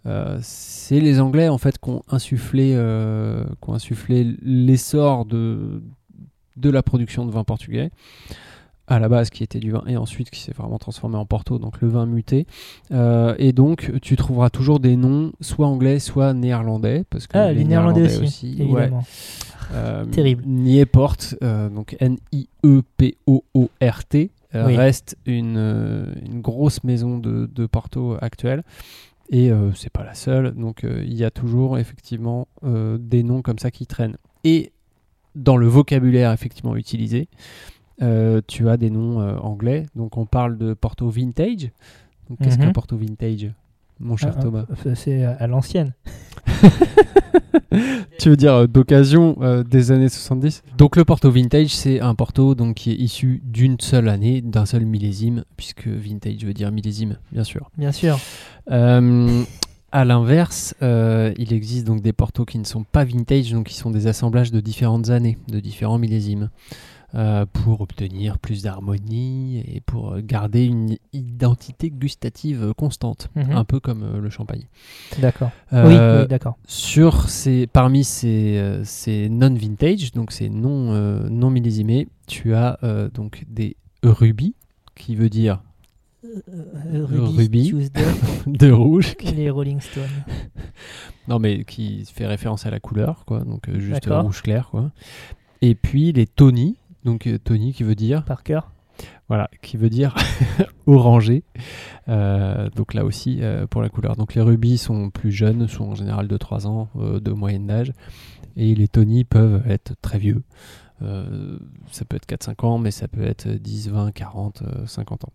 euh, 0.05 0.37
c'est 0.41 0.99
les 1.01 1.19
Anglais 1.19 1.49
en 1.49 1.57
fait 1.57 1.77
qui 1.77 1.89
ont 1.89 2.03
insufflé, 2.09 2.73
euh, 2.75 3.43
ont 3.67 3.73
insufflé 3.73 4.35
l'essor 4.41 5.25
de, 5.25 5.83
de 6.57 6.69
la 6.69 6.81
production 6.83 7.25
de 7.25 7.31
vin 7.31 7.43
portugais 7.43 7.91
à 8.91 8.97
la 8.97 9.07
base 9.07 9.29
qui 9.29 9.43
était 9.43 9.59
du 9.59 9.69
vin 9.69 9.83
et 9.85 9.97
ensuite 9.97 10.31
qui 10.31 10.39
s'est 10.39 10.51
vraiment 10.51 10.79
transformé 10.79 11.15
en 11.15 11.25
Porto, 11.25 11.59
donc 11.59 11.79
le 11.79 11.87
vin 11.87 12.07
muté. 12.07 12.47
Euh, 12.91 13.35
et 13.37 13.53
donc 13.53 13.91
tu 14.01 14.15
trouveras 14.15 14.49
toujours 14.49 14.79
des 14.79 14.95
noms 14.95 15.31
soit 15.41 15.67
anglais, 15.67 15.99
soit 15.99 16.33
néerlandais, 16.33 17.03
parce 17.11 17.27
que 17.27 17.37
Ah, 17.37 17.53
les 17.53 17.65
Néerlandais 17.65 18.17
aussi, 18.17 18.57
évidemment. 18.59 19.03
Terrible. 20.12 20.43
Nieport, 20.45 21.15
euh, 21.43 21.69
donc 21.69 21.95
N-I-E-P-O-O-R-T, 22.99 24.32
euh, 24.55 24.65
Oui. 24.67 24.75
reste 24.77 25.17
une, 25.25 25.58
euh, 25.58 26.05
une 26.25 26.41
grosse 26.41 26.84
maison 26.84 27.17
de, 27.19 27.45
de 27.53 27.65
Porto 27.65 28.17
actuelle. 28.21 28.63
Et 29.32 29.51
euh, 29.51 29.71
c'est 29.75 29.91
pas 29.91 30.03
la 30.03 30.15
seule. 30.15 30.53
Donc 30.55 30.84
euh, 30.84 31.03
il 31.05 31.13
y 31.13 31.23
a 31.23 31.29
toujours 31.32 31.77
effectivement 31.77 32.47
euh, 32.63 32.97
des 32.99 33.21
noms 33.23 33.41
comme 33.43 33.60
ça 33.60 33.69
qui 33.69 33.86
traînent. 33.86 34.17
Et 34.43 34.71
dans 35.36 35.55
le 35.58 35.67
vocabulaire 35.67 36.32
effectivement 36.32 36.75
utilisé, 36.75 37.27
euh, 38.01 38.41
tu 38.47 38.67
as 38.69 38.77
des 38.77 38.89
noms 38.89 39.21
euh, 39.21 39.36
anglais. 39.38 39.86
Donc 39.95 40.17
on 40.17 40.25
parle 40.25 40.58
de 40.58 40.73
Porto 40.73 41.10
Vintage. 41.10 41.69
Donc 42.27 42.39
qu'est-ce 42.39 42.58
Mhm. 42.58 42.65
qu'un 42.65 42.71
Porto 42.71 42.97
Vintage, 42.97 43.51
mon 43.99 44.17
cher 44.17 44.33
Ah, 44.38 44.41
Thomas 44.41 44.65
ah, 44.69 44.95
C'est 44.95 45.23
à 45.23 45.47
l'ancienne. 45.47 45.93
Tu 48.19 48.29
veux 48.29 48.35
dire 48.35 48.53
euh, 48.53 48.67
d'occasion 48.67 49.38
euh, 49.41 49.63
des 49.63 49.91
années 49.91 50.09
70 50.09 50.63
Donc 50.77 50.95
le 50.95 51.05
Porto 51.05 51.31
Vintage, 51.31 51.69
c'est 51.69 51.99
un 52.01 52.15
Porto 52.15 52.55
donc, 52.55 52.75
qui 52.75 52.91
est 52.91 52.95
issu 52.95 53.41
d'une 53.45 53.79
seule 53.79 54.09
année, 54.09 54.41
d'un 54.41 54.65
seul 54.65 54.85
millésime, 54.85 55.43
puisque 55.55 55.88
Vintage 55.88 56.43
veut 56.43 56.54
dire 56.54 56.71
millésime, 56.71 57.17
bien 57.31 57.43
sûr. 57.43 57.69
Bien 57.77 57.91
sûr. 57.91 58.19
Euh, 58.71 59.43
À 59.91 60.06
l'inverse, 60.06 60.75
euh, 60.83 61.33
il 61.37 61.52
existe 61.52 61.87
donc 61.87 62.02
des 62.02 62.13
portos 62.13 62.45
qui 62.45 62.60
ne 62.60 62.63
sont 62.63 62.83
pas 62.83 63.04
vintage, 63.04 63.52
donc 63.52 63.67
qui 63.67 63.73
sont 63.73 63.89
des 63.89 64.06
assemblages 64.06 64.52
de 64.52 64.60
différentes 64.60 65.10
années, 65.10 65.37
de 65.47 65.60
différents 65.60 65.97
millésimes, 65.97 66.50
euh, 67.15 67.45
pour 67.51 67.81
obtenir 67.81 68.37
plus 68.37 68.63
d'harmonie 68.63 69.60
et 69.67 69.81
pour 69.81 70.17
garder 70.21 70.65
une 70.65 70.97
identité 71.13 71.89
gustative 71.89 72.73
constante, 72.77 73.29
Mhm. 73.35 73.51
un 73.51 73.63
peu 73.63 73.79
comme 73.79 74.03
euh, 74.03 74.19
le 74.19 74.29
champagne. 74.29 74.67
D'accord. 75.19 75.51
Euh, 75.73 75.87
oui, 76.17 76.21
oui, 76.23 76.27
d'accord. 76.27 76.57
sur 76.67 77.29
ces, 77.29 77.65
parmi 77.67 78.03
ces, 78.03 78.79
ces 78.83 79.27
non-vintage, 79.29 80.12
donc 80.12 80.31
ces 80.31 80.49
non, 80.49 80.93
euh, 80.93 81.27
non 81.29 81.49
millésimés, 81.49 82.07
tu 82.27 82.53
as 82.53 82.77
euh, 82.83 83.10
donc 83.10 83.43
des 83.47 83.75
rubis, 84.03 84.53
qui 84.95 85.15
veut 85.15 85.29
dire 85.29 85.62
Euh, 86.25 87.05
Ruby. 87.05 87.69
Tuesday, 87.69 88.03
de 88.45 88.71
rouge, 88.71 89.15
qui- 89.15 89.31
les 89.35 89.49
Rolling 89.49 89.79
Stones. 89.79 90.03
non 91.27 91.39
mais 91.39 91.63
qui 91.63 92.03
fait 92.13 92.25
référence 92.27 92.65
à 92.65 92.69
la 92.71 92.79
couleur, 92.79 93.23
quoi, 93.25 93.39
donc 93.45 93.69
euh, 93.69 93.79
juste 93.79 94.05
rouge 94.10 94.41
clair, 94.41 94.67
quoi. 94.69 94.91
Et 95.62 95.75
puis 95.75 96.12
les 96.12 96.25
Tony, 96.27 96.77
donc 97.04 97.27
euh, 97.27 97.37
Tony 97.37 97.73
qui 97.73 97.83
veut 97.83 97.95
dire, 97.95 98.23
Parker. 98.23 98.62
voilà, 99.27 99.50
qui 99.62 99.77
veut 99.77 99.89
dire 99.89 100.15
orangé, 100.87 101.43
Euh, 102.08 102.69
donc 102.71 102.93
là 102.95 103.06
aussi 103.06 103.39
euh, 103.41 103.67
pour 103.67 103.81
la 103.83 103.89
couleur. 103.89 104.15
Donc 104.15 104.33
les 104.33 104.41
rubis 104.41 104.77
sont 104.79 105.10
plus 105.12 105.31
jeunes, 105.31 105.67
sont 105.67 105.85
en 105.91 105.95
général 105.95 106.27
de 106.27 106.37
3 106.37 106.65
ans 106.67 106.89
euh, 106.95 107.19
de 107.19 107.31
moyenne 107.31 107.67
d'âge, 107.67 107.93
et 108.58 108.73
les 108.73 108.87
Tony 108.87 109.23
peuvent 109.25 109.62
être 109.69 109.93
très 110.02 110.17
vieux. 110.19 110.43
Ça 111.91 112.04
peut 112.04 112.17
être 112.17 112.25
4-5 112.27 112.65
ans, 112.65 112.77
mais 112.77 112.91
ça 112.91 113.08
peut 113.08 113.23
être 113.23 113.47
10, 113.47 113.89
20, 113.89 114.12
40, 114.12 114.63
euh, 114.63 114.85
50 114.85 115.23
ans. 115.25 115.31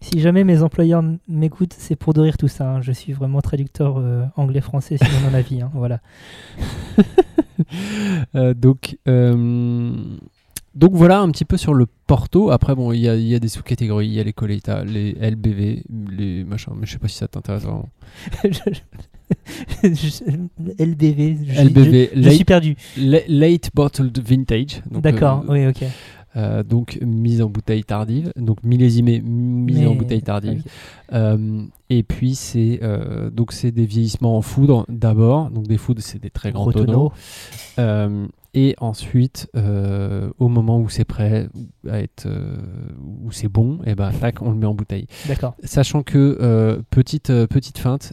Si 0.00 0.20
jamais 0.20 0.44
mes 0.44 0.62
employeurs 0.62 1.02
m'écoutent, 1.26 1.74
c'est 1.76 1.96
pour 1.96 2.12
de 2.14 2.20
rire 2.20 2.36
tout 2.36 2.46
ça. 2.46 2.70
hein. 2.74 2.80
Je 2.80 2.92
suis 2.92 3.12
vraiment 3.12 3.40
traducteur 3.40 4.00
anglais-français 4.36 4.98
sinon 4.98 5.20
dans 5.24 5.30
la 5.32 5.40
vie. 5.42 5.62
hein. 5.62 5.70
Voilà. 5.74 6.00
Donc, 8.54 8.98
donc 10.74 10.92
voilà 10.94 11.20
un 11.20 11.30
petit 11.30 11.44
peu 11.44 11.56
sur 11.56 11.74
le 11.74 11.86
Porto. 12.06 12.50
Après, 12.50 12.74
bon, 12.74 12.92
il 12.92 13.00
y 13.00 13.08
a, 13.08 13.16
il 13.16 13.26
y 13.26 13.34
a 13.34 13.38
des 13.38 13.48
sous-catégories. 13.48 14.06
Il 14.08 14.12
y 14.14 14.20
a 14.20 14.24
les 14.24 14.32
Coletta, 14.32 14.84
les 14.84 15.12
LBV, 15.12 15.84
les 16.16 16.44
machins. 16.44 16.72
Mais 16.78 16.86
je 16.86 16.92
sais 16.92 16.98
pas 16.98 17.08
si 17.08 17.16
ça 17.16 17.28
t'intéresse 17.28 17.62
vraiment. 17.62 17.88
LBV. 18.42 18.82
je- 19.82 20.82
LBV, 20.84 21.38
Je, 21.46 22.20
je 22.20 22.20
late, 22.24 22.34
suis 22.34 22.44
perdu. 22.44 22.76
la- 22.96 23.26
late 23.28 23.70
Bottled 23.74 24.18
Vintage. 24.18 24.82
D'accord. 24.90 25.44
euh, 25.48 25.52
oui, 25.52 25.66
ok. 25.66 25.84
euh, 26.36 26.62
donc 26.62 26.98
mise 27.02 27.40
en 27.42 27.48
bouteille 27.48 27.84
tardive. 27.84 28.32
Donc 28.36 28.62
millésimé, 28.62 29.20
mise 29.20 29.86
en 29.86 29.94
bouteille 29.94 30.22
tardive. 30.22 30.62
Euh, 31.12 31.62
et 31.90 32.02
puis 32.02 32.34
c'est 32.34 32.80
donc 33.32 33.52
c'est 33.52 33.70
des 33.70 33.86
vieillissements 33.86 34.36
en 34.36 34.42
foudre 34.42 34.84
d'abord. 34.88 35.50
Donc 35.50 35.66
des 35.68 35.78
foudres, 35.78 36.02
c'est 36.02 36.20
des 36.20 36.30
très 36.30 36.50
grands 36.52 36.62
Gros 36.64 36.72
tonneaux. 36.72 37.12
Et 38.54 38.74
ensuite, 38.78 39.48
euh, 39.56 40.30
au 40.38 40.48
moment 40.48 40.78
où 40.80 40.88
c'est 40.88 41.04
prêt 41.04 41.48
à 41.88 42.00
être, 42.00 42.26
euh, 42.26 42.56
où 43.22 43.30
c'est 43.32 43.48
bon, 43.48 43.80
et 43.84 43.94
ben 43.94 44.12
tac, 44.12 44.40
on 44.42 44.50
le 44.50 44.56
met 44.56 44.66
en 44.66 44.74
bouteille. 44.74 45.06
D'accord. 45.28 45.54
Sachant 45.64 46.02
que 46.02 46.38
euh, 46.40 46.80
petite 46.90 47.28
petite 47.46 47.78
feinte, 47.78 48.12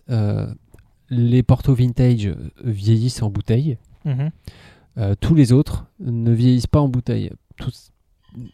les 1.09 1.43
Porto 1.43 1.73
vintage 1.75 2.33
vieillissent 2.63 3.21
en 3.21 3.29
bouteille. 3.29 3.77
Mhm. 4.05 4.31
Tous 5.19 5.35
les 5.35 5.51
autres 5.53 5.85
ne 5.99 6.31
vieillissent 6.31 6.67
pas 6.67 6.79
en 6.81 6.87
bouteille. 6.89 7.31
Tous- 7.57 7.91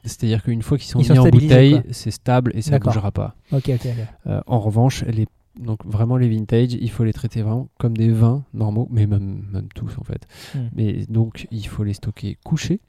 C'est-à-dire 0.03 0.41
qu'une 0.43 0.61
fois 0.63 0.77
qu'ils 0.77 0.87
sont 0.87 0.99
Ils 0.99 1.05
sont 1.05 1.13
mis 1.13 1.19
en 1.19 1.29
bouteille, 1.29 1.81
c'est 1.91 2.11
stable 2.11 2.51
et 2.55 2.61
ça 2.61 2.79
ne 2.79 2.79
bougera 2.83 3.11
pas. 3.11 3.35
Ok, 3.51 3.69
ok, 3.69 3.85
ok. 3.85 3.87
Euh, 4.27 4.41
en 4.47 4.59
revanche, 4.59 5.03
les, 5.05 5.27
donc 5.59 5.85
vraiment 5.85 6.17
les 6.17 6.29
vintage, 6.29 6.73
il 6.73 6.89
faut 6.89 7.03
les 7.03 7.13
traiter 7.13 7.41
vraiment 7.41 7.69
comme 7.79 7.95
des 7.97 8.09
vins 8.09 8.43
normaux, 8.53 8.87
mais 8.91 9.07
même, 9.07 9.43
même 9.51 9.67
tous 9.75 9.97
en 9.99 10.03
fait. 10.03 10.27
Hmm. 10.55 10.67
Mais 10.75 11.05
donc 11.07 11.47
il 11.51 11.65
faut 11.67 11.83
les 11.83 11.93
stocker 11.93 12.37
couchés, 12.43 12.79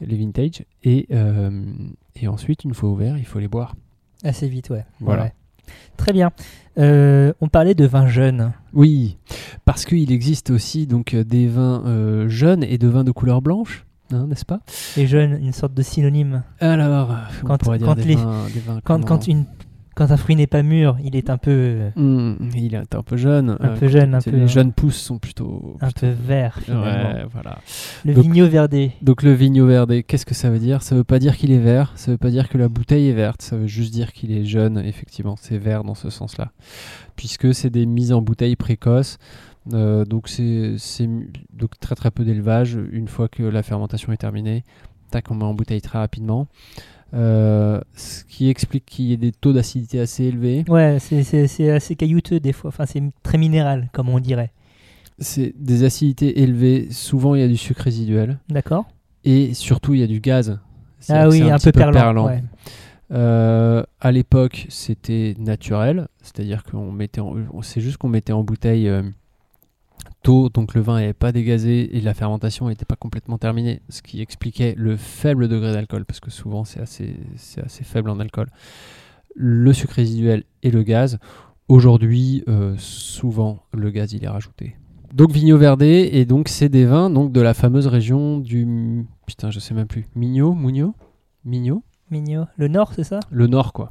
les 0.00 0.16
vintage, 0.16 0.64
et, 0.84 1.06
euh, 1.12 1.62
et 2.16 2.28
ensuite 2.28 2.64
une 2.64 2.74
fois 2.74 2.90
ouverts, 2.90 3.16
il 3.18 3.24
faut 3.26 3.38
les 3.38 3.48
boire. 3.48 3.74
Assez 4.24 4.48
vite, 4.48 4.70
ouais. 4.70 4.84
Voilà. 5.00 5.24
Ouais. 5.24 5.32
Très 5.96 6.12
bien. 6.12 6.30
Euh, 6.78 7.32
on 7.40 7.48
parlait 7.48 7.74
de 7.74 7.86
vin 7.86 8.06
jeune. 8.08 8.52
Oui, 8.72 9.16
parce 9.64 9.84
qu'il 9.84 10.10
existe 10.10 10.50
aussi 10.50 10.86
donc 10.86 11.14
euh, 11.14 11.22
des 11.24 11.46
vins 11.46 11.82
euh, 11.86 12.28
jeunes 12.28 12.64
et 12.64 12.78
de 12.78 12.88
vins 12.88 13.04
de 13.04 13.10
couleur 13.12 13.42
blanche, 13.42 13.86
hein, 14.12 14.26
n'est-ce 14.26 14.44
pas? 14.44 14.60
Et 14.96 15.06
jeune, 15.06 15.32
une 15.44 15.52
sorte 15.52 15.74
de 15.74 15.82
synonyme. 15.82 16.42
Alors, 16.60 17.14
on 17.42 17.46
Quand- 17.46 17.58
pourrait 17.58 17.78
dire 17.78 17.86
quand 17.86 17.94
des, 17.94 18.02
les- 18.04 18.16
vins, 18.16 18.46
des 18.52 18.60
vins 18.60 18.80
Quand, 18.84 19.04
quand, 19.04 19.26
une, 19.28 19.44
quand 19.94 20.10
un 20.10 20.16
fruit 20.16 20.36
n'est 20.36 20.46
pas 20.46 20.62
mûr, 20.62 20.96
il 21.04 21.16
est 21.16 21.28
un 21.30 21.38
peu, 21.38 21.90
Hmm, 21.96 22.34
il 22.54 22.74
est 22.74 22.94
un 22.94 23.02
peu 23.02 23.16
jeune. 23.16 23.50
un 23.60 23.64
euh, 23.64 23.76
peu 23.78 23.88
jeune, 23.88 24.14
un 24.14 24.20
peu, 24.20 24.30
les 24.30 24.48
jeunes 24.48 24.72
pousses 24.72 24.96
sont 24.96 25.18
plutôt. 25.18 25.76
un 25.80 25.86
plutôt- 25.86 26.00
peu 26.00 26.12
vert, 26.12 26.58
finalement. 26.62 27.12
Ouais, 27.12 27.24
voilà. 27.32 27.58
Le 28.04 28.14
Donc- 28.14 28.24
vigno 28.24 28.46
verdé. 28.48 28.92
Donc 29.02 29.22
le 29.22 29.32
vigno 29.32 29.66
verdé, 29.66 30.02
qu'est-ce 30.02 30.26
que 30.26 30.34
ça 30.34 30.50
veut 30.50 30.58
dire? 30.58 30.82
Ça 30.82 30.94
veut 30.94 31.04
pas 31.04 31.18
dire 31.18 31.36
qu'il 31.36 31.52
est 31.52 31.58
vert, 31.58 31.92
ça 31.96 32.10
veut 32.10 32.18
pas 32.18 32.30
dire 32.30 32.48
que 32.48 32.58
la 32.58 32.68
bouteille 32.68 33.08
est 33.08 33.12
verte, 33.14 33.42
ça 33.42 33.56
veut 33.56 33.66
juste 33.66 33.92
dire 33.92 34.12
qu'il 34.12 34.32
est 34.32 34.44
jeune, 34.44 34.78
effectivement, 34.78 35.36
c'est 35.38 35.58
vert 35.58 35.84
dans 35.84 35.94
ce 35.94 36.10
sens-là. 36.10 36.52
Puisque 37.16 37.54
c'est 37.54 37.70
des 37.70 37.86
mises 37.86 38.12
en 38.12 38.22
bouteille 38.22 38.56
précoces, 38.56 39.18
euh, 39.74 40.04
donc 40.04 40.28
c'est 40.28 40.76
donc 41.52 41.78
très 41.80 41.94
très 41.94 42.10
peu 42.10 42.24
d'élevage, 42.24 42.78
une 42.90 43.08
fois 43.08 43.28
que 43.28 43.42
la 43.42 43.62
fermentation 43.62 44.12
est 44.12 44.16
terminée, 44.16 44.64
tac, 45.10 45.30
on 45.30 45.34
met 45.34 45.44
en 45.44 45.54
bouteille 45.54 45.82
très 45.82 45.98
rapidement. 45.98 46.48
Euh, 47.14 47.80
ce 47.94 48.24
qui 48.24 48.48
explique 48.48 48.86
qu'il 48.86 49.04
y 49.06 49.12
ait 49.12 49.18
des 49.18 49.32
taux 49.32 49.52
d'acidité 49.52 50.00
assez 50.00 50.24
élevés. 50.24 50.64
Ouais, 50.68 50.98
c'est- 50.98 51.70
assez 51.70 51.94
caillouteux 51.96 52.40
des 52.40 52.52
fois. 52.52 52.68
Enfin, 52.68 52.86
c'est 52.86 53.02
très 53.22 53.36
minéral, 53.38 53.90
comme 53.92 54.08
on 54.08 54.18
dirait. 54.18 54.52
C'est 55.18 55.52
des 55.58 55.84
acidités 55.84 56.40
élevées, 56.40 56.88
souvent 56.90 57.34
il 57.34 57.42
y 57.42 57.44
a 57.44 57.48
du 57.48 57.56
sucre 57.58 57.82
résiduel, 57.82 58.38
D'accord 58.48 58.86
et 59.24 59.54
surtout 59.54 59.94
il 59.94 60.00
y 60.00 60.02
a 60.02 60.06
du 60.06 60.20
gaz. 60.20 60.58
Ah 61.08 61.28
oui, 61.28 61.38
c'est 61.38 61.50
un, 61.50 61.56
petit 61.58 61.70
peu 61.72 61.72
perlant. 61.92 62.26
ouais. 62.26 62.42
Euh, 63.12 63.82
à 64.00 64.10
l'époque, 64.10 64.66
c'était 64.70 65.34
naturel, 65.38 66.08
c'est-à-dire 66.22 66.64
qu'on 66.64 66.90
mettait, 66.90 67.20
en- 67.20 67.34
c'est 67.62 67.80
juste 67.80 67.98
qu'on 67.98 68.08
mettait 68.08 68.32
en 68.32 68.42
bouteille 68.42 68.88
euh, 68.88 69.02
tôt, 70.22 70.48
donc 70.48 70.74
le 70.74 70.80
vin 70.80 71.00
n'avait 71.00 71.12
pas 71.12 71.32
dégazé 71.32 71.96
et 71.96 72.00
la 72.00 72.14
fermentation 72.14 72.68
n'était 72.68 72.84
pas 72.84 72.96
complètement 72.96 73.38
terminée, 73.38 73.82
ce 73.88 74.02
qui 74.02 74.20
expliquait 74.20 74.74
le 74.76 74.96
faible 74.96 75.48
degré 75.48 75.72
d'alcool, 75.72 76.04
parce 76.04 76.20
que 76.20 76.30
souvent 76.30 76.64
c'est 76.64 76.80
assez, 76.80 77.16
assez 77.62 77.84
faible 77.84 78.10
en 78.10 78.20
alcool. 78.20 78.48
Le 79.34 79.72
sucre 79.72 79.94
résiduel 79.94 80.44
et 80.62 80.70
le 80.70 80.82
gaz. 80.82 81.18
Aujourd'hui, 81.68 82.44
euh, 82.48 82.74
souvent 82.78 83.64
le 83.72 83.90
gaz 83.90 84.12
il 84.12 84.24
est 84.24 84.28
rajouté. 84.28 84.76
Donc 85.12 85.30
Vigno 85.30 85.58
Verdé, 85.58 86.10
et 86.12 86.24
donc 86.24 86.48
c'est 86.48 86.68
des 86.68 86.84
vins 86.84 87.10
donc 87.10 87.32
de 87.32 87.40
la 87.40 87.54
fameuse 87.54 87.86
région 87.86 88.38
du 88.38 89.06
putain 89.26 89.50
je 89.50 89.60
sais 89.60 89.74
même 89.74 89.86
plus 89.86 90.06
Migno, 90.14 90.54
Mugno, 90.54 90.94
Migno, 91.44 91.82
Mignot. 92.12 92.46
Le 92.58 92.68
nord, 92.68 92.92
c'est 92.94 93.04
ça? 93.04 93.20
Le 93.30 93.46
nord 93.46 93.72
quoi. 93.72 93.90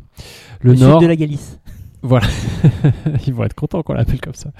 Le, 0.61 0.75
sud 0.75 0.83
nord, 0.83 1.01
de 1.01 1.07
la 1.07 1.15
Galice. 1.15 1.59
ils 3.27 3.33
vont 3.33 3.43
être 3.43 3.53
contents 3.53 3.83
qu'on 3.83 3.93
l'appelle 3.93 4.21
comme 4.21 4.35
ça. 4.35 4.51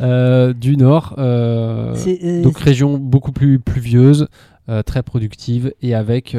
Euh, 0.00 0.52
du 0.52 0.76
nord, 0.76 1.14
euh, 1.18 1.94
euh, 2.06 2.42
donc 2.42 2.58
région 2.58 2.96
beaucoup 2.98 3.32
plus 3.32 3.58
pluvieuse, 3.58 4.28
euh, 4.68 4.82
très 4.82 5.02
productive 5.02 5.74
et 5.82 5.94
avec 5.94 6.36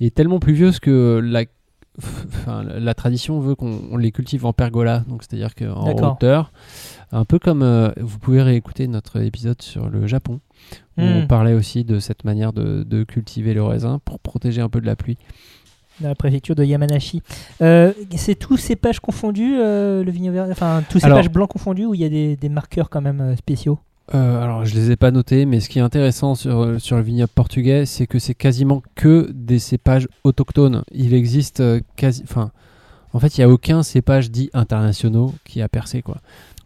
et 0.00 0.10
tellement 0.10 0.38
pluvieuse 0.40 0.80
que 0.80 1.20
la 2.78 2.94
tradition 2.94 3.40
veut 3.40 3.54
qu'on 3.54 3.80
on 3.90 3.96
les 3.96 4.10
cultive 4.12 4.44
en 4.46 4.52
pergola, 4.52 5.04
donc 5.08 5.22
c'est-à-dire 5.22 5.54
qu'en 5.54 5.86
hauteur, 6.12 6.52
un 7.12 7.24
peu 7.24 7.38
comme 7.38 7.92
vous 8.00 8.18
pouvez 8.18 8.42
réécouter 8.42 8.88
notre 8.88 9.20
épisode 9.22 9.62
sur 9.62 9.88
le 9.88 10.06
Japon, 10.06 10.40
où 10.98 11.02
on 11.02 11.22
Hmm. 11.22 11.26
parlait 11.26 11.54
aussi 11.54 11.84
de 11.84 12.00
cette 12.00 12.24
manière 12.24 12.52
de, 12.52 12.82
de 12.82 13.04
cultiver 13.04 13.54
le 13.54 13.62
raisin 13.62 14.00
pour 14.04 14.18
protéger 14.18 14.60
un 14.60 14.68
peu 14.68 14.80
de 14.80 14.86
la 14.86 14.96
pluie. 14.96 15.16
Dans 16.00 16.08
la 16.08 16.14
préfecture 16.14 16.54
de 16.54 16.64
Yamanashi. 16.64 17.22
Euh, 17.62 17.92
c'est 18.16 18.34
tous 18.34 18.56
cépages 18.56 19.00
confondus, 19.00 19.56
euh, 19.58 20.02
le 20.04 20.10
vigno 20.10 20.32
vert, 20.32 20.46
enfin 20.50 20.82
tous 20.88 21.02
Alors- 21.04 21.18
cépages 21.18 21.32
blancs 21.32 21.50
confondus, 21.50 21.86
ou 21.86 21.94
il 21.94 22.00
y 22.00 22.04
a 22.04 22.08
des, 22.08 22.36
des 22.36 22.48
marqueurs 22.48 22.90
quand 22.90 23.00
même 23.00 23.20
euh, 23.20 23.36
spéciaux? 23.36 23.78
Euh, 24.14 24.42
alors, 24.42 24.66
je 24.66 24.74
les 24.74 24.90
ai 24.90 24.96
pas 24.96 25.10
notés, 25.10 25.46
mais 25.46 25.60
ce 25.60 25.70
qui 25.70 25.78
est 25.78 25.82
intéressant 25.82 26.34
sur, 26.34 26.78
sur 26.78 26.96
le 26.96 27.02
vignoble 27.02 27.30
portugais, 27.34 27.86
c'est 27.86 28.06
que 28.06 28.18
c'est 28.18 28.34
quasiment 28.34 28.82
que 28.94 29.30
des 29.32 29.58
cépages 29.58 30.08
autochtones. 30.24 30.82
Il 30.92 31.14
existe 31.14 31.62
quasi. 31.96 32.22
Enfin, 32.24 32.50
en 33.14 33.18
fait, 33.18 33.38
il 33.38 33.40
n'y 33.40 33.44
a 33.44 33.48
aucun 33.48 33.82
cépage 33.82 34.30
dit 34.30 34.50
internationaux 34.52 35.32
qui 35.44 35.62
a 35.62 35.68
percé, 35.70 36.02
quoi. 36.02 36.18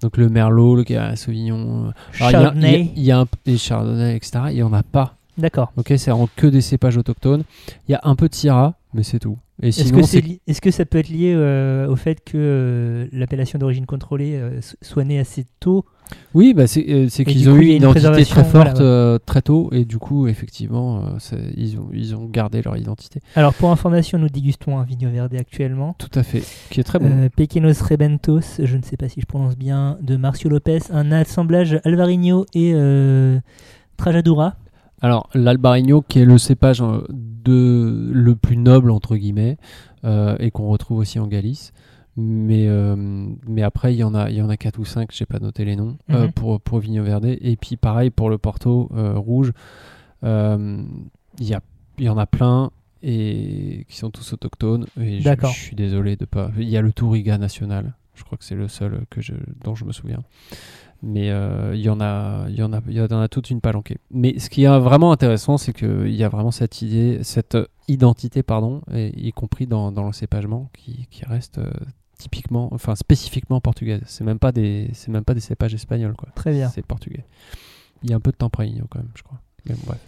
Donc, 0.03 0.17
le 0.17 0.29
Merlot, 0.29 0.75
le 0.75 0.85
Sauvignon. 1.15 1.93
alors, 1.93 1.95
il 2.21 2.27
y 2.27 2.31
Chardonnay. 2.33 2.93
Il 2.97 3.03
y, 3.05 3.13
a, 3.13 3.17
y 3.17 3.21
un, 3.21 3.27
et 3.47 3.57
Chardonnay, 3.57 4.17
etc. 4.17 4.41
Il 4.49 4.55
n'y 4.55 4.63
en 4.65 4.73
a 4.73 4.83
pas. 4.83 5.15
D'accord. 5.37 5.73
Ok, 5.77 5.93
c'est 5.97 6.11
vraiment 6.11 6.29
que 6.35 6.49
des 6.49 6.61
cépages 6.61 6.97
autochtones. 6.97 7.45
Il 7.89 7.93
y 7.93 7.95
a 7.95 8.01
un 8.03 8.17
peu 8.17 8.29
de 8.29 8.35
Syrah, 8.35 8.75
mais 8.95 9.03
c'est 9.03 9.19
tout. 9.19 9.39
Et 9.63 9.69
Est-ce 9.69 9.93
que, 9.93 10.03
c'est 10.03 10.21
c'est 10.21 10.21
li- 10.21 10.41
est-ce 10.47 10.61
que 10.61 10.71
ça 10.71 10.85
peut 10.85 10.99
être 10.99 11.09
lié 11.09 11.33
euh, 11.35 11.89
au 11.89 11.97
fait 11.97 12.23
que 12.25 12.37
euh, 12.37 13.07
l'appellation 13.13 13.59
d'origine 13.59 13.87
contrôlée 13.87 14.37
euh, 14.37 14.61
so- 14.61 14.77
soit 14.83 15.03
née 15.05 15.19
assez 15.19 15.47
tôt? 15.59 15.85
Oui, 16.33 16.55
bah 16.55 16.67
c'est 16.67 16.87
euh, 16.89 17.07
qu'ils 17.09 17.51
ont 17.51 17.57
coup, 17.57 17.61
eu 17.63 17.67
une 17.67 17.77
identité 17.83 18.25
très 18.25 18.45
forte 18.45 18.53
voilà, 18.55 18.73
ouais. 18.75 18.81
euh, 18.81 19.19
très 19.19 19.43
tôt, 19.43 19.69
et 19.73 19.85
du 19.85 19.99
coup, 19.99 20.27
effectivement, 20.29 21.03
euh, 21.33 21.51
ils, 21.57 21.77
ont, 21.79 21.89
ils 21.93 22.15
ont 22.15 22.25
gardé 22.27 22.63
leur 22.63 22.77
identité. 22.77 23.21
Alors 23.35 23.53
pour 23.53 23.71
information, 23.71 24.17
nous 24.19 24.29
dégustons 24.29 24.79
un 24.79 24.85
Vigno 24.85 25.11
Verde 25.11 25.35
actuellement. 25.35 25.95
Tout 25.99 26.09
à 26.15 26.23
fait. 26.23 26.43
Qui 26.71 26.81
est 26.81 26.85
très 26.85 26.99
bon. 26.99 27.11
Euh, 27.11 27.29
Pequeños 27.35 27.75
Rebentos, 27.83 28.41
je 28.63 28.77
ne 28.77 28.83
sais 28.83 28.97
pas 28.97 29.09
si 29.09 29.21
je 29.21 29.27
prononce 29.27 29.59
bien, 29.59 29.99
de 30.01 30.17
Marcio 30.17 30.49
Lopez, 30.49 30.79
un 30.93 31.11
assemblage 31.13 31.79
Alvarinho 31.85 32.47
et 32.55 32.73
euh, 32.75 33.39
Trajadura. 33.97 34.55
Alors, 35.01 35.29
l'Albarino, 35.35 36.03
qui 36.03 36.21
est 36.21 36.25
le 36.25 36.39
cépage 36.39 36.83
de, 37.49 38.11
le 38.13 38.35
plus 38.37 38.57
noble, 38.57 38.91
entre 38.91 39.17
guillemets, 39.17 39.57
euh, 40.05 40.37
et 40.39 40.51
qu'on 40.51 40.69
retrouve 40.69 40.99
aussi 40.99 41.19
en 41.19 41.27
Galice. 41.27 41.73
Mais, 42.17 42.67
euh, 42.69 42.97
mais 43.47 43.63
après, 43.63 43.95
il 43.95 43.99
y 43.99 44.05
en 44.05 44.15
a, 44.15 44.29
il 44.31 44.37
y 44.37 44.43
en 44.43 44.49
a 44.49 44.57
4 44.57 44.79
ou 44.79 44.85
5, 44.85 45.11
j'ai 45.13 45.27
pas 45.27 45.39
noté 45.39 45.65
les 45.65 45.77
noms, 45.77 45.97
euh, 46.11 46.25
Mhm. 46.27 46.33
pour, 46.33 46.61
pour 46.61 46.79
Vigno 46.81 47.03
Verde. 47.05 47.27
Et 47.41 47.57
puis, 47.57 47.77
pareil, 47.77 48.11
pour 48.11 48.29
le 48.31 48.39
Porto 48.39 48.91
rouge, 49.17 49.53
il 50.23 51.47
y, 51.47 51.55
a, 51.55 51.61
il 51.99 52.05
y 52.05 52.09
en 52.09 52.19
a 52.19 52.27
plein 52.27 52.71
et 53.03 53.85
qui 53.89 53.97
sont 53.97 54.11
tous 54.11 54.33
autochtones. 54.33 54.87
Et 55.01 55.21
je, 55.21 55.23
je 55.53 55.59
suis 55.61 55.77
désolé 55.77 56.17
de 56.17 56.25
pas. 56.25 56.51
Il 56.59 56.69
y 56.69 56.77
a 56.77 56.83
le 56.83 56.93
Touriga 56.93 57.39
national, 57.39 57.95
je 58.15 58.25
crois 58.25 58.37
que 58.37 58.45
c'est 58.45 58.57
le 58.57 58.67
seul 58.69 59.03
que 59.11 59.21
je, 59.21 59.35
dont 59.65 59.77
je 59.77 59.85
me 59.85 59.93
souviens. 59.93 60.23
Mais 61.03 61.31
euh, 61.31 61.77
il 61.77 61.81
y 61.81 61.89
en 61.89 62.01
a, 62.01 62.47
il 62.49 62.57
y 62.57 62.63
en 62.63 62.73
a, 62.73 62.81
il 62.89 62.95
y 62.95 63.01
en 63.01 63.21
a 63.21 63.29
toute 63.29 63.51
une 63.51 63.61
palanquée. 63.61 63.99
Mais 64.11 64.39
ce 64.39 64.51
qui 64.51 64.65
est 64.65 64.79
vraiment 64.79 65.13
intéressant, 65.13 65.57
c'est 65.57 65.73
qu'il 65.73 66.15
y 66.15 66.25
a 66.25 66.29
vraiment 66.29 66.51
cette 66.51 66.83
idée, 66.83 67.23
cette 67.23 67.57
identité, 67.87 68.43
pardon, 68.43 68.83
et, 68.93 69.13
y 69.17 69.33
compris 69.33 69.67
dans, 69.67 69.93
dans 69.93 70.07
le 70.07 70.13
cépagement, 70.13 70.71
qui, 70.73 71.07
qui 71.11 71.25
reste 71.25 71.59
euh, 71.59 71.71
typiquement, 72.19 72.69
enfin 72.73 72.97
spécifiquement 72.97 73.61
portugaise. 73.61 74.03
C'est 74.07 74.25
même 74.25 74.41
pas 74.41 74.51
des, 74.51 74.91
c'est 74.93 75.11
même 75.13 75.25
pas 75.25 75.35
des 75.35 75.41
cépages 75.41 75.75
espagnols, 75.75 76.17
quoi. 76.17 76.31
Très 76.35 76.53
bien. 76.53 76.69
C'est 76.69 76.85
portugais. 76.85 77.25
Il 78.03 78.11
y 78.11 78.13
a 78.13 78.17
un 78.17 78.21
peu 78.21 78.33
de 78.33 78.37
Tempranillo 78.37 78.87
quand 78.91 78.99
même, 78.99 79.11
je 79.15 79.23
crois. 79.23 79.41
Mais 79.67 79.75
bon, 79.75 79.83
bref. 79.87 80.01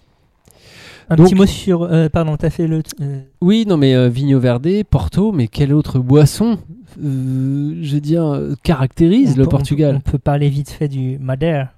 Un 1.09 1.17
Donc- 1.17 1.27
petit 1.27 1.35
mot 1.35 1.47
sur... 1.47 1.83
euh, 1.83 2.09
pardon, 2.09 2.37
t'as 2.37 2.51
fait 2.51 2.67
le... 2.69 2.83
euh, 3.01 3.21
Oui, 3.41 3.65
non, 3.67 3.77
mais 3.77 3.95
euh, 3.95 4.09
Vigno 4.09 4.39
Verde, 4.39 4.69
Porto, 4.89 5.33
mais 5.33 5.49
quelle 5.49 5.73
autre 5.75 5.99
boisson, 5.99 6.59
euh, 7.03 7.79
je 7.83 7.95
veux 7.95 8.01
dire, 8.01 8.39
caractérise 8.63 9.33
on 9.35 9.39
le 9.39 9.45
peut- 9.45 9.51
Portugal 9.51 9.97
On 9.97 10.01
peut, 10.01 10.05
on 10.07 10.11
peut 10.13 10.19
parler 10.19 10.49
vite 10.49 10.71
fait 10.71 10.89
du 10.89 11.19
Madère. 11.19 11.71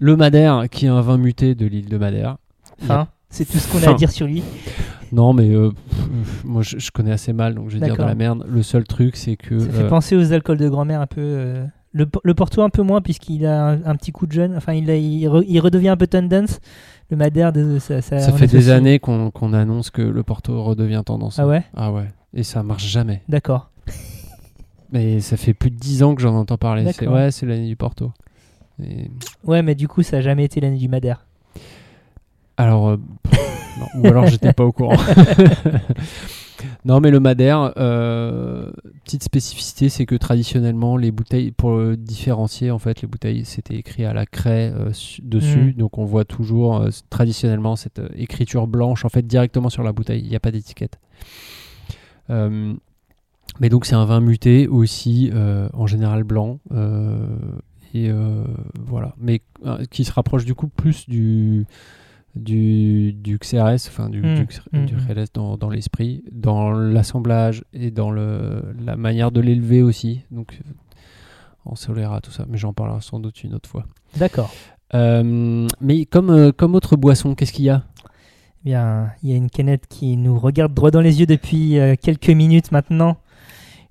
Le 0.00 0.16
Madère, 0.16 0.64
qui 0.70 0.86
est 0.86 0.90
un 0.90 1.00
vin 1.00 1.18
muté 1.18 1.54
de 1.54 1.66
l'île 1.66 1.88
de 1.88 1.96
Madère. 1.98 2.36
Enfin, 2.82 3.08
c'est 3.30 3.44
tout 3.46 3.58
ce 3.58 3.70
qu'on 3.72 3.78
a 3.78 3.82
Fin. 3.82 3.90
à 3.92 3.94
dire 3.94 4.10
sur 4.10 4.26
lui. 4.26 4.42
Non, 5.10 5.32
mais 5.32 5.48
euh, 5.50 5.70
pff, 5.70 6.44
moi 6.44 6.62
je, 6.62 6.78
je 6.78 6.90
connais 6.90 7.10
assez 7.12 7.32
mal, 7.32 7.54
donc 7.54 7.70
je 7.70 7.78
vais 7.78 7.84
dire 7.86 7.96
de 7.96 8.02
la 8.02 8.14
merde. 8.14 8.44
Le 8.48 8.62
seul 8.62 8.84
truc, 8.84 9.16
c'est 9.16 9.36
que. 9.36 9.58
Ça 9.58 9.70
fait 9.70 9.82
euh, 9.84 9.88
penser 9.88 10.14
aux 10.14 10.32
alcools 10.32 10.58
de 10.58 10.68
grand-mère 10.68 11.00
un 11.00 11.06
peu. 11.06 11.20
euh, 11.22 11.64
Le, 11.92 12.06
le 12.22 12.34
Porto 12.34 12.62
un 12.62 12.68
peu 12.68 12.82
moins 12.82 13.00
puisqu'il 13.00 13.46
a 13.46 13.64
un, 13.70 13.82
un 13.86 13.94
petit 13.96 14.12
coup 14.12 14.26
de 14.26 14.32
jeune. 14.32 14.54
Enfin, 14.56 14.74
il, 14.74 14.88
a- 14.90 14.96
il, 14.96 15.26
re- 15.26 15.44
il 15.48 15.58
redevient 15.60 15.88
un 15.88 15.96
peu 15.96 16.06
tendance. 16.06 16.60
Le 17.10 17.16
Madère, 17.16 17.52
de- 17.52 17.78
ça, 17.78 18.02
ça, 18.02 18.18
ça 18.18 18.32
on 18.32 18.36
fait 18.36 18.46
des 18.46 18.68
années 18.70 18.98
qu'on 18.98 19.52
annonce 19.54 19.90
que 19.90 20.02
le 20.02 20.22
Porto 20.22 20.62
redevient 20.62 21.02
tendance. 21.04 21.38
Ah 21.38 21.46
ouais? 21.46 21.64
Ah 21.76 21.90
ouais. 21.92 22.08
Et 22.34 22.42
ça 22.42 22.62
marche 22.62 22.84
jamais. 22.86 23.22
D'accord. 23.28 23.70
Mais 24.92 25.20
ça 25.20 25.36
fait 25.36 25.54
plus 25.54 25.70
de 25.70 25.76
10 25.76 26.02
ans 26.02 26.14
que 26.14 26.20
j'en 26.22 26.34
entends 26.34 26.58
parler. 26.58 26.84
Ouais, 27.06 27.30
c'est 27.30 27.46
l'année 27.46 27.66
du 27.68 27.76
Porto. 27.76 28.12
Et- 28.82 29.10
Ouais, 29.44 29.62
mais 29.62 29.74
du 29.74 29.88
coup, 29.88 30.02
ça 30.02 30.18
a 30.18 30.20
jamais 30.20 30.44
été 30.44 30.60
l'année 30.60 30.78
du 30.78 30.88
Madère. 30.88 31.24
Alors, 32.56 32.88
euh, 32.90 32.96
non, 33.78 33.86
ou 34.02 34.06
alors 34.06 34.26
j'étais 34.26 34.52
pas 34.52 34.64
au 34.64 34.72
courant. 34.72 34.96
non, 36.84 37.00
mais 37.00 37.10
le 37.10 37.20
Madère, 37.20 37.72
euh, 37.76 38.70
petite 39.04 39.22
spécificité, 39.22 39.88
c'est 39.88 40.06
que 40.06 40.14
traditionnellement, 40.14 40.96
les 40.96 41.10
bouteilles, 41.10 41.52
pour 41.52 41.76
le 41.76 41.96
différencier, 41.96 42.70
en 42.70 42.78
fait, 42.78 43.02
les 43.02 43.08
bouteilles, 43.08 43.44
c'était 43.44 43.76
écrit 43.76 44.04
à 44.04 44.12
la 44.12 44.26
craie 44.26 44.72
euh, 44.74 44.92
su- 44.92 45.22
dessus. 45.22 45.74
Mm. 45.74 45.78
Donc, 45.78 45.98
on 45.98 46.04
voit 46.04 46.24
toujours 46.24 46.80
euh, 46.80 46.90
traditionnellement 47.10 47.76
cette 47.76 48.00
écriture 48.16 48.66
blanche, 48.66 49.04
en 49.04 49.08
fait, 49.08 49.26
directement 49.26 49.68
sur 49.70 49.82
la 49.82 49.92
bouteille. 49.92 50.22
Il 50.22 50.28
n'y 50.28 50.36
a 50.36 50.40
pas 50.40 50.50
d'étiquette. 50.50 50.98
Mais 52.28 53.70
donc, 53.70 53.86
c'est 53.86 53.94
un 53.94 54.04
vin 54.04 54.20
muté 54.20 54.68
aussi, 54.68 55.30
en 55.72 55.86
général 55.86 56.24
blanc. 56.24 56.58
et 57.94 58.10
voilà. 58.86 59.14
Mais 59.18 59.40
qui 59.90 60.04
se 60.04 60.12
rapproche 60.12 60.44
du 60.44 60.54
coup 60.54 60.68
plus 60.68 61.08
du 61.08 61.66
du, 62.38 63.12
du 63.12 63.38
XRS, 63.38 63.88
enfin 63.88 64.08
du, 64.08 64.20
Mm, 64.22 64.34
du, 64.34 64.46
mm, 64.72 64.84
du 64.86 64.94
mm. 64.96 64.98
RLS 65.10 65.26
dans, 65.34 65.56
dans 65.56 65.68
l'esprit, 65.70 66.24
dans 66.32 66.70
l'assemblage 66.70 67.64
et 67.72 67.90
dans 67.90 68.10
le, 68.10 68.62
la 68.84 68.96
manière 68.96 69.30
de 69.30 69.40
l'élever 69.40 69.82
aussi. 69.82 70.22
Donc 70.30 70.58
en 71.64 71.74
Solera, 71.74 72.20
tout 72.20 72.30
ça. 72.30 72.44
Mais 72.48 72.56
j'en 72.58 72.72
parlerai 72.72 73.00
sans 73.00 73.20
doute 73.20 73.42
une 73.44 73.54
autre 73.54 73.68
fois. 73.68 73.84
D'accord. 74.16 74.50
Euh, 74.94 75.66
mais 75.80 76.06
comme, 76.06 76.30
euh, 76.30 76.52
comme 76.52 76.74
autre 76.74 76.96
boisson, 76.96 77.34
qu'est-ce 77.34 77.52
qu'il 77.52 77.66
y 77.66 77.70
a? 77.70 77.82
Eh 78.64 78.70
Bien, 78.70 79.10
il 79.22 79.30
y 79.30 79.32
a 79.32 79.36
une 79.36 79.50
canette 79.50 79.86
qui 79.88 80.16
nous 80.16 80.38
regarde 80.38 80.72
droit 80.74 80.90
dans 80.90 81.00
les 81.02 81.20
yeux 81.20 81.26
depuis 81.26 81.78
euh, 81.78 81.94
quelques 82.00 82.30
minutes 82.30 82.72
maintenant. 82.72 83.18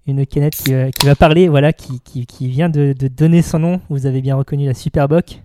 Une 0.07 0.25
canette 0.25 0.55
qui, 0.55 0.73
va- 0.73 0.89
qui 0.91 1.05
va 1.05 1.15
parler, 1.15 1.49
voilà, 1.49 1.73
qui, 1.73 1.99
qui, 1.99 2.25
qui 2.25 2.47
vient 2.47 2.69
de, 2.69 2.95
de 2.97 3.07
donner 3.09 3.41
son 3.41 3.59
nom. 3.59 3.81
Vous 3.89 4.05
avez 4.05 4.21
bien 4.21 4.35
reconnu 4.35 4.65
la 4.65 4.73
Superboc. 4.73 5.43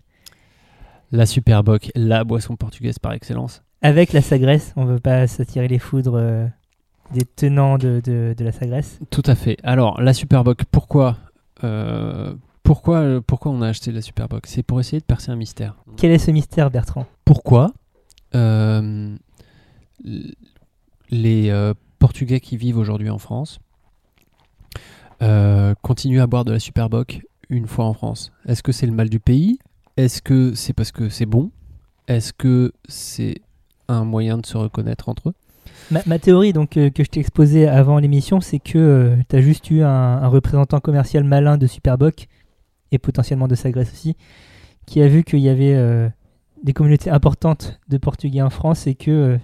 La 1.12 1.26
Superboc, 1.26 1.92
la 1.94 2.24
boisson 2.24 2.56
portugaise 2.56 2.98
par 2.98 3.12
excellence. 3.12 3.62
Avec 3.82 4.12
la 4.12 4.22
Sagresse. 4.22 4.72
On 4.76 4.84
ne 4.84 4.92
veut 4.92 5.00
pas 5.00 5.26
s'attirer 5.26 5.68
les 5.68 5.78
foudres 5.78 6.16
euh, 6.16 6.46
des 7.12 7.24
tenants 7.24 7.78
de, 7.78 8.00
de, 8.02 8.34
de 8.36 8.44
la 8.44 8.52
Sagresse. 8.52 8.98
Tout 9.10 9.22
à 9.26 9.34
fait. 9.34 9.58
Alors, 9.62 10.00
la 10.00 10.14
Superboc, 10.14 10.64
pourquoi 10.70 11.18
euh, 11.64 12.34
pourquoi, 12.62 12.98
euh, 12.98 13.20
pourquoi 13.20 13.52
on 13.52 13.62
a 13.62 13.68
acheté 13.68 13.92
la 13.92 14.02
Superboc 14.02 14.46
C'est 14.46 14.62
pour 14.62 14.80
essayer 14.80 15.00
de 15.00 15.04
percer 15.04 15.30
un 15.30 15.36
mystère. 15.36 15.76
Quel 15.96 16.10
est 16.10 16.18
ce 16.18 16.30
mystère, 16.30 16.70
Bertrand? 16.70 17.06
Pourquoi 17.24 17.72
euh, 18.34 19.14
les 21.10 21.72
Portugais 21.98 22.40
qui 22.40 22.56
vivent 22.56 22.78
aujourd'hui 22.78 23.10
en 23.10 23.18
France 23.18 23.60
continuent 25.82 26.20
à 26.20 26.26
boire 26.26 26.44
de 26.44 26.52
la 26.52 26.58
Superboc 26.58 27.22
une 27.48 27.66
fois 27.66 27.84
en 27.84 27.94
France? 27.94 28.32
Est-ce 28.46 28.62
que 28.62 28.72
c'est 28.72 28.86
le 28.86 28.92
mal 28.92 29.08
du 29.08 29.20
pays? 29.20 29.58
Est-ce 29.96 30.22
que 30.22 30.54
c'est 30.54 30.72
parce 30.72 30.92
que 30.92 31.08
c'est 31.08 31.26
bon? 31.26 31.50
Est-ce 32.08 32.32
que 32.32 32.72
c'est 32.88 33.36
un 33.88 34.04
moyen 34.04 34.38
de 34.38 34.46
se 34.46 34.56
reconnaître 34.56 35.08
entre 35.08 35.30
eux? 35.30 35.34
Ma, 36.06 36.18
théorie 36.18 36.52
donc 36.52 36.76
euh, 36.76 36.90
que 36.90 37.04
je 37.04 37.10
t'ai 37.10 37.20
exposée 37.20 37.68
avant 37.68 37.98
l'émission, 37.98 38.40
c'est 38.40 38.58
que 38.58 39.16
tu 39.28 39.36
as 39.36 39.40
juste 39.40 39.70
eu 39.70 39.82
un, 39.82 40.26
représentant 40.28 40.80
commercial 40.80 41.24
malin 41.24 41.58
de 41.58 41.66
Superboc 41.66 42.28
et 42.92 42.98
potentiellement 42.98 43.48
de 43.48 43.54
Sagres 43.54 43.82
aussi, 43.82 44.16
qui 44.86 45.02
a 45.02 45.08
vu 45.08 45.24
qu'il 45.24 45.40
y 45.40 45.48
avait 45.48 45.74
euh, 45.74 46.08
des 46.62 46.72
communautés 46.72 47.10
importantes 47.10 47.80
de 47.88 47.98
Portugais 47.98 48.42
en 48.42 48.50
France 48.50 48.86
et 48.86 48.94
que 48.94 49.10
euh, 49.10 49.38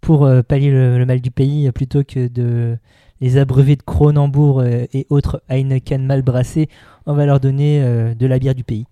pour 0.00 0.24
euh, 0.24 0.42
pallier 0.42 0.70
le, 0.70 1.04
mal 1.04 1.20
du 1.20 1.30
pays, 1.30 1.66
euh, 1.66 1.72
plutôt 1.72 2.04
que 2.04 2.28
de 2.28 2.78
les 3.20 3.38
abreuver 3.38 3.76
de 3.76 3.82
Kronenbourg 3.82 4.60
euh, 4.60 4.84
et 4.92 5.06
autres 5.10 5.42
Heineken 5.48 6.04
mal 6.06 6.22
brassés, 6.22 6.68
on 7.06 7.14
va 7.14 7.26
leur 7.26 7.40
donner 7.40 7.82
euh, 7.82 8.14
de 8.14 8.26
la 8.26 8.38
bière 8.38 8.54
du 8.54 8.64
pays. 8.64 8.86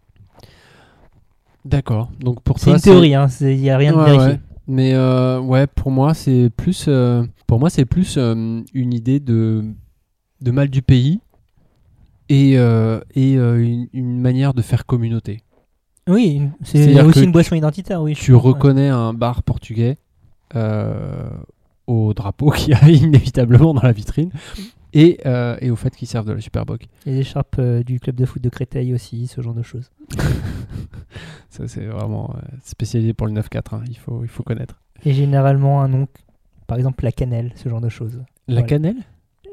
D'accord. 1.64 2.10
Donc 2.20 2.42
pour 2.42 2.58
C'est 2.58 2.70
une 2.70 2.80
théorie, 2.80 3.14
il 3.40 3.56
n'y 3.60 3.70
a 3.70 3.76
rien 3.76 3.92
de 3.92 4.02
vérifié. 4.02 4.28
ouais. 4.32 4.40
Mais 4.66 4.94
euh, 4.94 5.40
ouais, 5.40 5.66
pour 5.66 5.90
moi, 5.90 6.14
c'est 6.14 6.50
plus, 6.56 6.86
euh, 6.88 7.22
pour 7.46 7.60
moi, 7.60 7.68
c'est 7.68 7.84
plus 7.84 8.16
euh, 8.16 8.62
une 8.72 8.94
idée 8.94 9.20
de, 9.20 9.62
de 10.40 10.50
mal 10.50 10.68
du 10.68 10.80
pays 10.80 11.20
et, 12.30 12.52
et 12.54 13.34
une, 13.34 13.88
une 13.92 14.20
manière 14.20 14.54
de 14.54 14.62
faire 14.62 14.86
communauté. 14.86 15.42
Oui, 16.08 16.42
c'est 16.62 17.00
aussi 17.02 17.24
une 17.24 17.32
boisson 17.32 17.54
identitaire, 17.54 18.00
oui. 18.02 18.14
Tu 18.14 18.32
ouais. 18.32 18.40
reconnais 18.40 18.88
un 18.88 19.12
bar 19.12 19.42
portugais 19.42 19.98
au 21.86 22.14
drapeau 22.14 22.50
qu'il 22.50 22.70
y 22.70 22.74
a 22.74 22.88
inévitablement 22.88 23.74
dans 23.74 23.82
la 23.82 23.92
vitrine 23.92 24.30
et, 24.94 25.18
euh, 25.26 25.56
et 25.60 25.70
au 25.70 25.76
fait 25.76 25.94
qu'ils 25.94 26.08
servent 26.08 26.26
de 26.26 26.32
la 26.32 26.40
Superboc. 26.40 26.86
Les 27.04 27.18
écharpes 27.18 27.56
euh, 27.58 27.82
du 27.82 28.00
club 28.00 28.16
de 28.16 28.24
foot 28.24 28.40
de 28.42 28.48
Créteil 28.48 28.94
aussi, 28.94 29.26
ce 29.26 29.40
genre 29.42 29.52
de 29.54 29.62
choses. 29.62 29.90
Ça, 31.50 31.68
c'est 31.68 31.84
vraiment 31.86 32.34
euh, 32.36 32.40
spécialisé 32.64 33.12
pour 33.12 33.26
le 33.26 33.32
9-4, 33.34 33.74
hein, 33.76 33.82
il, 33.88 33.96
faut, 33.96 34.22
il 34.22 34.28
faut 34.28 34.42
connaître. 34.42 34.80
Et 35.04 35.12
généralement 35.12 35.82
un 35.82 35.88
nom, 35.88 36.08
par 36.66 36.78
exemple 36.78 37.04
la 37.04 37.12
cannelle, 37.12 37.52
ce 37.56 37.68
genre 37.68 37.80
de 37.80 37.88
choses. 37.88 38.22
La 38.48 38.54
Voilà. 38.54 38.66
cannelle? 38.68 38.96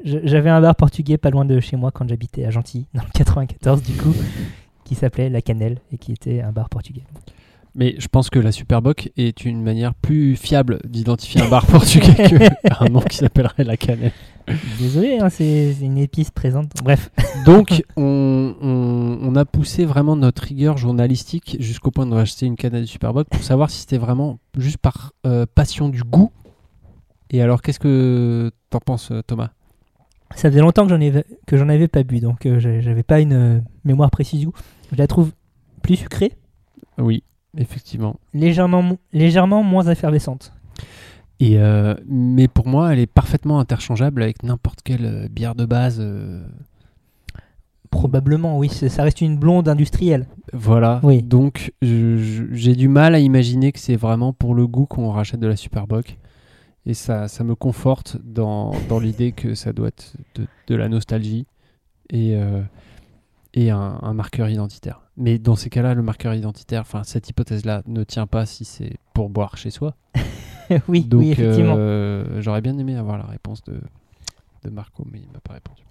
J'avais 0.04 0.50
un 0.50 0.60
bar 0.60 0.74
portugais 0.74 1.16
pas 1.16 1.30
loin 1.30 1.44
de 1.44 1.60
chez 1.60 1.76
moi 1.76 1.92
quand 1.92 2.08
j'habitais 2.08 2.44
à 2.44 2.50
Gentilly, 2.50 2.86
dans 2.92 3.02
le 3.02 3.10
94 3.12 3.82
du 3.82 3.92
coup, 3.92 4.12
qui 4.84 4.96
s'appelait 4.96 5.28
La 5.28 5.42
Cannelle 5.42 5.78
et 5.92 5.98
qui 5.98 6.10
était 6.12 6.40
un 6.40 6.50
bar 6.50 6.68
portugais. 6.68 7.04
Mais 7.74 7.94
je 7.98 8.06
pense 8.08 8.28
que 8.28 8.38
la 8.38 8.52
Superboc 8.52 9.10
est 9.16 9.44
une 9.46 9.62
manière 9.62 9.94
plus 9.94 10.36
fiable 10.36 10.78
d'identifier 10.84 11.40
un 11.40 11.48
bar 11.48 11.64
portugais 11.70 12.14
qu'un 12.14 12.84
nom 12.90 13.00
qui 13.00 13.16
s'appellerait 13.16 13.64
la 13.64 13.76
cannelle. 13.78 14.12
Désolé, 14.78 15.18
hein, 15.20 15.30
c'est 15.30 15.74
une 15.80 15.96
épice 15.96 16.30
présente. 16.30 16.70
Bref, 16.84 17.10
Donc, 17.46 17.82
on, 17.96 18.54
on- 18.60 19.18
on 19.22 19.36
a 19.36 19.44
poussé 19.46 19.84
vraiment 19.86 20.16
notre 20.16 20.42
rigueur 20.42 20.76
journalistique 20.76 21.56
jusqu'au 21.60 21.90
point 21.90 22.04
de 22.06 22.14
acheter 22.14 22.44
une 22.46 22.56
cannelle 22.56 22.82
de 22.82 22.86
Superboc 22.86 23.28
pour 23.28 23.42
savoir 23.42 23.70
si 23.70 23.80
c'était 23.80 23.98
vraiment 23.98 24.38
juste 24.58 24.78
par 24.78 25.12
euh, 25.26 25.46
passion 25.54 25.88
du 25.88 26.02
goût 26.02 26.30
Et 27.30 27.40
alors, 27.40 27.62
qu'est-ce 27.62 27.80
que 27.80 28.50
t'en 28.68 28.80
penses, 28.80 29.10
euh, 29.12 29.22
Thomas? 29.26 29.50
Ça 30.34 30.50
faisait 30.50 30.60
longtemps 30.60 30.84
que 30.84 30.90
j'en 30.90 31.00
avais, 31.00 31.24
que 31.46 31.56
j'en 31.56 31.68
avais 31.68 31.88
pas 31.88 32.02
bu, 32.02 32.20
donc 32.20 32.44
euh, 32.46 32.58
j'avais 32.58 33.02
pas 33.02 33.20
une 33.20 33.32
euh, 33.32 33.60
mémoire 33.84 34.10
précise 34.10 34.40
du 34.40 34.46
goût. 34.46 34.54
Je 34.90 34.96
la 34.96 35.06
trouve 35.06 35.30
plus 35.82 35.96
sucrée, 35.96 36.32
Oui, 36.98 37.22
effectivement. 37.56 38.16
légèrement, 38.34 38.96
légèrement 39.12 39.62
moins 39.62 39.84
effervescente. 39.84 40.52
Et 41.40 41.58
euh, 41.58 41.94
mais 42.06 42.46
pour 42.48 42.68
moi, 42.68 42.92
elle 42.92 43.00
est 43.00 43.06
parfaitement 43.06 43.58
interchangeable 43.58 44.22
avec 44.22 44.42
n'importe 44.44 44.80
quelle 44.82 45.04
euh, 45.06 45.28
bière 45.28 45.54
de 45.54 45.64
base. 45.66 45.98
euh, 46.00 46.44
Probablement, 47.90 48.56
oui, 48.58 48.70
c'est- 48.70 48.88
ça 48.88 49.02
reste 49.02 49.20
une 49.20 49.36
blonde 49.36 49.68
industrielle. 49.68 50.26
Voilà. 50.54 51.00
Oui. 51.02 51.22
Donc, 51.22 51.74
je- 51.82 52.16
je- 52.16 52.44
j'ai 52.52 52.74
du 52.74 52.88
mal 52.88 53.14
à 53.14 53.18
imaginer 53.18 53.70
que 53.70 53.78
c'est 53.78 53.96
vraiment 53.96 54.32
pour 54.32 54.54
le 54.54 54.66
goût 54.66 54.86
qu'on 54.86 55.10
rachète 55.10 55.40
de 55.40 55.46
la 55.46 55.56
Superboc. 55.56 56.16
Et 56.86 56.94
ça, 56.94 57.28
ça 57.28 57.44
me 57.44 57.54
conforte 57.54 58.16
dans, 58.24 58.72
dans 58.88 58.98
l'idée 58.98 59.32
que 59.32 59.54
ça 59.54 59.74
doit 59.74 59.88
être 59.88 60.14
de, 60.36 60.46
de 60.68 60.74
la 60.74 60.88
nostalgie 60.88 61.46
et, 62.08 62.34
euh, 62.34 62.62
et 63.52 63.70
un, 63.70 63.98
un 64.00 64.14
marqueur 64.14 64.48
identitaire. 64.48 65.01
Mais 65.16 65.38
dans 65.38 65.56
ces 65.56 65.68
cas-là, 65.70 65.94
le 65.94 66.02
marqueur 66.02 66.32
identitaire, 66.34 66.80
enfin 66.82 67.02
cette 67.04 67.28
hypothèse-là 67.28 67.82
ne 67.86 68.02
tient 68.04 68.26
pas 68.26 68.46
si 68.46 68.64
c'est 68.64 68.94
pour 69.14 69.28
boire 69.28 69.56
chez 69.58 69.70
soi. 69.70 69.94
oui, 70.88 71.04
Donc, 71.04 71.20
oui, 71.20 71.30
effectivement. 71.32 71.74
euh, 71.76 72.40
j'aurais 72.40 72.62
bien 72.62 72.76
aimé 72.78 72.96
avoir 72.96 73.18
la 73.18 73.24
réponse 73.26 73.62
de, 73.64 73.74
de 74.64 74.70
Marco, 74.70 75.06
mais 75.12 75.18
il 75.20 75.28
m'a 75.32 75.40
pas 75.40 75.54
répondu. 75.54 75.82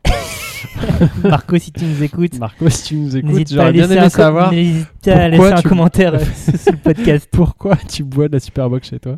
Marco, 1.27 1.57
si 1.57 1.71
tu 1.71 1.85
nous 1.85 2.01
écoutes, 2.03 2.37
Marco, 2.39 2.67
si 2.69 2.83
tu 2.83 2.95
nous 2.95 3.15
écoutes, 3.17 3.31
n'hésite 3.31 3.49
pas 3.49 3.53
à 3.53 3.57
j'aurais 3.65 3.73
bien 3.73 3.81
laisser 3.83 3.93
aimé 3.93 3.99
un, 4.01 4.09
com- 4.09 4.09
savoir 4.09 4.51
n'hésite 4.51 4.87
pas 5.03 5.11
à 5.11 5.29
pourquoi 5.29 5.29
laisser 5.49 5.53
un 5.53 5.61
tu- 5.61 5.69
commentaire 5.69 6.21
sous 6.35 6.71
le 6.71 6.77
podcast. 6.77 7.29
pourquoi 7.31 7.75
tu 7.77 8.03
bois 8.03 8.27
de 8.27 8.33
la 8.33 8.39
Superbox 8.39 8.89
chez 8.89 8.99
toi. 8.99 9.17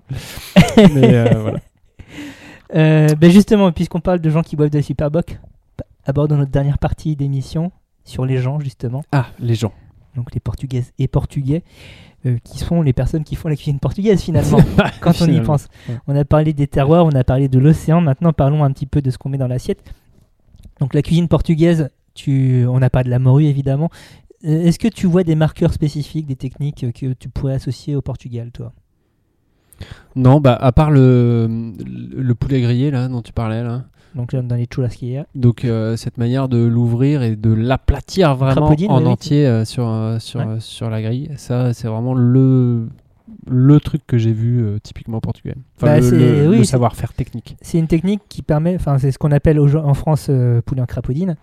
mais 0.77 1.13
euh, 1.15 1.33
voilà. 1.41 1.59
Euh, 2.75 3.07
ben 3.15 3.31
justement, 3.31 3.71
puisqu'on 3.71 3.99
parle 3.99 4.19
de 4.19 4.29
gens 4.29 4.41
qui 4.41 4.55
boivent 4.55 4.69
de 4.69 4.77
la 4.77 4.83
Superboc, 4.83 5.39
abordons 6.05 6.37
notre 6.37 6.51
dernière 6.51 6.77
partie 6.79 7.15
d'émission 7.15 7.71
sur 8.03 8.25
les 8.25 8.37
gens, 8.39 8.59
justement. 8.59 9.03
Ah, 9.11 9.27
les 9.39 9.55
gens. 9.55 9.73
Donc 10.15 10.33
les 10.33 10.39
Portugaises 10.39 10.93
et 10.99 11.07
Portugais, 11.07 11.63
euh, 12.25 12.37
qui 12.43 12.59
sont 12.59 12.81
les 12.81 12.93
personnes 12.93 13.23
qui 13.23 13.35
font 13.35 13.49
la 13.49 13.55
cuisine 13.55 13.79
portugaise 13.79 14.21
finalement, 14.21 14.59
quand 15.01 15.21
on 15.21 15.27
y 15.27 15.41
pense. 15.41 15.67
Ouais. 15.89 15.95
On 16.07 16.15
a 16.15 16.23
parlé 16.23 16.53
des 16.53 16.67
terroirs, 16.67 17.05
on 17.05 17.11
a 17.11 17.23
parlé 17.23 17.47
de 17.47 17.59
l'océan, 17.59 17.99
maintenant 18.01 18.31
parlons 18.31 18.63
un 18.63 18.71
petit 18.71 18.85
peu 18.85 19.01
de 19.01 19.11
ce 19.11 19.17
qu'on 19.17 19.29
met 19.29 19.37
dans 19.37 19.47
l'assiette. 19.47 19.83
Donc 20.79 20.93
la 20.93 21.01
cuisine 21.01 21.27
portugaise, 21.27 21.89
tu... 22.13 22.65
on 22.69 22.79
n'a 22.79 22.89
pas 22.89 23.03
de 23.03 23.09
la 23.09 23.19
morue 23.19 23.45
évidemment. 23.45 23.89
Euh, 24.45 24.63
Est-ce 24.63 24.79
que 24.79 24.87
tu 24.87 25.07
vois 25.07 25.23
des 25.23 25.35
marqueurs 25.35 25.73
spécifiques, 25.73 26.27
des 26.27 26.35
techniques 26.35 26.83
euh, 26.83 26.91
que 26.91 27.13
tu 27.13 27.29
pourrais 27.29 27.55
associer 27.55 27.95
au 27.95 28.01
Portugal, 28.01 28.51
toi? 28.51 28.73
Non, 30.15 30.39
bah 30.39 30.53
à 30.53 30.71
part 30.71 30.91
le, 30.91 31.73
le 32.15 32.35
poulet 32.35 32.61
grillé 32.61 32.91
là 32.91 33.07
dont 33.07 33.21
tu 33.21 33.33
parlais 33.33 33.63
là. 33.63 33.85
Donc 34.15 34.31
là, 34.33 34.41
dans 34.41 34.55
les 34.55 34.65
churrasquerías. 34.65 35.25
Donc 35.35 35.65
euh, 35.65 35.95
cette 35.97 36.17
manière 36.17 36.47
de 36.49 36.57
l'ouvrir 36.57 37.23
et 37.23 37.35
de 37.35 37.51
l'aplatir 37.51 38.35
vraiment 38.35 38.67
en 38.89 39.05
entier 39.05 39.45
euh, 39.47 39.65
sur 39.65 39.87
euh, 39.87 40.19
sur 40.19 40.39
Ouais. 40.39 40.59
sur 40.59 40.89
la 40.89 41.01
grille, 41.01 41.31
ça 41.37 41.73
c'est 41.73 41.87
vraiment 41.87 42.13
le 42.13 42.87
le 43.47 43.79
truc 43.79 44.01
que 44.05 44.17
j'ai 44.17 44.33
vu 44.33 44.63
typiquement 44.83 45.19
portugais. 45.19 45.55
Enfin 45.77 45.87
Bah, 45.87 45.95
le, 45.99 46.01
c'est- 46.03 46.15
le- 46.43 46.49
oui, 46.49 46.57
le 46.57 46.63
c'est- 46.63 46.71
savoir-faire 46.71 47.13
technique. 47.13 47.55
C'est 47.61 47.79
une 47.79 47.87
technique 47.87 48.21
qui 48.29 48.41
permet, 48.41 48.75
enfin 48.75 48.97
c'est 48.99 49.11
ce 49.11 49.17
qu'on 49.17 49.31
appelle 49.31 49.59
en 49.59 49.93
France 49.93 50.29
poulet 50.65 50.81
en 50.81 50.85
crapaudine, 50.85 51.35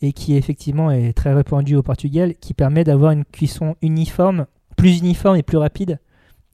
et 0.00 0.12
qui 0.12 0.36
effectivement 0.36 0.90
est 0.90 1.12
très 1.12 1.34
répandue 1.34 1.76
au 1.76 1.82
Portugal, 1.82 2.34
qui 2.40 2.54
permet 2.54 2.84
d'avoir 2.84 3.10
une 3.10 3.24
cuisson 3.24 3.74
uniforme, 3.82 4.46
plus 4.76 5.00
uniforme 5.00 5.36
et 5.36 5.42
plus 5.42 5.58
rapide 5.58 5.98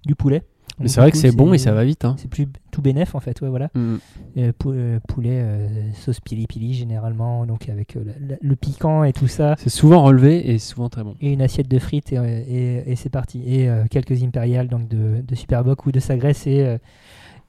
du 0.06 0.14
poulet. 0.14 0.42
Mais 0.80 0.88
c'est 0.88 1.00
vrai 1.00 1.10
que 1.12 1.16
c'est 1.16 1.30
bon 1.30 1.52
et 1.54 1.58
ça 1.58 1.72
va 1.72 1.84
vite. 1.84 2.04
Hein. 2.04 2.16
C'est 2.18 2.28
plus 2.28 2.48
tout 2.72 2.82
bénef 2.82 3.14
en 3.14 3.20
fait, 3.20 3.40
ouais, 3.40 3.48
voilà. 3.48 3.70
Mm. 3.74 3.96
Euh, 4.38 4.52
pou- 4.58 4.72
euh, 4.72 4.98
poulet 5.06 5.40
euh, 5.42 5.68
sauce 5.94 6.18
pili 6.20 6.46
pili 6.48 6.74
généralement, 6.74 7.46
donc 7.46 7.68
avec 7.68 7.96
euh, 7.96 8.02
la- 8.04 8.26
la- 8.34 8.38
le 8.40 8.56
piquant 8.56 9.04
et 9.04 9.12
tout 9.12 9.28
ça, 9.28 9.54
C'est 9.58 9.70
souvent 9.70 10.02
relevé 10.02 10.50
et 10.50 10.58
souvent 10.58 10.88
très 10.88 11.04
bon. 11.04 11.14
et 11.20 11.32
une 11.32 11.42
assiette 11.42 11.68
de 11.68 11.78
frites 11.78 12.12
et, 12.12 12.16
et- 12.16 12.90
et 12.90 12.96
c'est 12.96 13.08
parti. 13.10 13.42
Et 13.46 13.68
euh, 13.68 13.84
quelques 13.88 14.22
impériales 14.24 14.66
donc 14.68 14.88
de, 14.88 15.20
de 15.26 15.34
Superboc 15.36 15.86
ou 15.86 15.92
de 15.92 16.00
Sagresse 16.00 16.46
et, 16.48 16.62
euh, 16.64 16.78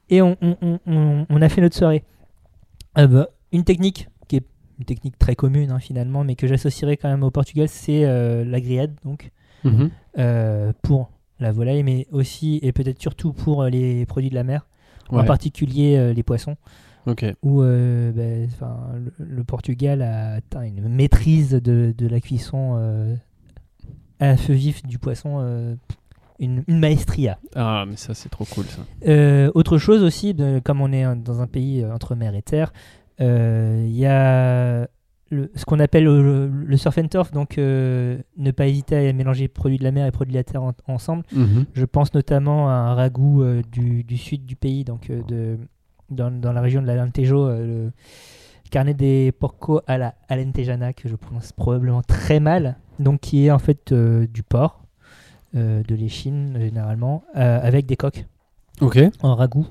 et 0.09 0.21
on, 0.21 0.37
on- 0.43 0.57
on- 0.61 0.79
on- 0.85 1.25
on 1.27 1.41
a 1.41 1.49
fait 1.49 1.61
notre 1.61 1.75
soirée. 1.75 2.03
Euh, 2.99 3.07
bah, 3.07 3.29
une 3.51 3.63
technique 3.63 4.07
qui 4.27 4.35
est 4.37 4.45
une 4.77 4.85
technique 4.85 5.17
très 5.17 5.35
commune 5.35 5.71
hein, 5.71 5.79
finalement, 5.79 6.23
mais 6.23 6.35
que 6.35 6.45
j'associerais 6.45 6.97
quand 6.97 7.09
même 7.09 7.23
au 7.23 7.31
Portugal, 7.31 7.67
c'est 7.69 8.05
euh, 8.05 8.45
la 8.45 8.61
grillade 8.61 8.93
donc 9.03 9.31
Mhm. 9.63 9.89
euh, 10.19 10.73
pour 10.83 11.09
la 11.39 11.51
volaille, 11.51 11.83
mais 11.83 12.07
aussi 12.11 12.59
et 12.63 12.71
peut-être 12.71 13.01
surtout 13.01 13.33
pour 13.33 13.63
euh, 13.63 13.69
les 13.69 14.05
produits 14.05 14.29
de 14.29 14.35
la 14.35 14.43
mer, 14.43 14.67
en 15.09 15.23
particulier 15.25 15.97
euh, 15.97 16.13
les 16.13 16.23
poissons 16.23 16.55
Ok. 17.07 17.25
où 17.43 17.61
euh, 17.61 18.11
ben, 18.11 18.47
le, 19.19 19.25
le 19.25 19.43
Portugal 19.43 20.01
a 20.01 20.33
atteint 20.35 20.63
une 20.63 20.87
maîtrise 20.89 21.51
de, 21.51 21.93
de 21.97 22.07
la 22.07 22.19
cuisson 22.19 22.75
euh, 22.77 23.15
à 24.19 24.37
feu 24.37 24.53
vif 24.53 24.81
du 24.83 24.97
poisson, 24.97 25.37
euh, 25.41 25.75
une, 26.39 26.63
une 26.67 26.79
maestria. 26.79 27.37
Ah 27.55 27.85
mais 27.87 27.95
ça 27.97 28.13
c'est 28.13 28.29
trop 28.29 28.45
cool 28.45 28.65
ça. 28.65 28.81
Autre 29.53 29.77
chose 29.77 30.03
aussi, 30.03 30.33
de- 30.33 30.59
comme 30.63 30.81
on 30.81 30.91
est 30.93 31.03
un- 31.03 31.15
dans 31.15 31.41
un 31.41 31.47
pays 31.47 31.85
entre 31.85 32.15
mer 32.15 32.33
et 32.35 32.41
terre, 32.41 32.73
il 33.19 33.95
y 33.95 34.05
a 34.05 34.87
le- 35.31 35.51
ce 35.55 35.65
qu'on 35.65 35.79
appelle 35.79 36.03
le, 36.05 36.47
le 36.47 36.77
surf 36.77 36.97
and 36.97 37.07
turf, 37.07 37.31
donc 37.31 37.57
euh, 37.57 38.17
ne 38.37 38.51
pas 38.51 38.67
hésiter 38.67 39.09
à 39.09 39.13
mélanger 39.13 39.47
produits 39.47 39.77
de 39.79 39.83
la 39.83 39.91
mer 39.91 40.05
et 40.05 40.11
produits 40.11 40.33
de 40.33 40.37
la 40.37 40.43
terre 40.43 40.63
en- 40.63 40.73
ensemble. 40.87 41.23
Mhm. 41.33 41.65
Je 41.73 41.85
pense 41.85 42.13
notamment 42.13 42.69
à 42.69 42.73
un 42.73 42.93
ragoût 42.93 43.41
euh, 43.41 43.61
du, 43.71 44.03
du 44.03 44.17
sud 44.17 44.45
du 44.45 44.55
pays, 44.55 44.83
donc 44.83 45.09
euh, 45.09 45.21
de, 45.27 45.57
dans, 46.09 46.29
dans 46.31 46.51
la 46.53 46.61
région 46.61 46.81
de 46.81 46.87
l'Alentejo, 46.87 47.47
euh, 47.47 47.65
le 47.87 47.91
carnet 48.69 48.93
des 48.93 49.31
porco 49.31 49.81
à 49.87 49.97
la 49.97 50.15
Alentejana, 50.29 50.93
que 50.93 51.07
je 51.09 51.15
prononce 51.15 51.51
probablement 51.51 52.01
très 52.01 52.39
mal, 52.39 52.77
donc 52.99 53.21
qui 53.21 53.45
est 53.45 53.51
en 53.51 53.59
fait 53.59 53.91
euh, 53.91 54.27
du 54.27 54.43
porc, 54.43 54.83
euh, 55.55 55.81
de 55.83 55.95
l'échine 55.95 56.57
généralement, 56.59 57.23
euh, 57.35 57.59
avec 57.61 57.85
des 57.85 57.95
coques 57.95 58.25
en 59.21 59.35
ragoût. 59.35 59.65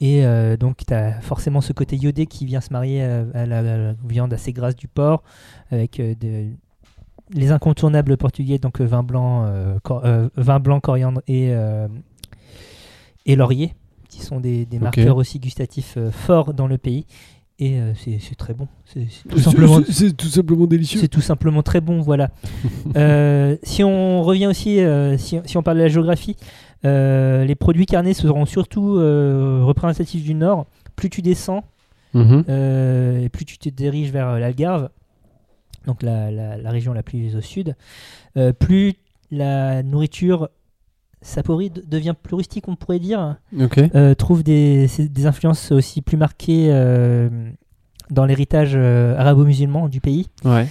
Et 0.00 0.24
euh, 0.24 0.56
donc, 0.56 0.84
tu 0.86 0.94
as 0.94 1.20
forcément 1.20 1.60
ce 1.60 1.72
côté 1.72 1.96
iodé 1.96 2.26
qui 2.26 2.46
vient 2.46 2.60
se 2.60 2.72
marier 2.72 3.02
à, 3.02 3.24
à 3.34 3.46
la, 3.46 3.58
à 3.58 3.62
la 3.62 3.94
viande 4.08 4.32
assez 4.32 4.52
grasse 4.52 4.76
du 4.76 4.86
porc, 4.88 5.22
avec 5.70 5.98
euh, 6.00 6.14
de- 6.20 6.46
les 7.34 7.50
incontournables 7.50 8.16
portugais, 8.16 8.58
donc 8.58 8.80
euh, 8.80 8.84
vin 8.86 9.02
blanc, 9.02 9.44
euh, 9.44 9.78
cor- 9.82 10.02
euh, 10.04 10.28
vin 10.36 10.60
blanc 10.60 10.80
coriandre 10.80 11.20
et, 11.26 11.48
euh, 11.52 11.86
et 13.26 13.36
laurier, 13.36 13.74
qui 14.08 14.22
sont 14.22 14.40
des, 14.40 14.66
marqueurs 14.80 15.16
aussi 15.16 15.38
gustatifs 15.38 15.94
euh, 15.98 16.10
forts 16.10 16.54
dans 16.54 16.66
le 16.66 16.78
pays. 16.78 17.06
Et 17.60 17.80
euh, 17.80 17.92
c'est 17.96 18.36
très 18.36 18.54
bon. 18.54 18.68
C'est 18.84 19.06
tout 19.28 19.40
simplement 19.40 19.80
tout 20.16 20.28
simplement 20.28 20.66
délicieux. 20.66 21.00
c'est 21.00 21.08
tout 21.08 21.20
simplement 21.20 21.62
très 21.64 21.80
bon, 21.80 22.00
voilà. 22.00 22.30
Euh, 22.96 23.56
si 23.64 23.82
on 23.84 24.22
revient 24.22 24.46
aussi, 24.46 24.80
euh, 24.80 25.18
si, 25.18 25.38
si 25.44 25.56
on 25.56 25.62
parle 25.62 25.78
de 25.78 25.82
la 25.82 25.88
géographie, 25.88 26.36
euh, 26.40 26.44
les 26.84 27.54
produits 27.54 27.86
carnés 27.86 28.14
seront 28.14 28.46
surtout 28.46 28.96
euh, 28.98 29.60
représentatifs 29.64 30.22
du 30.24 30.34
Nord. 30.34 30.66
Plus 30.96 31.10
tu 31.10 31.22
descends, 31.22 31.64
Mhm. 32.14 32.44
euh, 32.48 33.20
et 33.24 33.28
plus 33.28 33.44
tu 33.44 33.58
te 33.58 33.68
diriges 33.68 34.10
vers 34.10 34.28
euh, 34.28 34.38
l'Algarve, 34.38 34.88
donc 35.86 36.02
la, 36.02 36.30
la- 36.30 36.56
la 36.56 36.70
région 36.70 36.92
la 36.92 37.02
plus 37.02 37.36
au 37.36 37.40
sud, 37.40 37.76
euh, 38.36 38.52
plus 38.52 38.94
la 39.30 39.82
nourriture 39.82 40.48
saporide 41.20 41.82
devient 41.88 42.14
plus 42.20 42.36
rustique, 42.36 42.68
on 42.68 42.76
pourrait 42.76 42.98
dire 43.00 43.36
euh, 43.94 44.14
trouve 44.14 44.42
des, 44.42 44.88
influences 45.26 45.72
aussi 45.72 46.00
plus 46.00 46.16
marquées 46.16 46.68
euh, 46.70 47.28
dans 48.10 48.24
l'héritage 48.24 48.72
euh, 48.74 49.16
arabo-musulman 49.18 49.88
du 49.88 50.00
pays. 50.00 50.28
Ouais. 50.44 50.66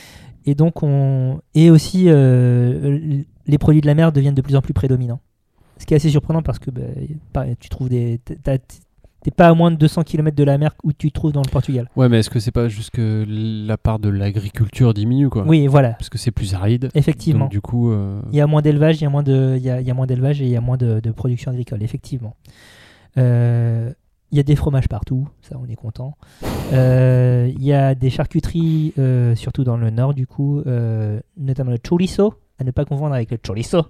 Et 0.45 0.55
donc, 0.55 0.81
on... 0.83 1.39
et 1.53 1.69
aussi, 1.69 2.05
euh, 2.07 3.21
les 3.45 3.57
produits 3.57 3.81
de 3.81 3.87
la 3.87 3.93
mer 3.95 4.11
deviennent 4.13 4.33
de 4.35 4.41
plus 4.41 4.55
en 4.55 4.61
plus 4.61 4.73
prédominants. 4.73 5.19
Ce 5.79 5.85
qui 5.85 5.93
est 5.93 5.97
assez 5.97 6.09
surprenant 6.09 6.41
parce 6.41 6.59
que 6.59 6.69
bah, 7.33 7.45
tu 7.59 7.69
trouves 7.69 7.89
des. 7.89 8.19
T'es 9.23 9.31
pas 9.31 9.47
à 9.49 9.53
moins 9.55 9.71
de 9.71 9.75
200 9.77 10.03
km 10.03 10.37
de 10.37 10.43
la 10.43 10.57
mer 10.57 10.71
où 10.83 10.93
tu 10.93 11.09
te 11.09 11.13
trouves 11.15 11.31
dans 11.33 11.41
le 11.41 11.49
Portugal. 11.49 11.89
Ouais, 11.95 12.07
mais 12.07 12.19
est-ce 12.19 12.29
que 12.29 12.39
c'est 12.39 12.51
pas 12.51 12.67
juste 12.69 12.91
que 12.91 13.25
la 13.27 13.75
part 13.77 13.97
de 13.99 14.09
l'agriculture 14.09 14.93
diminue 14.93 15.29
quoi? 15.29 15.43
Oui, 15.45 15.67
voilà, 15.67 15.93
Parce 15.93 16.09
que 16.09 16.17
c'est 16.19 16.31
plus 16.31 16.53
aride. 16.53 16.89
effectivement. 16.93 17.45
Donc 17.45 17.51
du 17.51 17.59
coup. 17.59 17.91
euh, 17.91 18.21
Il 18.31 18.37
y 18.37 18.41
a 18.41 18.47
moins 18.47 18.61
d'élevage, 18.61 19.01
il 19.01 19.03
y 19.03 19.07
a 19.07 19.09
moins 19.09 19.23
de, 19.23 19.55
il 19.57 19.63
y 19.63 19.69
a, 19.71 19.81
il 19.81 19.87
y 19.87 19.91
a 19.91 19.93
moins 19.93 20.05
d'élevage 20.05 20.39
et 20.41 20.45
il 20.45 20.51
y 20.51 20.55
a 20.55 20.61
moins 20.61 20.77
de, 20.77 20.99
de 21.01 21.11
production 21.11 21.51
agricole, 21.51 21.81
effectivement. 21.83 22.35
Euh, 23.17 23.91
il 24.31 24.37
y 24.37 24.39
a 24.39 24.43
des 24.43 24.55
fromages 24.55 24.87
partout, 24.87 25.27
ça 25.41 25.57
on 25.61 25.67
est 25.67 25.75
content. 25.75 26.15
Euh, 26.73 27.49
il 27.53 27.63
y 27.63 27.73
a 27.73 27.95
des 27.95 28.09
charcuteries, 28.09 28.93
euh, 28.99 29.35
surtout 29.35 29.63
dans 29.63 29.77
le 29.77 29.89
nord 29.89 30.13
du 30.13 30.27
coup, 30.27 30.59
euh, 30.67 31.19
notamment 31.37 31.71
le 31.71 31.77
chorizo, 31.79 32.33
à 32.59 32.63
ne 32.63 32.71
pas 32.71 32.85
confondre 32.85 33.13
avec 33.15 33.31
le 33.31 33.37
chorizo. 33.45 33.83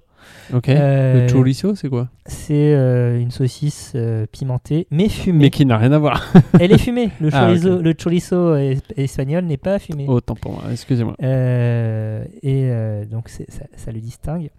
Ok. 0.54 0.70
Euh, 0.70 1.28
Le 1.28 1.34
chorizo, 1.34 1.76
c'est 1.76 1.90
quoi? 1.90 2.10
C'est 2.26 2.74
euh, 2.74 3.20
une 3.20 3.32
saucisse 3.32 3.92
euh, 3.96 4.26
pimentée, 4.32 4.88
mais 4.92 5.10
fumée. 5.10 5.46
Mais 5.46 5.50
qui 5.50 5.66
n'a 5.66 5.78
rien 5.78 5.92
à 5.92 6.00
voir. 6.00 6.24
Elle 6.60 6.72
est 6.72 6.78
fumée. 6.78 7.10
Le 7.20 7.30
Ah, 7.34 7.54
le 7.54 7.94
chorizo 7.94 8.56
es- 8.56 8.78
espagnol 8.96 9.44
n'est 9.46 9.58
pas 9.58 9.78
fumé. 9.80 10.06
Autant 10.08 10.36
pour 10.36 10.54
moi. 10.54 10.64
Excusez-moi. 10.72 11.16
Et 11.22 12.72
donc 13.10 13.30
ça, 13.30 13.44
ça 13.76 13.92
le 13.92 14.00
distingue. 14.00 14.50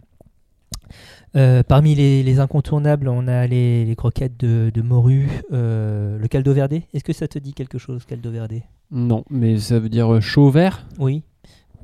Euh, 1.36 1.62
parmi 1.62 1.94
les, 1.94 2.22
les 2.22 2.40
incontournables, 2.40 3.08
on 3.08 3.28
a 3.28 3.46
les, 3.46 3.84
les 3.84 3.96
croquettes 3.96 4.38
de, 4.38 4.70
de 4.72 4.82
morue, 4.82 5.28
euh, 5.52 6.18
le 6.18 6.28
caldo 6.28 6.52
verde. 6.54 6.80
Est-ce 6.94 7.04
que 7.04 7.12
ça 7.12 7.28
te 7.28 7.38
dit 7.38 7.52
quelque 7.52 7.76
chose, 7.78 8.04
caldo 8.06 8.30
verde? 8.30 8.54
Non, 8.90 9.24
mais 9.28 9.58
ça 9.58 9.78
veut 9.78 9.90
dire 9.90 10.20
chaud 10.22 10.50
vert? 10.50 10.86
Oui, 10.98 11.22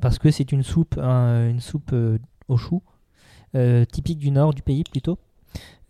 parce 0.01 0.18
que 0.18 0.30
c'est 0.30 0.51
une 0.53 0.62
soupe, 0.62 0.99
un- 0.99 1.51
une 1.51 1.61
soupe 1.61 1.91
euh, 1.93 2.16
au 2.49 2.57
chou, 2.57 2.82
typique 3.90 4.18
du 4.18 4.30
nord 4.30 4.52
du 4.55 4.62
pays 4.62 4.84
plutôt, 4.84 5.18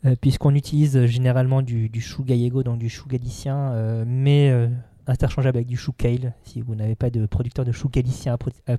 euh, 0.04 0.14
puisqu'on 0.20 0.54
utilise 0.54 1.06
généralement 1.06 1.62
du, 1.62 1.88
du 1.88 2.00
chou 2.00 2.24
gallego, 2.24 2.62
donc 2.62 2.78
du 2.78 2.88
chou 2.90 3.08
galicien, 3.08 3.56
euh, 3.72 4.04
mais 4.06 4.50
euh, 4.50 4.68
interchangeable 5.06 5.58
avec 5.58 5.66
du 5.68 5.76
chou 5.76 5.92
kale, 5.92 6.34
si 6.44 6.60
vous 6.60 6.74
n'avez 6.74 6.94
pas 6.94 7.10
de 7.10 7.26
producteur 7.26 7.64
de 7.64 7.72
chou 7.72 7.88
galicien 7.88 8.34
à, 8.34 8.36
proximité 8.38 8.76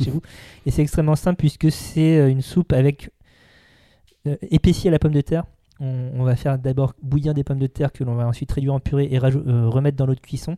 chez 0.04 0.10
vous. 0.10 0.22
Et 0.66 0.70
c'est 0.70 0.82
extrêmement 0.82 1.16
simple 1.16 1.38
puisque 1.38 1.70
c'est 1.70 2.18
euh, 2.18 2.28
une 2.30 2.42
soupe 2.42 2.72
avec 2.72 3.10
euh, 4.26 4.36
épaissie 4.50 4.88
à 4.88 4.90
la 4.90 4.98
pomme 4.98 5.12
de 5.12 5.20
terre. 5.20 5.44
On, 5.80 6.10
on 6.14 6.24
va 6.24 6.36
faire 6.36 6.58
d'abord 6.58 6.94
bouillir 7.02 7.34
des 7.34 7.44
pommes 7.44 7.58
de 7.58 7.66
terre 7.66 7.92
que 7.92 8.02
l'on 8.04 8.14
va 8.14 8.26
ensuite 8.26 8.50
réduire 8.52 8.72
en 8.74 8.80
purée 8.80 9.08
et 9.10 9.18
euh, 9.22 9.68
remettre 9.68 9.96
dans 9.96 10.06
l'eau 10.06 10.14
de 10.14 10.20
cuisson. 10.20 10.56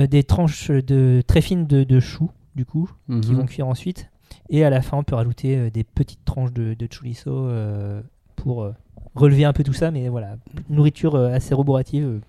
Euh, 0.00 0.06
des 0.06 0.24
tranches 0.24 0.70
de, 0.70 1.22
très 1.26 1.40
fines 1.40 1.66
de, 1.66 1.84
de 1.84 2.00
choux, 2.00 2.30
du 2.56 2.64
coup, 2.64 2.90
qui 3.08 3.30
Mhm. 3.30 3.36
vont 3.36 3.46
cuire 3.46 3.68
ensuite. 3.68 4.08
Et 4.48 4.64
à 4.64 4.70
la 4.70 4.82
fin, 4.82 4.98
on 4.98 5.02
peut 5.04 5.14
rajouter 5.14 5.56
euh, 5.56 5.70
des 5.70 5.84
petites 5.84 6.24
tranches 6.24 6.52
de, 6.52 6.74
de 6.74 6.86
chorizo 6.86 7.30
euh, 7.48 8.00
pour 8.36 8.62
euh, 8.62 8.72
relever 9.14 9.44
un 9.44 9.52
peu 9.52 9.62
tout 9.64 9.72
ça. 9.72 9.90
Mais 9.90 10.08
voilà, 10.08 10.36
nourriture 10.68 11.16
assez 11.16 11.54
roborative, 11.54 12.20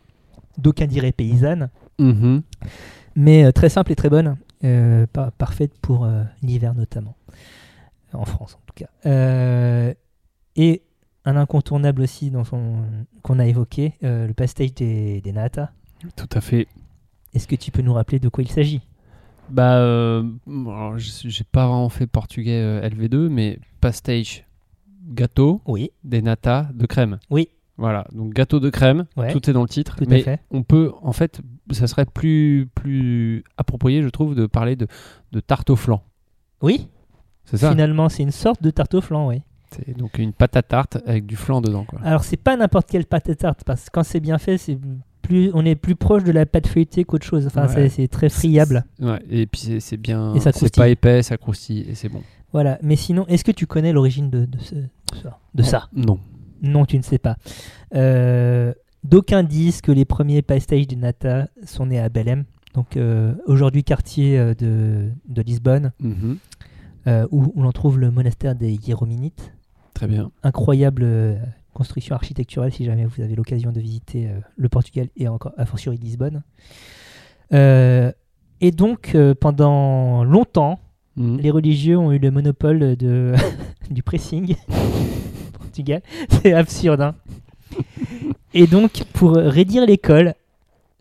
d'aucuns 0.57 0.87
diraient 0.87 1.11
paysanne, 1.11 1.69
Mhm. 1.99 2.41
mais 3.15 3.51
très 3.51 3.69
simple 3.69 3.91
et 3.91 3.95
très 3.95 4.09
bonne, 4.09 4.35
par- 5.11 5.31
parfaite 5.33 5.73
pour 5.81 6.07
l'hiver 6.41 6.73
notamment, 6.73 7.15
en 8.13 8.25
France 8.25 8.55
en 8.55 8.61
tout 8.65 8.73
cas. 8.85 9.93
Et 10.55 10.81
un 11.25 11.35
incontournable 11.37 12.01
aussi 12.01 12.29
dans 12.31 12.43
son- 12.43 12.83
qu'on 13.21 13.39
a 13.39 13.45
évoqué, 13.47 13.93
euh, 14.03 14.27
le 14.27 14.33
pastage 14.33 14.73
des, 14.73 15.21
des 15.21 15.31
nata. 15.31 15.71
Tout 16.15 16.29
à 16.33 16.41
fait. 16.41 16.67
Est-ce 17.33 17.47
que 17.47 17.55
tu 17.55 17.71
peux 17.71 17.81
nous 17.81 17.93
rappeler 17.93 18.19
de 18.19 18.27
quoi 18.29 18.43
il 18.43 18.51
s'agit? 18.51 18.81
Bah, 19.53 19.77
euh, 19.77 20.23
alors, 20.47 20.97
j'ai 20.97 21.43
pas 21.43 21.67
vraiment 21.67 21.89
fait 21.89 22.07
portugais 22.07 22.59
euh, 22.61 22.89
LV2, 22.89 23.29
mais 23.29 23.59
pastage, 23.81 24.45
gâteau, 25.07 25.61
Oui, 25.67 25.91
des 26.03 26.21
nata, 26.23 26.69
de 26.73 26.85
crème. 26.87 27.19
oui, 27.29 27.49
Voilà, 27.77 28.05
donc 28.13 28.33
gâteau 28.33 28.59
de 28.59 28.69
crème, 28.69 29.05
Ouais. 29.15 29.31
tout 29.31 29.47
est 29.49 29.53
dans 29.53 29.61
le 29.61 29.67
titre. 29.69 29.95
tout 29.97 30.05
mais 30.07 30.21
fait. 30.23 30.39
on 30.51 30.63
peut, 30.63 30.91
en 31.01 31.11
fait, 31.13 31.41
ça 31.71 31.85
serait 31.87 32.05
plus, 32.05 32.67
plus 32.73 33.43
approprié, 33.57 34.01
je 34.01 34.09
trouve, 34.09 34.33
de 34.35 34.45
parler 34.47 34.75
de, 34.75 34.87
de 35.31 35.39
tarte 35.39 35.69
au 35.69 35.75
flan. 35.75 36.01
Oui, 36.61 36.87
C'est 37.45 37.57
ça 37.57 37.69
finalement, 37.71 38.09
c'est 38.09 38.23
une 38.23 38.31
sorte 38.31 38.63
de 38.63 38.69
tarte 38.71 38.93
au 38.95 39.01
flan, 39.01 39.27
oui. 39.27 39.41
C'est 39.75 39.97
donc 39.97 40.17
une 40.19 40.33
pâte 40.33 40.55
à 40.55 40.61
tarte 40.63 40.97
avec 41.05 41.25
du 41.25 41.35
flan 41.35 41.61
dedans, 41.61 41.83
quoi. 41.83 41.99
Alors, 42.03 42.23
c'est 42.23 42.37
pas 42.37 42.55
n'importe 42.57 42.89
quelle 42.89 43.05
pâte 43.05 43.29
à 43.29 43.35
tarte, 43.35 43.63
parce 43.65 43.85
que 43.85 43.89
quand 43.91 44.03
c'est 44.03 44.19
bien 44.19 44.37
fait, 44.39 44.57
c'est 44.57 44.77
plus, 45.23 45.49
on 45.55 45.65
est 45.65 45.75
plus 45.75 45.95
proche 45.95 46.23
de 46.23 46.31
la 46.31 46.45
pâte 46.45 46.67
feuilletée 46.67 47.03
qu'autre 47.05 47.25
chose. 47.25 47.47
Enfin, 47.47 47.67
Ouais. 47.67 47.89
c'est- 47.89 48.07
très 48.07 48.29
friable. 48.29 48.85
Ouais, 49.01 49.19
et 49.31 49.47
puis 49.47 49.79
c'est- 49.79 49.97
bien, 49.97 50.35
Et 50.35 50.39
ça 50.39 50.51
c'est 50.51 50.59
croustille. 50.59 50.81
pas 50.81 50.89
épais, 50.89 51.23
ça 51.23 51.37
croustille 51.37 51.85
et 51.89 51.95
c'est 51.95 52.09
bon. 52.09 52.21
Voilà. 52.51 52.77
Mais 52.83 52.95
sinon, 52.95 53.25
est-ce 53.27 53.43
que 53.43 53.51
tu 53.51 53.65
connais 53.65 53.91
l'origine 53.93 54.29
de, 54.29 54.45
de 54.45 54.59
ce- 54.59 54.75
de 55.55 55.63
ça, 55.63 55.89
Non. 55.95 56.19
Non, 56.61 56.85
tu 56.85 56.97
ne 56.97 57.03
sais 57.03 57.17
pas. 57.17 57.37
Euh, 57.95 58.73
D'aucuns 59.03 59.43
disent 59.43 59.81
que 59.81 59.91
les 59.91 60.05
premiers 60.05 60.41
pastages 60.41 60.87
de 60.87 60.95
nata 60.95 61.49
sont 61.65 61.87
nés 61.87 61.99
à 61.99 62.07
Belém, 62.07 62.45
donc 62.73 62.95
euh, 62.95 63.33
aujourd'hui 63.45 63.83
quartier 63.83 64.39
euh, 64.39 64.53
de, 64.53 65.09
de 65.27 65.41
Lisbonne, 65.41 65.91
Mhm. 65.99 66.37
euh, 67.07 67.27
où, 67.31 67.51
où 67.53 67.61
l'on 67.63 67.71
trouve 67.73 67.99
le 67.99 68.11
monastère 68.11 68.55
des 68.55 68.71
Hiérominites. 68.73 69.51
Très 69.93 70.07
bien. 70.07 70.31
incroyable 70.41 71.03
construction 71.73 72.15
architecturale 72.15 72.71
si 72.71 72.85
jamais 72.85 73.05
vous 73.05 73.21
avez 73.21 73.35
l'occasion 73.35 73.71
de 73.71 73.79
visiter 73.79 74.27
euh, 74.29 74.39
le 74.55 74.69
Portugal 74.69 75.07
et 75.17 75.27
encore 75.27 75.53
a 75.57 75.65
fortiori 75.65 75.97
Lisbonne. 75.97 76.43
Euh, 77.53 78.11
et 78.61 78.71
donc 78.71 79.13
euh, 79.15 79.33
pendant 79.35 80.23
longtemps, 80.23 80.79
Mhm. 81.15 81.37
les 81.41 81.51
religieux 81.51 81.95
ont 81.95 82.11
eu 82.11 82.17
le 82.17 82.31
monopole 82.31 82.95
de 82.95 83.33
du 83.91 84.01
pressing 84.01 84.55
Portugal. 85.53 86.01
C'est 86.29 86.53
absurde. 86.53 87.01
hein. 87.01 87.15
et 88.55 88.65
donc 88.65 89.03
pour 89.13 89.33
raidir 89.35 89.85
l'école, 89.85 90.33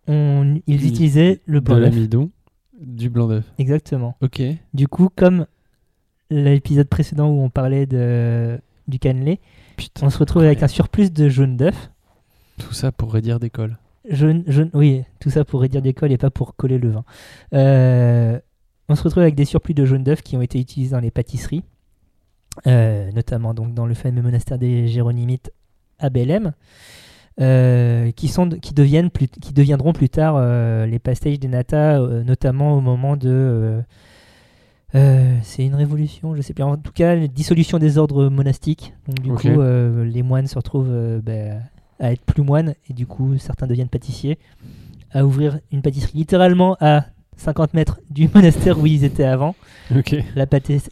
ils 0.09 0.87
utilisaient 0.87 1.41
le 1.47 1.61
De 1.61 1.65
blanc 1.65 1.77
d'œuf. 1.77 1.95
l'amidon, 1.95 2.31
du 2.79 3.09
blanc 3.09 3.27
d'œuf. 3.29 3.45
Exactement. 3.59 4.17
Ok. 4.21 4.43
Du 4.75 4.87
coup, 4.87 5.09
comme 5.17 5.47
l'épisode 6.29 6.89
précédent 6.89 7.31
où 7.31 7.41
on 7.41 7.49
parlait 7.49 7.87
de, 7.87 8.59
du 8.89 8.99
cannelé, 8.99 9.41
Putain. 9.77 10.07
on 10.07 10.11
se 10.11 10.19
retrouve 10.19 10.43
avec 10.43 10.63
un 10.63 10.69
surplus 10.69 11.11
de 11.11 11.29
jaune 11.29 11.57
d'œuf. 11.57 11.91
Tout 12.59 12.73
ça 12.73 12.93
pour 12.93 13.13
redire 13.13 13.41
d'école. 13.41 13.79
Jaune, 14.09 14.43
jaune, 14.47 14.71
oui, 14.75 15.05
tout 15.21 15.31
ça 15.31 15.45
pour 15.45 15.61
réduire 15.61 15.83
des 15.83 15.95
cols 15.95 16.13
et 16.13 16.19
pas 16.19 16.31
pour 16.31 16.57
coller 16.57 16.79
le 16.79 16.91
vin. 16.91 17.05
Euh, 17.55 18.39
on 18.89 18.97
se 18.97 19.03
retrouve 19.03 19.23
avec 19.23 19.35
des 19.35 19.45
surplus 19.45 19.75
de 19.75 19.85
jaune 19.85 20.03
d'œuf 20.03 20.23
qui 20.23 20.37
ont 20.37 20.43
été 20.43 20.59
utilisés 20.59 20.93
dans 20.93 21.01
les 21.01 21.11
pâtisseries, 21.11 21.63
euh, 22.67 23.11
notamment 23.13 23.55
donc 23.55 23.75
dans 23.75 23.87
le 23.87 23.95
fameux 23.95 24.23
monastère 24.23 24.59
des 24.59 24.89
Jéronymites 24.89 25.53
à 25.99 26.11
Belém, 26.11 26.53
euh, 27.41 28.11
qui, 28.11 28.29
sont, 28.29 28.49
qui, 28.51 28.75
deviennent 28.75 29.11
plus, 29.11 29.29
qui 29.29 29.55
deviendront 29.55 29.93
plus 29.93 30.11
tard 30.11 30.35
euh, 30.37 30.85
les 30.85 30.99
pastages 30.99 31.39
des 31.39 31.49
nata, 31.49 31.99
euh, 31.99 32.23
notamment 32.25 32.75
au 32.75 32.81
moment 32.81 33.17
de... 33.17 33.83
euh, 34.95 35.37
c'est 35.43 35.65
une 35.65 35.75
révolution, 35.75 36.35
je 36.37 36.43
sais 36.43 36.53
plus. 36.55 36.63
En 36.65 36.77
tout 36.77 36.93
cas, 36.93 37.15
la 37.15 37.27
dissolution 37.27 37.79
des 37.79 37.99
ordres 37.99 38.29
monastiques. 38.29 38.93
Donc, 39.07 39.21
du 39.21 39.31
coup, 39.31 39.61
euh, 39.61 40.05
les 40.05 40.23
moines 40.23 40.47
se 40.47 40.55
retrouvent 40.57 40.91
euh, 40.91 41.21
ben, 41.23 41.63
à 41.99 42.13
être 42.13 42.23
plus 42.23 42.43
moines 42.43 42.75
et 42.89 42.93
du 42.93 43.07
coup, 43.07 43.39
certains 43.39 43.67
deviennent 43.67 43.89
pâtissiers. 43.89 44.39
À 45.13 45.25
ouvrir 45.25 45.59
une 45.73 45.83
pâtisserie 45.83 46.17
littéralement 46.19 46.77
à 46.81 47.07
50 47.37 47.75
mètres 47.75 48.01
du 48.11 48.29
monastère 48.35 48.79
où 48.79 48.87
ils 48.87 49.05
étaient 49.05 49.25
avant, 49.25 49.55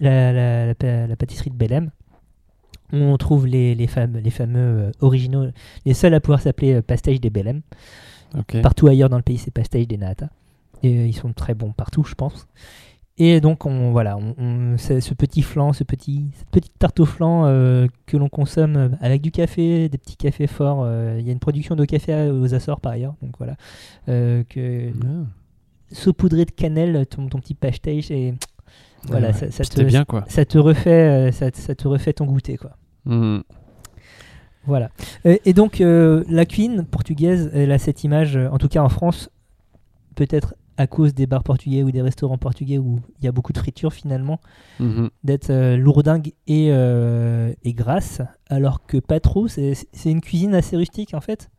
la, 0.01 1.17
pâtisserie 1.17 1.51
de 1.51 1.57
Belém. 1.57 1.91
On 2.93 3.17
trouve 3.19 3.47
les, 3.47 3.75
les, 3.75 3.87
fam- 3.87 4.21
les 4.21 4.31
fameux 4.31 4.91
originaux, 5.01 5.47
les 5.87 5.95
seuls 5.95 6.13
à 6.15 6.21
pouvoir 6.21 6.41
s'appeler 6.41 6.83
pastage 6.83 7.21
des 7.21 7.31
Belém. 7.31 7.61
Partout 8.63 8.89
ailleurs 8.89 9.09
dans 9.09 9.17
le 9.17 9.23
pays, 9.23 9.39
c'est 9.39 9.51
pastage 9.53 9.87
des 9.89 9.97
nata. 9.97 10.29
Et 10.83 11.07
ils 11.07 11.15
sont 11.15 11.33
très 11.33 11.55
bons 11.55 11.73
partout, 11.73 12.05
je 12.05 12.15
pense. 12.15 12.47
Et 13.23 13.43
donc, 13.43 13.67
on, 13.67 13.91
voilà, 13.93 14.17
on, 14.17 14.77
ce 14.79 15.13
petit 15.13 15.43
flan, 15.43 15.75
ce 15.75 15.85
petit, 15.85 16.31
cette 16.35 16.49
petite 16.49 16.73
tarte 16.79 16.99
au 17.01 17.05
flan 17.05 17.45
euh, 17.45 17.87
que 18.07 18.17
l'on 18.17 18.31
consomme 18.31 18.97
avec 19.03 19.21
du 19.21 19.31
café, 19.31 19.91
des 19.91 19.99
petits 19.99 20.17
cafés 20.17 20.47
forts. 20.47 20.81
euh, 20.85 21.17
Il 21.21 21.27
y 21.27 21.29
a 21.29 21.33
une 21.33 21.39
production 21.39 21.77
de 21.77 21.85
café 21.85 22.31
aux 22.31 22.55
Açores 22.55 22.81
par 22.81 22.93
ailleurs. 22.93 23.15
Donc 23.21 23.35
voilà. 23.37 23.57
Euh, 24.09 24.43
que, 24.49 24.89
Ah. 25.05 25.27
saupoudré 25.93 26.47
de 26.47 26.51
cannelle, 26.51 27.05
ton, 27.07 27.29
ton 27.29 27.39
petit 27.41 27.53
pastage, 27.53 28.11
et 28.11 28.33
voilà, 29.05 29.29
Ouais, 29.33 29.51
ça, 29.51 29.65
te, 29.65 29.83
bien 29.83 30.05
quoi. 30.07 30.25
ça 30.29 30.47
te 30.47 30.57
refait, 30.57 31.31
ça, 31.33 31.51
ça 31.53 31.75
te 31.75 31.89
refait 31.89 32.15
ton 32.15 32.25
goûter, 32.25 32.57
quoi. 32.57 32.71
Mhm. 33.05 33.43
Voilà. 34.65 34.89
Et 35.25 35.53
donc, 35.53 35.81
la 35.81 36.45
cuisine 36.47 36.85
portugaise, 36.87 37.51
elle 37.53 37.73
a 37.73 37.79
cette 37.79 38.03
image, 38.05 38.37
en 38.37 38.57
tout 38.59 38.69
cas 38.69 38.83
en 38.83 38.89
France, 38.89 39.29
peut-être 40.15 40.55
à 40.81 40.87
cause 40.87 41.13
des 41.15 41.27
bars 41.27 41.43
portugais 41.43 41.83
ou 41.83 41.91
des 41.91 42.01
restaurants 42.03 42.39
portugais 42.39 42.79
où 42.79 43.01
il 43.19 43.25
y 43.25 43.29
a 43.29 43.33
beaucoup 43.33 43.53
de 43.53 43.59
friture 43.59 43.93
finalement, 43.93 44.41
Mhm. 44.79 45.11
d'être 45.25 45.51
euh, 45.51 45.77
lourdingue 45.77 46.33
et, 46.47 46.69
euh, 46.71 47.53
et 47.65 47.73
grasse, 47.75 48.23
alors 48.49 48.87
que 48.87 48.97
pas 48.99 49.21
trop. 49.21 49.47
C'est 49.49 49.77
une 50.07 50.21
cuisine 50.23 50.55
assez 50.55 50.77
rustique 50.77 51.13
en 51.15 51.21
fait. 51.21 51.51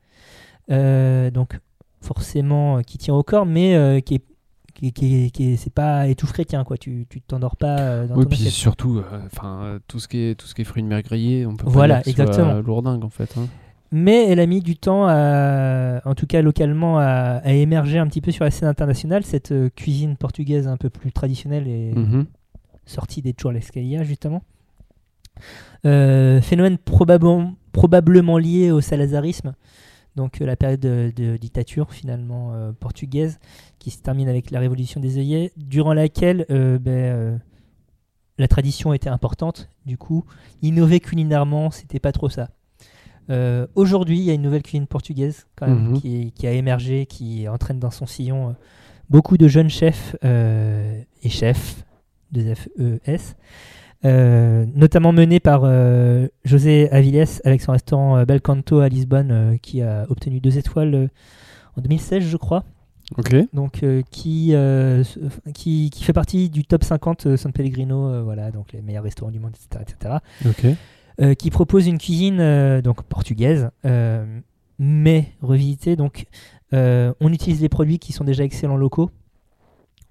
Euh, 0.71 1.29
donc, 1.31 1.59
forcément, 2.01 2.81
qui 2.81 2.97
tient 2.97 3.13
au 3.15 3.23
corps, 3.23 3.45
mais 3.45 4.01
qui 4.05 4.15
est. 4.15 4.23
Qui, 4.73 4.93
qui, 4.93 5.31
qui 5.31 5.51
est- 5.51 5.57
c'est 5.57 5.69
pas 5.73 6.07
étouffe 6.07 6.31
chrétien 6.31 6.63
quoi 6.63 6.77
tu 6.77 7.05
tu 7.09 7.19
t'endors 7.21 7.57
pas 7.57 8.07
dans 8.07 8.15
Oui, 8.15 8.23
ton 8.23 8.29
puis 8.29 8.37
assiette. 8.39 8.53
surtout, 8.53 9.01
enfin, 9.25 9.59
euh, 9.63 9.79
tout 9.87 9.99
ce 9.99 10.07
qui 10.07 10.17
est 10.17 10.33
tout 10.35 10.47
ce 10.47 10.55
qui 10.55 10.61
est 10.61 10.65
fruits 10.65 10.81
de 10.81 10.87
mer 10.87 11.01
grillés, 11.03 11.45
on 11.45 11.55
peut 11.57 11.65
pas 11.65 11.69
Voilà, 11.71 11.95
dire 11.95 12.03
que 12.05 12.09
exactement. 12.09 12.53
lourdingue 12.61 13.03
en 13.03 13.09
fait. 13.09 13.35
hein. 13.37 13.47
Mais 13.91 14.29
elle 14.29 14.39
a 14.39 14.45
mis 14.45 14.61
du 14.61 14.77
temps, 14.77 15.05
à, 15.07 16.01
en 16.05 16.15
tout 16.15 16.25
cas 16.25 16.41
localement, 16.41 16.97
à, 16.99 17.41
à 17.43 17.51
émerger 17.51 17.99
un 17.99 18.07
petit 18.07 18.21
peu 18.21 18.31
sur 18.31 18.45
la 18.45 18.51
scène 18.51 18.69
internationale, 18.69 19.23
cette 19.23 19.51
euh, 19.51 19.69
cuisine 19.69 20.15
portugaise 20.15 20.67
un 20.67 20.77
peu 20.77 20.89
plus 20.89 21.11
traditionnelle 21.11 21.67
et 21.67 21.93
Mhm. 21.93 22.25
sortie 22.85 23.21
des 23.21 23.33
tours 23.33 23.51
l'escalier 23.51 24.03
justement. 24.05 24.43
Euh, 25.85 26.39
phénomène 26.41 26.77
probablement, 26.77 27.53
probablement 27.71 28.37
lié 28.37 28.71
au 28.71 28.79
salazarisme, 28.81 29.55
donc 30.15 30.39
euh, 30.41 30.45
la 30.45 30.55
période 30.55 30.79
de, 30.79 31.11
de 31.15 31.37
dictature 31.37 31.91
finalement 31.91 32.53
euh, 32.53 32.71
portugaise 32.73 33.39
qui 33.79 33.89
se 33.89 33.99
termine 34.01 34.29
avec 34.29 34.51
la 34.51 34.59
révolution 34.59 35.01
des 35.01 35.17
œillets, 35.17 35.51
durant 35.57 35.93
laquelle 35.93 36.45
ben, 36.49 37.41
la 38.37 38.47
tradition 38.47 38.93
était 38.93 39.09
importante. 39.09 39.69
Du 39.87 39.97
coup, 39.97 40.23
innover 40.61 40.99
culinairement, 40.99 41.71
c'était 41.71 41.99
pas 41.99 42.11
trop 42.11 42.29
ça. 42.29 42.49
Euh, 43.31 43.65
Aujourd'hui, 43.75 44.17
il 44.19 44.23
y 44.25 44.29
a 44.29 44.33
une 44.33 44.41
nouvelle 44.41 44.61
cuisine 44.63 44.85
portugaise 44.87 45.47
quand 45.55 45.67
même, 45.67 45.89
Mhm. 45.91 45.99
qui, 46.01 46.31
qui 46.35 46.45
a 46.47 46.51
émergé, 46.51 47.05
qui 47.05 47.47
entraîne 47.47 47.79
dans 47.79 47.89
son 47.91 48.05
sillon 48.05 48.49
euh, 48.49 48.53
beaucoup 49.09 49.37
de 49.37 49.47
jeunes 49.47 49.69
chefs 49.69 50.15
euh, 50.23 51.01
et 51.23 51.29
chefs 51.29 51.83
de 52.31 52.53
FES 52.53 53.35
notamment 54.03 55.11
menée 55.13 55.39
par 55.39 55.61
José 56.43 56.89
Avilés 56.91 57.25
avec 57.43 57.61
son 57.61 57.71
restaurant 57.71 58.17
euh, 58.17 58.25
Bel 58.25 58.41
Canto 58.41 58.79
à 58.79 58.89
Lisbonne, 58.89 59.57
qui 59.61 59.81
a 59.81 60.05
obtenu 60.09 60.39
deux 60.39 60.57
étoiles 60.57 61.09
en 61.77 61.81
2016, 61.81 62.23
je 62.23 62.37
crois. 62.37 62.63
Ok. 63.17 63.35
Donc, 63.53 63.83
euh, 63.83 64.01
qui, 64.09 64.51
euh, 64.55 65.03
qui, 65.53 65.89
qui 65.89 66.03
fait 66.03 66.13
partie 66.13 66.49
du 66.49 66.63
top 66.63 66.83
50 66.83 67.25
euh, 67.27 67.37
San 67.37 67.51
Pellegrino, 67.51 68.23
voilà, 68.23 68.51
donc 68.51 68.71
les 68.71 68.81
meilleurs 68.81 69.03
restaurants 69.03 69.31
du 69.31 69.39
monde, 69.39 69.51
etc. 69.69 69.83
etc. 69.87 70.15
Ok. 70.47 70.77
Euh, 71.19 71.33
qui 71.33 71.49
propose 71.49 71.87
une 71.87 71.97
cuisine 71.97 72.39
euh, 72.39 72.81
donc 72.81 73.03
portugaise, 73.03 73.69
euh, 73.85 74.39
mais 74.79 75.33
revisitée. 75.41 75.95
Donc, 75.95 76.25
on 76.73 77.33
utilise 77.33 77.61
les 77.61 77.67
produits 77.67 77.99
qui 77.99 78.13
sont 78.13 78.23
déjà 78.23 78.45
excellents 78.45 78.77
locaux. 78.77 79.11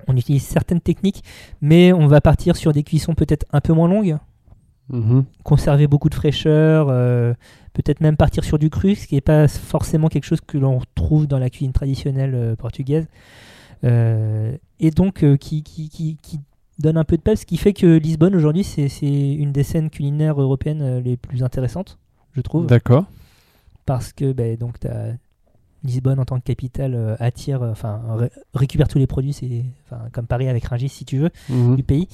On 0.09 0.16
utilise 0.16 0.42
certaines 0.42 0.80
techniques, 0.80 1.24
mais 1.62 1.92
on 1.94 2.07
va 2.07 2.20
partir 2.20 2.55
sur 2.55 2.72
des 2.74 2.82
cuissons 2.82 3.14
peut-être 3.14 3.46
un 3.53 3.61
peu 3.62 3.72
moins 3.72 3.88
longues, 3.88 4.18
Mhm. 4.90 5.24
conserver 5.42 5.86
beaucoup 5.86 6.11
de 6.11 6.14
fraîcheur, 6.14 6.88
peut-être 7.72 8.01
même 8.01 8.16
partir 8.18 8.44
sur 8.44 8.59
du 8.59 8.68
cru, 8.68 8.94
ce 8.94 9.07
qui 9.07 9.14
n'est 9.14 9.22
pas 9.22 9.48
forcément 9.48 10.09
quelque 10.09 10.24
chose 10.24 10.40
que 10.46 10.59
l'on 10.59 10.78
retrouve 10.78 11.26
dans 11.26 11.38
la 11.38 11.48
cuisine 11.48 11.72
traditionnelle 11.72 12.57
portugaise. 12.59 13.09
Et 13.82 14.90
donc 14.90 15.24
qui, 15.38 15.62
qui, 15.62 15.88
qui, 15.88 16.18
qui 16.20 16.40
donne 16.81 16.97
un 16.97 17.05
peu 17.05 17.16
de 17.16 17.22
peps, 17.22 17.41
ce 17.43 17.47
qui 17.47 17.57
fait 17.57 17.72
que 17.72 17.87
Lisbonne 17.99 18.35
aujourd'hui 18.35 18.64
c'est 18.64 18.89
une 19.03 19.53
des 19.53 19.62
scènes 19.62 19.91
culinaires 19.91 20.41
européennes 20.41 20.83
euh, 20.83 21.01
les 21.01 21.16
plus 21.16 21.43
intéressantes, 21.43 21.99
je 22.33 22.41
trouve, 22.41 22.66
D'accord. 22.66 23.05
parce 23.87 24.12
que 24.12 24.33
ben, 24.33 24.57
donc 24.57 24.76
Lisbonne 25.83 26.18
en 26.18 26.24
tant 26.26 26.39
que 26.39 26.45
capitale 26.45 26.95
euh, 26.95 27.16
attire, 27.20 27.62
euh, 27.62 27.70
enfin 27.72 28.01
ré- 28.16 28.31
récupère 28.55 28.87
tous 28.89 28.99
les 28.99 29.07
produits, 29.07 29.33
c'est 29.33 29.64
comme 30.12 30.26
Paris 30.26 30.49
avec 30.49 30.64
Rungis 30.66 30.89
si 30.91 31.05
tu 31.05 31.18
veux 31.18 31.31
Mhm. 31.49 31.76
du 31.76 31.83
pays. 31.83 32.07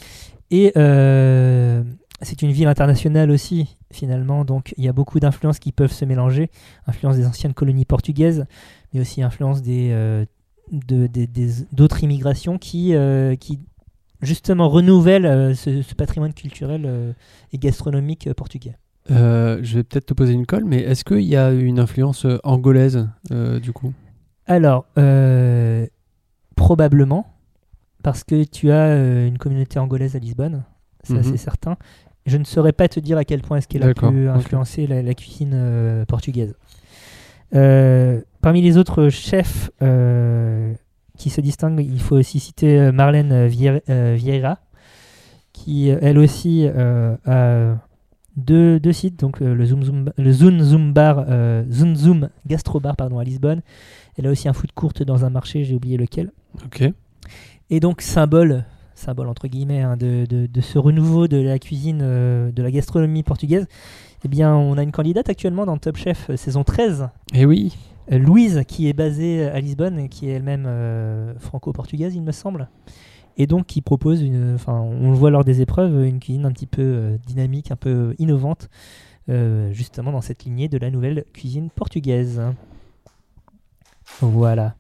Et 0.52 0.72
euh, 0.76 1.82
c'est 2.22 2.42
une 2.42 2.52
ville 2.52 2.68
internationale 2.68 3.30
aussi, 3.32 3.76
finalement, 3.92 4.44
donc 4.44 4.72
il 4.78 4.84
y 4.84 4.88
a 4.88 4.92
beaucoup 4.92 5.18
d'influences 5.18 5.58
qui 5.58 5.72
peuvent 5.72 5.92
se 5.92 6.04
mélanger. 6.04 6.48
Influence 6.86 7.16
des 7.16 7.26
anciennes 7.26 7.54
colonies 7.54 7.84
portugaises, 7.84 8.46
mais 8.94 9.00
aussi 9.00 9.22
influence 9.22 9.60
des, 9.62 9.88
euh, 9.90 10.24
de- 10.70 11.08
d'autres 11.72 12.04
immigrations 12.04 12.58
qui, 12.58 12.94
qui 13.40 13.58
justement 14.22 14.68
renouvellent 14.68 15.26
euh, 15.26 15.54
ce, 15.54 15.82
ce 15.82 15.94
patrimoine 15.94 16.32
culturel 16.32 16.82
euh, 16.86 17.12
et 17.52 17.58
gastronomique 17.58 18.26
euh, 18.26 18.34
portugais. 18.34 18.76
Je 19.08 19.74
vais 19.76 19.84
peut-être 19.84 20.06
te 20.06 20.14
poser 20.14 20.32
une 20.32 20.46
colle, 20.46 20.64
mais 20.64 20.80
est-ce 20.80 21.04
qu'il 21.04 21.20
y 21.20 21.36
a 21.36 21.52
une 21.52 21.78
influence 21.78 22.26
angolaise 22.42 23.08
du 23.62 23.72
coup? 23.72 23.92
Alors, 24.46 24.86
probablement, 26.56 27.26
parce 28.02 28.24
que 28.24 28.44
tu 28.44 28.70
as 28.70 28.96
une 29.26 29.38
communauté 29.38 29.78
angolaise 29.78 30.16
à 30.16 30.18
Lisbonne, 30.18 30.64
ça 31.04 31.14
Mhm. 31.14 31.22
c'est 31.22 31.36
certain. 31.36 31.76
Je 32.24 32.36
ne 32.38 32.44
saurais 32.44 32.72
pas 32.72 32.88
te 32.88 32.98
dire 32.98 33.18
à 33.18 33.24
quel 33.24 33.42
point 33.42 33.58
est-ce 33.58 33.68
qu'elle 33.68 33.84
a 33.84 33.94
pu 33.94 34.28
influencer 34.28 34.86
la, 34.88 35.02
la 35.02 35.14
cuisine 35.14 35.52
euh, 35.54 36.04
portugaise. 36.04 36.54
Euh, 37.54 38.20
parmi 38.40 38.60
les 38.62 38.76
autres 38.76 39.08
chefs 39.08 39.70
euh, 39.82 40.74
qui 41.16 41.30
se 41.30 41.40
distinguent, 41.40 41.80
il 41.80 42.00
faut 42.00 42.16
aussi 42.16 42.40
citer 42.40 42.78
euh, 42.78 42.92
Marlène 42.92 43.46
Vier- 43.46 43.82
euh, 43.88 44.14
Vieira, 44.16 44.58
qui 45.52 45.90
euh, 45.90 45.98
elle 46.02 46.18
aussi 46.18 46.66
euh, 46.66 47.16
a 47.26 47.78
deux, 48.36 48.78
deux 48.78 48.92
sites, 48.92 49.18
donc 49.18 49.40
euh, 49.40 49.54
le 49.54 49.64
Zoom 49.64 49.82
Zoom, 49.82 50.10
le 50.16 50.32
Zoom 50.32 50.60
Zoom 50.60 50.92
Bar, 50.92 51.24
euh, 51.28 51.64
Zoom 51.70 51.96
Zoom 51.96 52.28
Gastro 52.46 52.80
Bar 52.80 52.94
pardon, 52.96 53.18
à 53.18 53.24
Lisbonne. 53.24 53.62
Elle 54.18 54.26
a 54.26 54.30
aussi 54.30 54.48
un 54.48 54.52
food 54.52 54.72
court 54.72 54.92
dans 55.06 55.24
un 55.24 55.30
marché, 55.30 55.64
j'ai 55.64 55.74
oublié 55.74 55.96
lequel. 55.96 56.30
Ok. 56.64 56.84
Et 57.70 57.80
donc 57.80 58.00
symbole, 58.02 58.64
symbole 58.94 59.28
entre 59.28 59.48
guillemets, 59.48 59.80
hein, 59.82 59.96
de, 59.96 60.26
de- 60.26 60.46
de 60.46 60.60
ce 60.60 60.78
renouveau 60.78 61.28
de 61.28 61.38
la 61.38 61.58
cuisine, 61.58 62.00
euh, 62.02 62.52
de 62.52 62.62
la 62.62 62.70
gastronomie 62.70 63.22
portugaise, 63.22 63.66
eh 64.24 64.28
bien 64.28 64.54
on 64.54 64.76
a 64.78 64.82
une 64.82 64.92
candidate 64.92 65.28
actuellement 65.30 65.64
dans 65.66 65.78
Top 65.78 65.96
Chef 65.96 66.28
euh, 66.30 66.36
saison 66.36 66.62
13, 66.64 67.08
Et 67.34 67.44
oui. 67.46 67.74
Euh, 68.12 68.18
Louise, 68.18 68.62
qui 68.66 68.88
est 68.88 68.92
basée 68.92 69.44
à 69.44 69.60
Lisbonne 69.60 70.08
qui 70.08 70.28
est 70.28 70.34
elle-même 70.34 70.64
euh, 70.66 71.34
franco-portugaise, 71.38 72.14
il 72.14 72.22
me 72.22 72.32
semble. 72.32 72.68
Et 73.38 73.46
donc 73.46 73.66
qui 73.66 73.82
propose, 73.82 74.22
une, 74.22 74.54
enfin 74.54 74.80
on 74.80 75.10
le 75.10 75.16
voit 75.16 75.30
lors 75.30 75.44
des 75.44 75.60
épreuves, 75.60 76.04
une 76.04 76.20
cuisine 76.20 76.46
un 76.46 76.52
petit 76.52 76.66
peu 76.66 76.82
euh, 76.82 77.18
dynamique, 77.26 77.70
un 77.70 77.76
peu 77.76 78.14
innovante, 78.18 78.70
euh, 79.28 79.70
justement 79.72 80.12
dans 80.12 80.22
cette 80.22 80.44
lignée 80.44 80.68
de 80.68 80.78
la 80.78 80.90
nouvelle 80.90 81.24
cuisine 81.34 81.68
portugaise. 81.70 82.40
Voilà. 84.20 84.74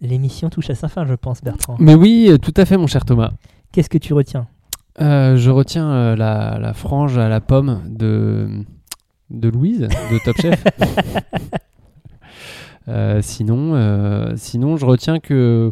L'émission 0.00 0.48
touche 0.48 0.70
à 0.70 0.76
sa 0.76 0.88
fin, 0.88 1.04
je 1.06 1.14
pense, 1.14 1.42
Bertrand. 1.42 1.76
Mais 1.80 1.94
oui, 1.96 2.28
euh, 2.30 2.38
tout 2.38 2.54
à 2.56 2.64
fait, 2.64 2.76
mon 2.76 2.86
cher 2.86 3.04
Thomas. 3.04 3.32
Qu'est-ce 3.72 3.90
que 3.90 3.98
tu 3.98 4.14
retiens? 4.14 4.46
Euh, 5.00 5.36
je 5.36 5.50
retiens 5.50 5.90
euh, 5.90 6.16
la, 6.16 6.58
la 6.60 6.72
frange 6.72 7.18
à 7.18 7.28
la 7.28 7.40
pomme 7.40 7.82
de, 7.86 8.48
de 9.30 9.48
Louise, 9.48 9.80
de 9.80 10.24
Top 10.24 10.36
Chef. 10.40 10.62
Euh, 12.88 13.20
sinon, 13.22 13.74
euh, 13.74 14.32
sinon, 14.36 14.76
je 14.76 14.86
retiens 14.86 15.20
que, 15.20 15.70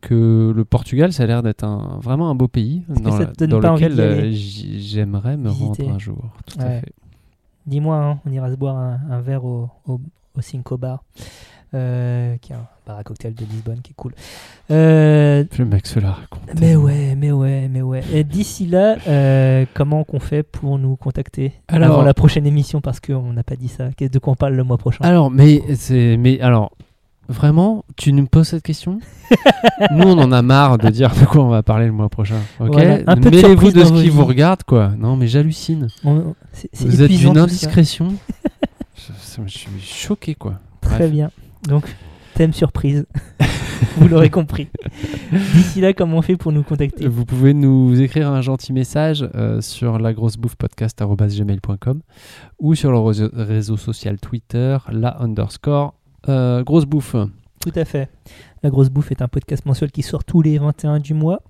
que 0.00 0.52
le 0.54 0.64
Portugal, 0.64 1.12
ça 1.12 1.22
a 1.22 1.26
l'air 1.26 1.42
d'être 1.42 1.62
un, 1.64 1.98
vraiment 2.02 2.28
un 2.30 2.34
beau 2.34 2.48
pays 2.48 2.82
dans, 2.88 3.16
la- 3.18 3.26
dans 3.46 3.74
lequel 3.74 3.98
euh, 4.00 4.30
j'aimerais 4.32 5.36
me 5.36 5.48
Visiter. 5.50 5.82
rendre 5.84 5.94
un 5.94 5.98
jour. 5.98 6.24
Ouais. 6.58 6.82
Dis-moi, 7.66 7.96
hein, 7.96 8.18
on 8.26 8.32
ira 8.32 8.50
se 8.50 8.56
boire 8.56 8.76
un, 8.76 8.98
un 9.10 9.20
verre 9.20 9.44
au, 9.44 9.68
au, 9.86 10.00
au 10.36 10.40
Cinco 10.40 10.76
Bar, 10.76 11.04
euh, 11.74 12.36
qui 12.40 12.52
est 12.52 12.56
un 12.56 12.66
bar 12.86 12.98
à 12.98 13.04
cocktail 13.04 13.34
de 13.34 13.44
Lisbonne, 13.44 13.80
qui 13.82 13.92
est 13.92 13.94
cool. 13.96 14.12
Euh, 14.70 15.44
Le 15.58 15.64
mec 15.64 15.86
se 15.86 15.98
la 16.00 16.12
raconte. 16.12 16.40
mais 16.60 16.76
ouais, 16.76 17.14
mais 17.16 17.32
ouais, 17.32 17.68
mais 17.70 17.82
ouais. 17.82 18.02
Et 18.12 18.24
d'ici 18.24 18.66
là, 18.66 18.96
euh, 19.08 19.64
comment 19.74 20.04
qu'on 20.04 20.20
fait 20.20 20.42
pour 20.42 20.78
nous 20.78 20.96
contacter 20.96 21.52
Alors- 21.68 21.92
avant 21.94 22.02
la 22.02 22.14
prochaine 22.14 22.46
émission? 22.46 22.80
Parce 22.80 23.00
qu'on 23.00 23.32
n'a 23.32 23.42
pas 23.42 23.56
dit 23.56 23.68
ça. 23.68 23.90
Qu'est-ce 23.96 24.10
de 24.10 24.18
quoi 24.18 24.32
on 24.32 24.36
parle 24.36 24.54
le 24.54 24.64
mois 24.64 24.78
prochain? 24.78 25.04
Alors, 25.04 25.30
mais 25.30 25.62
c'est, 25.76 26.16
mais 26.16 26.40
alors, 26.40 26.72
vraiment, 27.28 27.84
tu 27.96 28.12
nous 28.12 28.26
poses 28.26 28.48
cette 28.48 28.62
question? 28.64 28.98
Nous, 29.92 30.02
on 30.08 30.18
en 30.18 30.32
a 30.32 30.42
marre 30.42 30.76
de 30.78 30.88
dire 30.88 31.12
de 31.14 31.24
quoi 31.24 31.44
on 31.44 31.48
va 31.48 31.62
parler 31.62 31.86
le 31.86 31.92
mois 31.92 32.08
prochain. 32.08 32.38
Ok? 32.58 32.72
Voilà, 32.72 32.98
un 33.06 33.14
peu 33.16 33.30
de 33.30 33.36
Mêlez-vous 33.36 33.70
de 33.72 33.80
dans 33.82 33.86
ce 33.96 34.02
qui 34.02 34.08
vous 34.08 34.24
regarde, 34.24 34.64
quoi. 34.64 34.92
Non, 34.98 35.16
mais 35.16 35.28
j'hallucine. 35.28 35.86
On- 36.04 36.34
Vous 36.74 37.02
êtes 37.02 37.10
d'une 37.12 37.38
indiscrétion. 37.38 38.08
je, 38.96 39.42
je 39.46 39.58
suis 39.58 39.70
choqué, 39.80 40.34
quoi. 40.34 40.54
Très 40.80 40.98
Bref. 40.98 41.10
bien. 41.12 41.30
Donc, 41.68 41.84
thème 42.34 42.52
surprise. 42.52 43.06
Vous 43.96 44.08
l'aurez 44.08 44.28
compris. 44.30 44.68
D'ici 45.32 45.80
là, 45.80 45.94
comment 45.94 46.18
on 46.18 46.22
fait 46.22 46.36
pour 46.36 46.52
nous 46.52 46.62
contacter 46.62 47.08
Vous 47.08 47.24
pouvez 47.24 47.54
nous 47.54 48.00
écrire 48.00 48.28
un 48.28 48.42
gentil 48.42 48.72
message 48.72 49.28
euh, 49.34 49.60
sur 49.60 49.98
lagrossebouffepodcast.com 49.98 52.00
ou 52.58 52.74
sur 52.74 52.90
le 52.90 52.98
réseau, 52.98 53.28
réseau 53.32 53.76
social 53.76 54.18
Twitter, 54.18 54.76
la 54.90 55.20
underscore 55.20 55.94
euh, 56.28 56.62
grosse 56.62 56.84
bouffe. 56.84 57.16
Tout 57.60 57.72
à 57.74 57.84
fait. 57.84 58.08
La 58.62 58.70
Grosse 58.70 58.88
Bouffe 58.88 59.10
est 59.10 59.20
un 59.20 59.28
podcast 59.28 59.66
mensuel 59.66 59.90
qui 59.90 60.02
sort 60.02 60.24
tous 60.24 60.40
les 60.40 60.58
21 60.58 60.98
du 60.98 61.12
mois. 61.12 61.42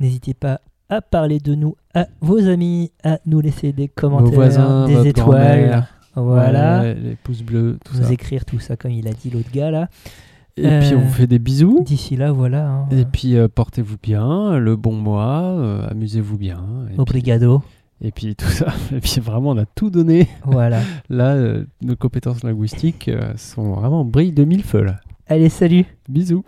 N'hésitez 0.00 0.34
pas 0.34 0.60
à 0.88 1.00
parler 1.00 1.38
de 1.38 1.54
nous 1.54 1.76
à 1.94 2.06
vos 2.20 2.48
amis, 2.48 2.90
à 3.04 3.20
nous 3.24 3.40
laisser 3.40 3.72
des 3.72 3.86
commentaires, 3.86 4.32
voisins, 4.32 4.86
des 4.86 5.08
étoiles. 5.08 5.86
Voilà. 6.14 6.80
Ouais, 6.82 6.94
les 6.94 7.16
pouces 7.16 7.42
bleus, 7.42 7.78
tout 7.84 7.96
nous 7.96 8.04
ça. 8.04 8.12
écrire 8.12 8.44
tout 8.44 8.58
ça 8.58 8.76
comme 8.76 8.90
il 8.92 9.08
a 9.08 9.12
dit 9.12 9.30
l'autre 9.30 9.50
gars 9.52 9.70
là. 9.70 9.88
Et 10.58 10.62
puis 10.62 10.92
Euh, 10.92 10.96
on 10.96 11.00
vous 11.00 11.12
fait 11.12 11.26
des 11.26 11.38
bisous. 11.38 11.82
D'ici 11.86 12.14
là, 12.16 12.30
voilà. 12.32 12.68
hein. 12.68 12.88
Et 12.90 13.04
puis 13.06 13.36
euh, 13.36 13.48
portez-vous 13.48 13.96
bien, 14.02 14.58
le 14.58 14.76
bon 14.76 14.92
mois, 14.92 15.42
euh, 15.44 15.88
amusez-vous 15.90 16.36
bien. 16.36 16.62
Et 16.86 16.92
puis, 16.92 17.00
Obrigado. 17.00 17.62
et 18.02 18.10
puis 18.12 18.36
tout 18.36 18.44
ça. 18.48 18.66
Et 18.94 19.00
puis 19.00 19.20
vraiment, 19.20 19.50
on 19.50 19.56
a 19.58 19.64
tout 19.64 19.88
donné. 19.88 20.28
voilà. 20.44 20.80
Là, 21.08 21.32
euh, 21.34 21.64
nos 21.80 21.96
compétences 21.96 22.42
linguistiques 22.44 23.08
euh, 23.08 23.32
sont 23.36 23.72
vraiment 23.72 24.04
brillent 24.04 24.32
de 24.32 24.44
mille 24.44 24.62
feux. 24.62 24.82
là. 24.82 24.96
Allez, 25.28 25.48
salut 25.48 25.86
Bisous. 26.08 26.44